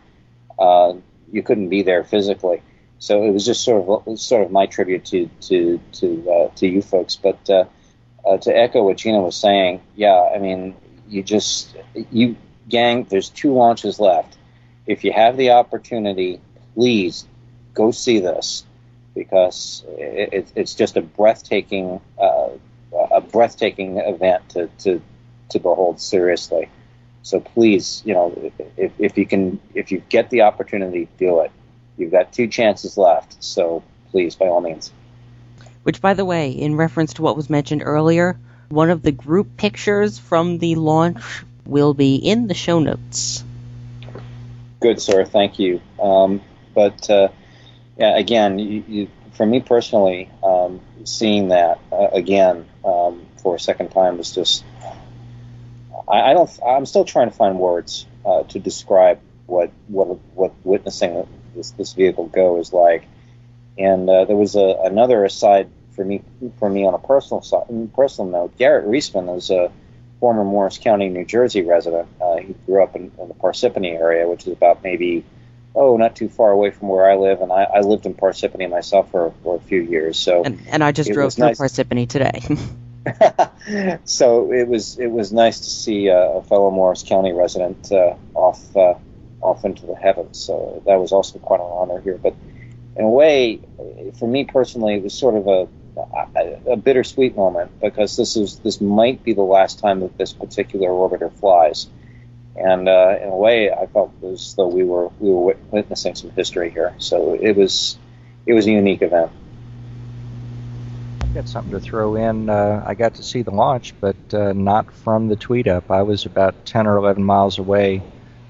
uh, 0.57 0.93
you 1.31 1.43
couldn't 1.43 1.69
be 1.69 1.83
there 1.83 2.03
physically. 2.03 2.63
So 2.97 3.23
it 3.23 3.31
was 3.31 3.45
just 3.45 3.63
sort 3.63 4.07
of 4.07 4.19
sort 4.19 4.43
of 4.43 4.51
my 4.51 4.65
tribute 4.65 5.05
to 5.05 5.29
to 5.41 5.79
to 5.93 6.31
uh, 6.31 6.55
to 6.55 6.67
you 6.67 6.81
folks. 6.81 7.15
But 7.15 7.49
uh, 7.49 7.65
uh, 8.25 8.37
to 8.37 8.51
echo 8.51 8.83
what 8.83 8.97
Gina 8.97 9.21
was 9.21 9.35
saying, 9.35 9.81
yeah, 9.95 10.31
I 10.35 10.39
mean, 10.39 10.75
you 11.07 11.21
just 11.21 11.75
you 12.11 12.35
gang. 12.67 13.03
There's 13.03 13.29
two 13.29 13.53
launches 13.53 13.99
left. 13.99 14.37
If 14.87 15.03
you 15.03 15.13
have 15.13 15.37
the 15.37 15.51
opportunity, 15.51 16.41
please 16.73 17.27
go 17.75 17.91
see 17.91 18.19
this 18.19 18.65
because 19.13 19.85
it, 19.87 20.51
it's 20.55 20.73
just 20.73 20.97
a 20.97 21.01
breathtaking 21.01 22.01
uh, 22.17 22.49
a 22.93 23.21
breathtaking 23.21 23.97
event 23.97 24.49
to, 24.49 24.67
to 24.79 25.01
to 25.49 25.59
behold 25.59 25.99
seriously. 25.99 26.69
So 27.23 27.39
please, 27.39 28.01
you 28.05 28.13
know, 28.13 28.51
if, 28.77 28.91
if 28.97 29.17
you 29.17 29.25
can, 29.25 29.59
if 29.75 29.91
you 29.91 30.01
get 30.09 30.29
the 30.29 30.41
opportunity, 30.41 31.07
do 31.17 31.41
it. 31.41 31.51
You've 31.97 32.11
got 32.11 32.33
two 32.33 32.47
chances 32.47 32.97
left, 32.97 33.43
so 33.43 33.83
please, 34.09 34.35
by 34.35 34.47
all 34.47 34.61
means. 34.61 34.91
Which, 35.83 36.01
by 36.01 36.13
the 36.13 36.25
way, 36.25 36.51
in 36.51 36.75
reference 36.75 37.13
to 37.15 37.21
what 37.21 37.35
was 37.35 37.49
mentioned 37.49 37.83
earlier, 37.85 38.37
one 38.69 38.89
of 38.89 39.03
the 39.03 39.11
group 39.11 39.57
pictures 39.57 40.17
from 40.17 40.57
the 40.57 40.75
launch 40.75 41.43
will 41.65 41.93
be 41.93 42.15
in 42.15 42.47
the 42.47 42.53
show 42.53 42.79
notes. 42.79 43.43
Good, 44.79 44.99
sir. 44.99 45.25
Thank 45.25 45.59
you. 45.59 45.79
Um, 46.01 46.41
but 46.73 47.07
uh, 47.09 47.27
yeah, 47.97 48.17
again, 48.17 48.57
you, 48.57 48.83
you, 48.87 49.07
for 49.33 49.45
me 49.45 49.59
personally, 49.59 50.29
um, 50.43 50.79
seeing 51.05 51.49
that 51.49 51.79
uh, 51.91 52.07
again 52.11 52.67
um, 52.83 53.25
for 53.41 53.55
a 53.55 53.59
second 53.59 53.89
time 53.89 54.19
is 54.19 54.33
just. 54.33 54.63
I, 56.07 56.31
I, 56.31 56.33
don't. 56.33 56.49
I'm 56.65 56.85
still 56.85 57.05
trying 57.05 57.29
to 57.29 57.35
find 57.35 57.59
words 57.59 58.05
uh, 58.25 58.43
to 58.43 58.59
describe 58.59 59.19
what 59.45 59.71
what 59.87 60.07
what 60.33 60.53
witnessing 60.63 61.13
witnessing 61.13 61.41
this 61.55 61.71
this 61.71 61.93
vehicle 61.93 62.27
go 62.27 62.59
is 62.59 62.73
like. 62.73 63.05
And 63.77 64.09
uh, 64.09 64.25
there 64.25 64.35
was 64.35 64.55
a, 64.55 64.77
another 64.83 65.23
aside 65.25 65.69
for 65.95 66.03
me 66.03 66.21
for 66.59 66.69
me 66.69 66.85
on 66.85 66.93
a 66.93 66.99
personal 66.99 67.41
side, 67.41 67.93
personal 67.95 68.31
note. 68.31 68.57
Garrett 68.57 68.85
Reisman 68.85 69.35
is 69.37 69.49
a 69.49 69.71
former 70.19 70.43
Morris 70.43 70.77
County, 70.77 71.09
New 71.09 71.25
Jersey 71.25 71.63
resident. 71.63 72.07
Uh, 72.21 72.37
he 72.37 72.53
grew 72.65 72.83
up 72.83 72.95
in, 72.95 73.11
in 73.19 73.27
the 73.27 73.33
Parsippany 73.33 73.93
area, 73.93 74.27
which 74.27 74.45
is 74.45 74.53
about 74.53 74.83
maybe 74.83 75.23
oh, 75.75 75.97
not 75.97 76.15
too 76.15 76.29
far 76.29 76.51
away 76.51 76.71
from 76.71 76.89
where 76.89 77.09
I 77.09 77.15
live, 77.15 77.41
and 77.41 77.51
I, 77.51 77.63
I 77.63 77.79
lived 77.79 78.05
in 78.05 78.13
Parsippany 78.13 78.69
myself 78.69 79.11
for, 79.11 79.33
for 79.43 79.55
a 79.55 79.59
few 79.59 79.81
years. 79.81 80.17
So 80.17 80.43
And, 80.43 80.61
and 80.67 80.83
I 80.83 80.91
just 80.91 81.11
drove 81.11 81.33
through 81.33 81.47
nice. 81.47 81.59
Parsippany 81.59 82.07
today. 82.07 82.41
so 84.05 84.51
it 84.51 84.67
was 84.67 84.99
it 84.99 85.07
was 85.07 85.33
nice 85.33 85.59
to 85.59 85.69
see 85.69 86.09
uh, 86.09 86.13
a 86.13 86.43
fellow 86.43 86.69
Morris 86.69 87.03
County 87.03 87.31
resident 87.31 87.91
uh, 87.91 88.15
off 88.35 88.75
uh, 88.75 88.93
off 89.41 89.65
into 89.65 89.85
the 89.87 89.95
heavens. 89.95 90.39
So 90.39 90.83
that 90.85 90.99
was 90.99 91.11
also 91.11 91.39
quite 91.39 91.59
an 91.59 91.65
honor 91.65 91.99
here. 91.99 92.17
But 92.17 92.35
in 92.95 93.05
a 93.05 93.09
way, 93.09 93.59
for 94.19 94.27
me 94.27 94.45
personally, 94.45 94.95
it 94.95 95.03
was 95.03 95.13
sort 95.13 95.35
of 95.35 95.47
a 95.47 95.67
a, 96.35 96.71
a 96.73 96.77
bittersweet 96.77 97.35
moment 97.35 97.79
because 97.81 98.15
this 98.17 98.37
is 98.37 98.59
this 98.59 98.81
might 98.81 99.23
be 99.23 99.33
the 99.33 99.41
last 99.41 99.79
time 99.79 100.01
that 100.01 100.17
this 100.17 100.33
particular 100.33 100.89
orbiter 100.89 101.31
flies. 101.39 101.87
And 102.55 102.87
uh, 102.89 103.17
in 103.21 103.29
a 103.29 103.35
way, 103.35 103.71
I 103.71 103.85
felt 103.87 104.11
as 104.23 104.53
though 104.55 104.67
we 104.67 104.83
were 104.83 105.09
we 105.19 105.29
were 105.31 105.55
witnessing 105.71 106.15
some 106.15 106.31
history 106.31 106.69
here. 106.69 106.93
So 106.97 107.33
it 107.33 107.55
was 107.55 107.97
it 108.45 108.53
was 108.53 108.67
a 108.67 108.71
unique 108.71 109.01
event. 109.01 109.31
I've 111.21 111.33
got 111.33 111.47
something 111.47 111.71
to 111.71 111.79
throw 111.79 112.15
in. 112.15 112.49
Uh, 112.49 112.83
I 112.85 112.93
got 112.93 113.15
to 113.15 113.23
see 113.23 113.41
the 113.41 113.51
launch, 113.51 113.93
but 114.01 114.17
uh, 114.33 114.51
not 114.51 114.91
from 114.91 115.29
the 115.29 115.37
tweet 115.37 115.65
up. 115.65 115.89
I 115.89 116.01
was 116.01 116.25
about 116.25 116.65
10 116.65 116.87
or 116.87 116.97
11 116.97 117.23
miles 117.23 117.57
away 117.57 118.03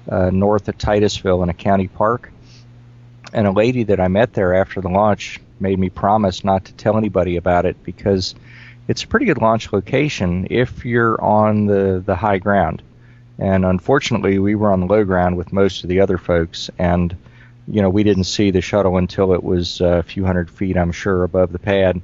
uh, 0.08 0.30
north 0.30 0.66
of 0.66 0.78
Titusville 0.78 1.44
in 1.44 1.48
a 1.48 1.54
county 1.54 1.86
park. 1.86 2.32
And 3.32 3.46
a 3.46 3.52
lady 3.52 3.84
that 3.84 4.00
I 4.00 4.08
met 4.08 4.32
there 4.34 4.54
after 4.54 4.80
the 4.80 4.88
launch 4.88 5.40
made 5.60 5.78
me 5.78 5.90
promise 5.90 6.42
not 6.42 6.64
to 6.64 6.72
tell 6.72 6.98
anybody 6.98 7.36
about 7.36 7.66
it 7.66 7.82
because 7.84 8.34
it's 8.88 9.04
a 9.04 9.06
pretty 9.06 9.26
good 9.26 9.38
launch 9.38 9.72
location 9.72 10.48
if 10.50 10.84
you're 10.84 11.22
on 11.22 11.66
the, 11.66 12.02
the 12.04 12.16
high 12.16 12.38
ground. 12.38 12.82
And 13.42 13.64
unfortunately, 13.64 14.38
we 14.38 14.54
were 14.54 14.70
on 14.70 14.78
the 14.78 14.86
low 14.86 15.02
ground 15.02 15.36
with 15.36 15.52
most 15.52 15.82
of 15.82 15.88
the 15.88 15.98
other 15.98 16.16
folks, 16.16 16.70
and 16.78 17.16
you 17.66 17.82
know 17.82 17.90
we 17.90 18.04
didn't 18.04 18.24
see 18.24 18.52
the 18.52 18.60
shuttle 18.60 18.98
until 18.98 19.32
it 19.34 19.42
was 19.42 19.80
a 19.80 20.04
few 20.04 20.24
hundred 20.24 20.48
feet, 20.48 20.76
I'm 20.76 20.92
sure, 20.92 21.24
above 21.24 21.50
the 21.50 21.58
pad. 21.58 22.00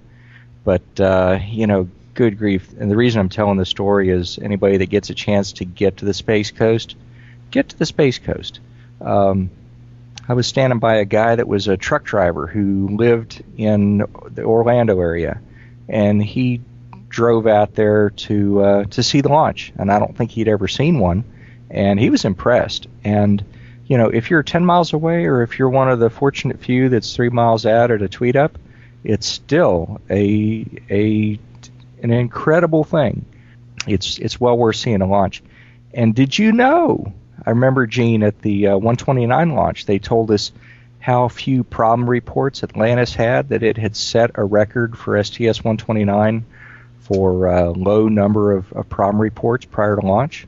But 0.65 0.83
uh, 0.99 1.39
you 1.47 1.69
know, 1.69 1.89
good 2.15 2.39
grief! 2.39 2.69
And 2.81 2.91
the 2.91 2.97
reason 2.97 3.21
I'm 3.21 3.29
telling 3.29 3.57
this 3.57 3.69
story 3.69 4.09
is 4.09 4.41
anybody 4.43 4.79
that 4.79 4.87
gets 4.87 5.11
a 5.11 5.15
chance 5.15 5.53
to 5.55 5.65
get 5.65 5.99
to 5.99 6.07
the 6.07 6.13
Space 6.13 6.51
Coast, 6.51 6.97
get 7.53 7.69
to 7.69 7.79
the 7.79 7.87
Space 7.87 8.19
Coast. 8.19 8.59
Um, 9.01 9.51
I 10.29 10.35
was 10.35 10.49
standing 10.49 10.81
by 10.81 10.97
a 10.97 11.05
guy 11.05 11.37
that 11.37 11.47
was 11.47 11.69
a 11.69 11.77
truck 11.77 12.03
driver 12.03 12.49
who 12.49 12.97
lived 12.97 13.45
in 13.57 13.99
the 14.35 14.43
Orlando 14.43 15.01
area, 15.01 15.41
and 15.89 16.21
he 16.21 16.63
drove 17.19 17.49
out 17.49 17.75
there 17.75 18.11
to 18.11 18.63
uh, 18.63 18.85
to 18.85 19.03
see 19.03 19.21
the 19.21 19.29
launch, 19.29 19.73
and 19.77 19.91
I 19.91 19.99
don't 19.99 20.17
think 20.17 20.31
he'd 20.31 20.47
ever 20.47 20.69
seen 20.69 21.01
one, 21.01 21.25
and 21.69 21.99
he 21.99 22.11
was 22.11 22.25
impressed. 22.25 22.87
And 23.03 23.45
you 23.89 23.99
know, 23.99 24.07
if 24.07 24.31
you're 24.31 24.45
10 24.45 24.65
miles 24.65 24.93
away, 24.93 25.25
or 25.25 25.43
if 25.43 25.59
you're 25.59 25.69
one 25.69 25.91
of 25.91 25.99
the 25.99 26.11
fortunate 26.11 26.61
few 26.61 26.89
that's 26.89 27.17
three 27.17 27.31
miles 27.31 27.67
out 27.67 27.91
at 27.91 28.03
a 28.03 28.09
tweet 28.09 28.37
up, 28.37 28.57
it's 29.03 29.27
still 29.27 30.01
a 30.09 30.65
a 30.89 31.41
an 32.05 32.13
incredible 32.13 32.85
thing. 32.85 33.25
It's 33.89 34.19
it's 34.19 34.41
well 34.41 34.57
worth 34.57 34.77
seeing 34.77 35.03
a 35.03 35.07
launch. 35.09 35.43
And 35.93 36.15
did 36.15 36.39
you 36.39 36.53
know? 36.53 37.13
I 37.45 37.51
remember 37.51 37.89
Gene 37.89 38.23
at 38.23 38.43
the 38.43 38.69
uh, 38.69 38.73
129 38.75 39.57
launch. 39.57 39.87
They 39.87 39.99
told 39.99 40.31
us 40.31 40.53
how 41.01 41.27
few 41.27 41.65
problem 41.65 42.09
reports 42.09 42.63
Atlantis 42.63 43.13
had. 43.13 43.49
That 43.49 43.65
it 43.65 43.77
had 43.77 43.97
set 43.97 44.31
a 44.37 44.45
record 44.45 44.97
for 44.97 45.21
STS 45.21 45.65
129 45.65 46.45
for 47.09 47.47
a 47.47 47.71
low 47.71 48.07
number 48.09 48.53
of, 48.53 48.71
of 48.75 48.87
problem 48.89 49.21
reports 49.21 49.65
prior 49.65 49.97
to 49.97 50.07
launch. 50.07 50.47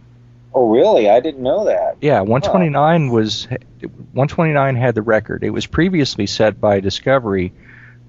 Oh, 0.52 0.68
really? 0.68 1.08
I 1.08 1.20
didn't 1.20 1.42
know 1.42 1.64
that. 1.64 1.96
Yeah, 2.02 2.20
129 2.20 3.11
was 3.11 3.46
129 3.46 4.76
had 4.76 4.94
the 4.94 5.00
record. 5.00 5.42
It 5.42 5.50
was 5.50 5.64
previously 5.66 6.26
set 6.26 6.61
by 6.61 6.80
Discovery 6.80 7.52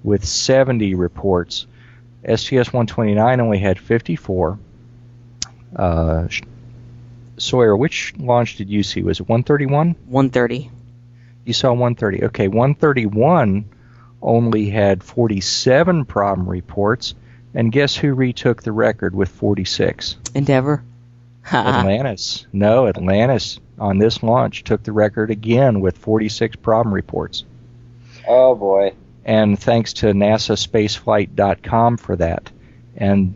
with 0.04 0.24
70 0.26 0.94
reports. 0.96 1.66
STS 2.24 2.72
129 2.72 3.40
only 3.40 3.58
had 3.58 3.78
54. 3.78 4.58
Uh, 5.74 6.28
Sawyer, 7.38 7.74
which 7.74 8.14
launch 8.18 8.56
did 8.56 8.68
you 8.68 8.82
see? 8.82 9.02
Was 9.02 9.20
it 9.20 9.28
131? 9.28 9.96
130. 10.06 10.70
You 11.46 11.52
saw 11.54 11.70
130. 11.70 12.24
Okay, 12.24 12.48
131 12.48 13.64
only 14.20 14.68
had 14.68 15.02
47 15.02 16.04
problem 16.04 16.48
reports, 16.48 17.14
and 17.54 17.72
guess 17.72 17.94
who 17.94 18.14
retook 18.14 18.62
the 18.62 18.72
record 18.72 19.14
with 19.14 19.28
46? 19.28 20.16
Endeavour. 20.34 20.82
Atlantis. 21.52 22.46
No, 22.52 22.86
Atlantis 22.86 23.58
on 23.78 23.98
this 23.98 24.22
launch 24.22 24.64
took 24.64 24.82
the 24.82 24.92
record 24.92 25.30
again 25.30 25.80
with 25.80 25.98
46 25.98 26.56
problem 26.56 26.94
reports. 26.94 27.44
Oh 28.26 28.54
boy. 28.54 28.94
And 29.24 29.58
thanks 29.58 29.92
to 29.94 30.06
NASASpaceflight.com 30.06 31.96
for 31.96 32.16
that. 32.16 32.50
And 32.96 33.34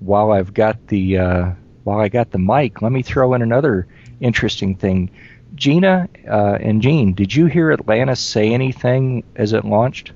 while 0.00 0.32
I've 0.32 0.54
got 0.54 0.86
the 0.88 1.18
uh, 1.18 1.50
while 1.84 2.00
I 2.00 2.08
got 2.08 2.30
the 2.30 2.38
mic, 2.38 2.82
let 2.82 2.92
me 2.92 3.02
throw 3.02 3.34
in 3.34 3.42
another 3.42 3.86
interesting 4.20 4.74
thing. 4.74 5.10
Gina 5.54 6.08
uh, 6.28 6.58
and 6.60 6.82
Gene, 6.82 7.14
did 7.14 7.34
you 7.34 7.46
hear 7.46 7.72
Atlantis 7.72 8.20
say 8.20 8.52
anything 8.52 9.24
as 9.34 9.52
it 9.52 9.64
launched? 9.64 10.12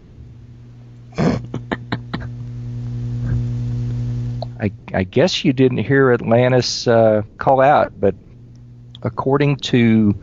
I, 4.63 4.71
I 4.95 5.03
guess 5.03 5.45
you 5.45 5.53
didn't 5.53 5.79
hear 5.79 6.13
Atlantis 6.13 6.87
uh, 6.87 7.23
call 7.37 7.61
out, 7.61 7.99
but 7.99 8.15
according 9.03 9.57
to 9.57 10.15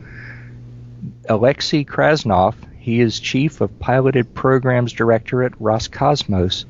Alexei 1.27 1.83
Krasnov, 1.83 2.55
he 2.79 3.01
is 3.01 3.19
chief 3.19 3.59
of 3.59 3.77
piloted 3.79 4.33
programs 4.33 4.93
director 4.93 5.43
at 5.43 5.51
Roscosmos. 5.59 6.63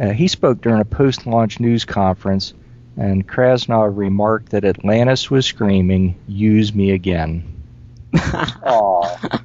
Uh, 0.00 0.10
he 0.10 0.28
spoke 0.28 0.60
during 0.60 0.80
a 0.80 0.84
post-launch 0.84 1.58
news 1.58 1.84
conference, 1.84 2.54
and 2.96 3.26
Krasnov 3.26 3.96
remarked 3.96 4.50
that 4.50 4.64
Atlantis 4.64 5.28
was 5.28 5.46
screaming, 5.46 6.14
"Use 6.28 6.72
me 6.72 6.92
again." 6.92 7.42
Aw. 8.14 9.40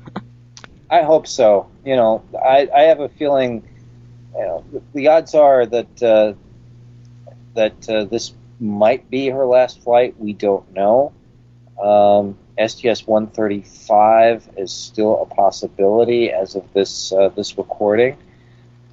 I 0.91 1.01
hope 1.01 1.25
so. 1.25 1.67
You 1.83 1.95
know, 1.95 2.23
I, 2.39 2.69
I 2.75 2.81
have 2.83 2.99
a 2.99 3.09
feeling. 3.09 3.63
You 4.35 4.39
know, 4.39 4.63
the, 4.71 4.81
the 4.93 5.07
odds 5.07 5.33
are 5.33 5.65
that 5.65 6.03
uh, 6.03 6.33
that 7.55 7.89
uh, 7.89 8.05
this 8.05 8.33
might 8.59 9.09
be 9.09 9.29
her 9.29 9.45
last 9.45 9.81
flight. 9.81 10.19
We 10.19 10.33
don't 10.33 10.71
know. 10.73 11.13
Um, 11.81 12.37
STS 12.59 13.07
135 13.07 14.49
is 14.57 14.71
still 14.71 15.21
a 15.21 15.25
possibility 15.25 16.31
as 16.31 16.55
of 16.55 16.71
this 16.73 17.13
uh, 17.13 17.29
this 17.29 17.57
recording. 17.57 18.17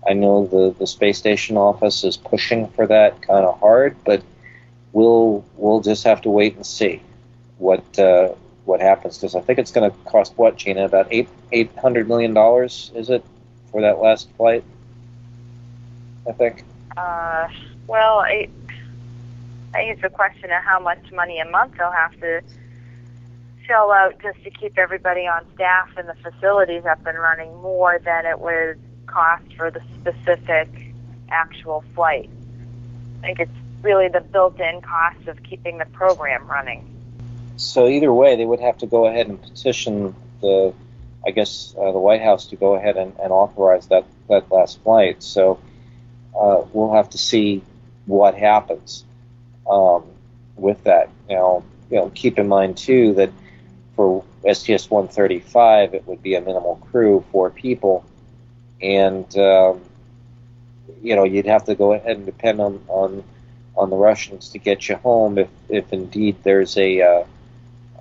I 0.08 0.12
know 0.12 0.46
the, 0.46 0.74
the 0.78 0.86
space 0.86 1.18
station 1.18 1.56
office 1.56 2.04
is 2.04 2.16
pushing 2.16 2.68
for 2.68 2.86
that 2.86 3.22
kind 3.22 3.44
of 3.44 3.58
hard, 3.58 3.96
but 4.04 4.22
we'll 4.92 5.44
we'll 5.56 5.80
just 5.80 6.04
have 6.04 6.22
to 6.22 6.30
wait 6.30 6.54
and 6.54 6.64
see 6.64 7.02
what 7.58 7.98
uh, 7.98 8.28
what 8.64 8.80
happens 8.80 9.18
because 9.18 9.34
I 9.34 9.40
think 9.40 9.58
it's 9.58 9.72
going 9.72 9.90
to 9.90 9.96
cost 10.04 10.32
what 10.36 10.56
Gina 10.56 10.84
about 10.84 11.08
eight 11.10 11.28
eight 11.50 11.76
hundred 11.76 12.08
million 12.08 12.34
dollars 12.34 12.92
is 12.94 13.10
it 13.10 13.24
for 13.72 13.80
that 13.80 13.98
last 13.98 14.28
flight? 14.36 14.62
I 16.28 16.32
think. 16.32 16.64
Uh, 16.96 17.48
well, 17.86 18.18
I, 18.20 18.48
I 19.74 19.78
think 19.78 19.96
it's 19.96 20.04
a 20.04 20.10
question 20.10 20.50
of 20.50 20.62
how 20.62 20.80
much 20.80 21.10
money 21.12 21.38
a 21.38 21.48
month 21.48 21.74
they'll 21.78 21.90
have 21.90 22.18
to 22.20 22.42
shell 23.66 23.90
out 23.90 24.20
just 24.22 24.42
to 24.44 24.50
keep 24.50 24.78
everybody 24.78 25.26
on 25.26 25.44
staff 25.54 25.90
and 25.96 26.08
the 26.08 26.14
facilities 26.14 26.84
up 26.84 27.04
and 27.06 27.18
running 27.18 27.54
more 27.56 27.98
than 27.98 28.26
it 28.26 28.38
would 28.38 28.78
cost 29.06 29.44
for 29.56 29.70
the 29.70 29.80
specific 30.00 30.68
actual 31.28 31.84
flight. 31.94 32.30
I 33.22 33.26
think 33.26 33.40
it's 33.40 33.52
really 33.82 34.08
the 34.08 34.20
built-in 34.20 34.82
cost 34.82 35.26
of 35.26 35.42
keeping 35.42 35.78
the 35.78 35.86
program 35.86 36.46
running. 36.46 36.92
So 37.56 37.88
either 37.88 38.12
way, 38.12 38.36
they 38.36 38.44
would 38.44 38.60
have 38.60 38.78
to 38.78 38.86
go 38.86 39.06
ahead 39.06 39.28
and 39.28 39.40
petition 39.40 40.14
the, 40.40 40.74
I 41.26 41.30
guess, 41.30 41.74
uh, 41.78 41.92
the 41.92 41.98
White 41.98 42.22
House 42.22 42.46
to 42.48 42.56
go 42.56 42.74
ahead 42.74 42.96
and, 42.96 43.14
and 43.18 43.32
authorize 43.32 43.86
that 43.88 44.04
that 44.28 44.50
last 44.50 44.82
flight. 44.82 45.22
So 45.22 45.58
uh, 46.38 46.62
we'll 46.72 46.94
have 46.94 47.10
to 47.10 47.18
see 47.18 47.62
what 48.06 48.34
happens 48.34 49.04
um, 49.68 50.04
with 50.56 50.82
that. 50.84 51.10
Now, 51.28 51.64
you 51.90 51.96
know, 51.96 52.10
keep 52.14 52.38
in 52.38 52.48
mind 52.48 52.76
too 52.76 53.14
that 53.14 53.30
for 53.94 54.24
STS 54.50 54.90
135, 54.90 55.94
it 55.94 56.06
would 56.06 56.22
be 56.22 56.34
a 56.34 56.40
minimal 56.40 56.76
crew, 56.90 57.24
four 57.32 57.50
people, 57.50 58.04
and 58.80 59.26
um, 59.38 59.80
you 61.02 61.16
know 61.16 61.24
you'd 61.24 61.46
have 61.46 61.64
to 61.64 61.74
go 61.74 61.92
ahead 61.92 62.16
and 62.16 62.26
depend 62.26 62.60
on 62.60 62.84
on, 62.88 63.24
on 63.76 63.90
the 63.90 63.96
Russians 63.96 64.50
to 64.50 64.58
get 64.58 64.88
you 64.88 64.96
home 64.96 65.38
if 65.38 65.48
if 65.68 65.92
indeed 65.92 66.36
there's 66.42 66.76
a 66.76 67.00
uh, 67.00 67.24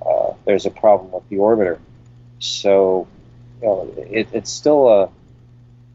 uh, 0.05 0.33
there's 0.45 0.65
a 0.65 0.71
problem 0.71 1.11
with 1.11 1.27
the 1.29 1.37
orbiter. 1.37 1.79
So 2.39 3.07
you 3.61 3.67
know, 3.67 3.93
it, 3.97 4.29
it's 4.33 4.51
still 4.51 4.89
a 4.89 5.09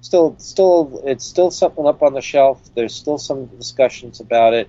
still 0.01 0.37
still 0.39 1.03
it's 1.05 1.25
still 1.25 1.51
something 1.51 1.87
up 1.87 2.03
on 2.03 2.15
the 2.15 2.21
shelf. 2.21 2.61
There's 2.75 2.95
still 2.95 3.19
some 3.19 3.47
discussions 3.47 4.21
about 4.21 4.55
it. 4.55 4.69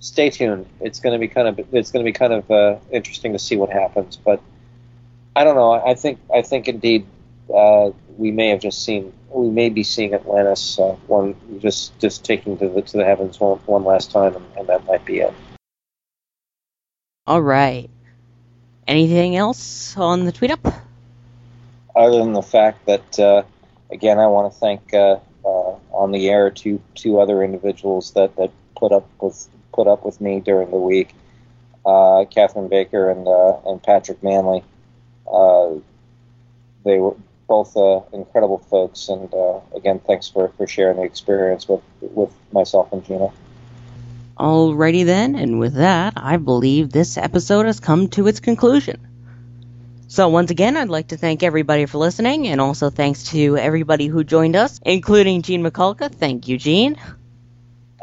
Stay 0.00 0.30
tuned. 0.30 0.66
It's 0.80 1.00
going 1.00 1.12
to 1.12 1.18
be 1.18 1.28
kind 1.28 1.48
of 1.48 1.58
it's 1.74 1.90
going 1.90 2.04
to 2.04 2.08
be 2.08 2.12
kind 2.12 2.32
of 2.32 2.50
uh, 2.50 2.78
interesting 2.90 3.32
to 3.32 3.38
see 3.38 3.56
what 3.56 3.70
happens. 3.70 4.16
But 4.16 4.40
I 5.36 5.44
don't 5.44 5.56
know. 5.56 5.72
I 5.72 5.94
think 5.94 6.18
I 6.34 6.42
think 6.42 6.68
indeed 6.68 7.06
uh, 7.54 7.90
we 8.16 8.30
may 8.30 8.48
have 8.48 8.60
just 8.60 8.84
seen 8.84 9.12
we 9.30 9.50
may 9.50 9.68
be 9.68 9.82
seeing 9.82 10.14
Atlantis 10.14 10.78
uh, 10.78 10.96
one 11.06 11.36
just 11.60 11.98
just 12.00 12.24
taking 12.24 12.58
to 12.58 12.68
the 12.68 12.82
to 12.82 12.96
the 12.96 13.04
heavens 13.04 13.38
one, 13.38 13.58
one 13.66 13.84
last 13.84 14.10
time, 14.10 14.34
and, 14.36 14.46
and 14.56 14.66
that 14.68 14.84
might 14.86 15.04
be 15.04 15.18
it. 15.18 15.34
All 17.26 17.42
right. 17.42 17.88
Anything 18.88 19.36
else 19.36 19.96
on 19.96 20.24
the 20.24 20.32
tweet 20.32 20.50
up? 20.50 20.66
Other 21.94 22.18
than 22.18 22.32
the 22.32 22.42
fact 22.42 22.86
that, 22.86 23.20
uh, 23.20 23.42
again, 23.92 24.18
I 24.18 24.26
want 24.26 24.52
to 24.52 24.58
thank 24.58 24.94
uh, 24.94 25.18
uh, 25.44 25.74
on 25.92 26.12
the 26.12 26.28
air 26.28 26.50
two 26.50 26.80
two 26.94 27.20
other 27.20 27.42
individuals 27.42 28.12
that, 28.12 28.36
that 28.36 28.50
put 28.76 28.92
up 28.92 29.08
with 29.20 29.48
put 29.72 29.86
up 29.86 30.04
with 30.04 30.20
me 30.20 30.40
during 30.40 30.70
the 30.70 30.76
week, 30.76 31.14
uh, 31.86 32.24
Catherine 32.30 32.68
Baker 32.68 33.10
and 33.10 33.26
and 33.66 33.82
Patrick 33.82 34.22
Manley. 34.22 34.62
They 36.82 36.98
were 36.98 37.14
both 37.50 37.76
uh, 37.76 38.00
incredible 38.12 38.58
folks, 38.58 39.08
and 39.08 39.34
uh, 39.34 39.58
again, 39.74 39.98
thanks 40.06 40.28
for, 40.28 40.48
for 40.56 40.68
sharing 40.68 40.98
the 40.98 41.02
experience 41.02 41.68
with 41.68 41.82
with 42.00 42.32
myself 42.52 42.92
and 42.92 43.04
Gina. 43.04 43.30
Alrighty 44.38 45.04
then, 45.04 45.34
and 45.34 45.58
with 45.58 45.74
that, 45.74 46.14
I 46.16 46.36
believe 46.36 46.90
this 46.90 47.18
episode 47.18 47.66
has 47.66 47.80
come 47.80 48.08
to 48.10 48.28
its 48.28 48.40
conclusion. 48.40 49.04
So 50.10 50.28
once 50.28 50.50
again, 50.50 50.76
I'd 50.76 50.88
like 50.88 51.06
to 51.08 51.16
thank 51.16 51.44
everybody 51.44 51.86
for 51.86 51.98
listening, 51.98 52.48
and 52.48 52.60
also 52.60 52.90
thanks 52.90 53.22
to 53.30 53.56
everybody 53.56 54.08
who 54.08 54.24
joined 54.24 54.56
us, 54.56 54.80
including 54.84 55.42
Gene 55.42 55.62
Mikulka. 55.62 56.12
Thank 56.12 56.48
you, 56.48 56.58
Gene. 56.58 56.96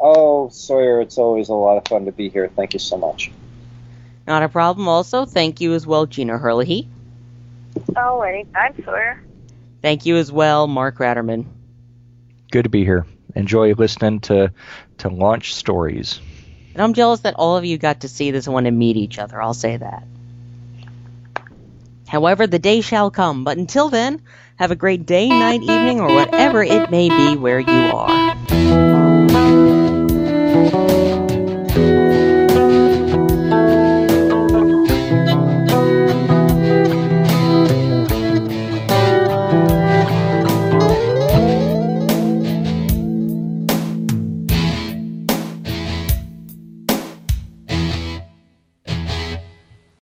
Oh, 0.00 0.48
Sawyer, 0.48 1.02
it's 1.02 1.18
always 1.18 1.50
a 1.50 1.52
lot 1.52 1.76
of 1.76 1.86
fun 1.86 2.06
to 2.06 2.12
be 2.12 2.30
here. 2.30 2.48
Thank 2.48 2.72
you 2.72 2.78
so 2.78 2.96
much. 2.96 3.30
Not 4.26 4.42
a 4.42 4.48
problem. 4.48 4.88
Also, 4.88 5.26
thank 5.26 5.60
you 5.60 5.74
as 5.74 5.86
well, 5.86 6.06
Gina 6.06 6.38
Herlihy. 6.38 6.88
Oh, 7.94 8.22
anytime, 8.22 8.82
Sawyer. 8.82 9.22
Thank 9.82 10.06
you 10.06 10.16
as 10.16 10.32
well, 10.32 10.66
Mark 10.66 10.96
Ratterman. 10.96 11.44
Good 12.50 12.62
to 12.62 12.70
be 12.70 12.84
here. 12.84 13.04
Enjoy 13.34 13.74
listening 13.74 14.20
to 14.20 14.50
to 14.96 15.10
launch 15.10 15.54
stories. 15.54 16.20
And 16.72 16.80
I'm 16.80 16.94
jealous 16.94 17.20
that 17.20 17.34
all 17.34 17.58
of 17.58 17.66
you 17.66 17.76
got 17.76 18.00
to 18.00 18.08
see 18.08 18.30
this 18.30 18.48
one 18.48 18.64
and 18.64 18.78
meet 18.78 18.96
each 18.96 19.18
other. 19.18 19.42
I'll 19.42 19.52
say 19.52 19.76
that. 19.76 20.04
However, 22.08 22.46
the 22.46 22.58
day 22.58 22.80
shall 22.80 23.10
come. 23.10 23.44
But 23.44 23.58
until 23.58 23.90
then, 23.90 24.22
have 24.56 24.70
a 24.70 24.76
great 24.76 25.06
day, 25.06 25.28
night, 25.28 25.62
evening, 25.62 26.00
or 26.00 26.12
whatever 26.12 26.62
it 26.62 26.90
may 26.90 27.08
be 27.08 27.36
where 27.36 27.60
you 27.60 27.92
are. 27.94 28.34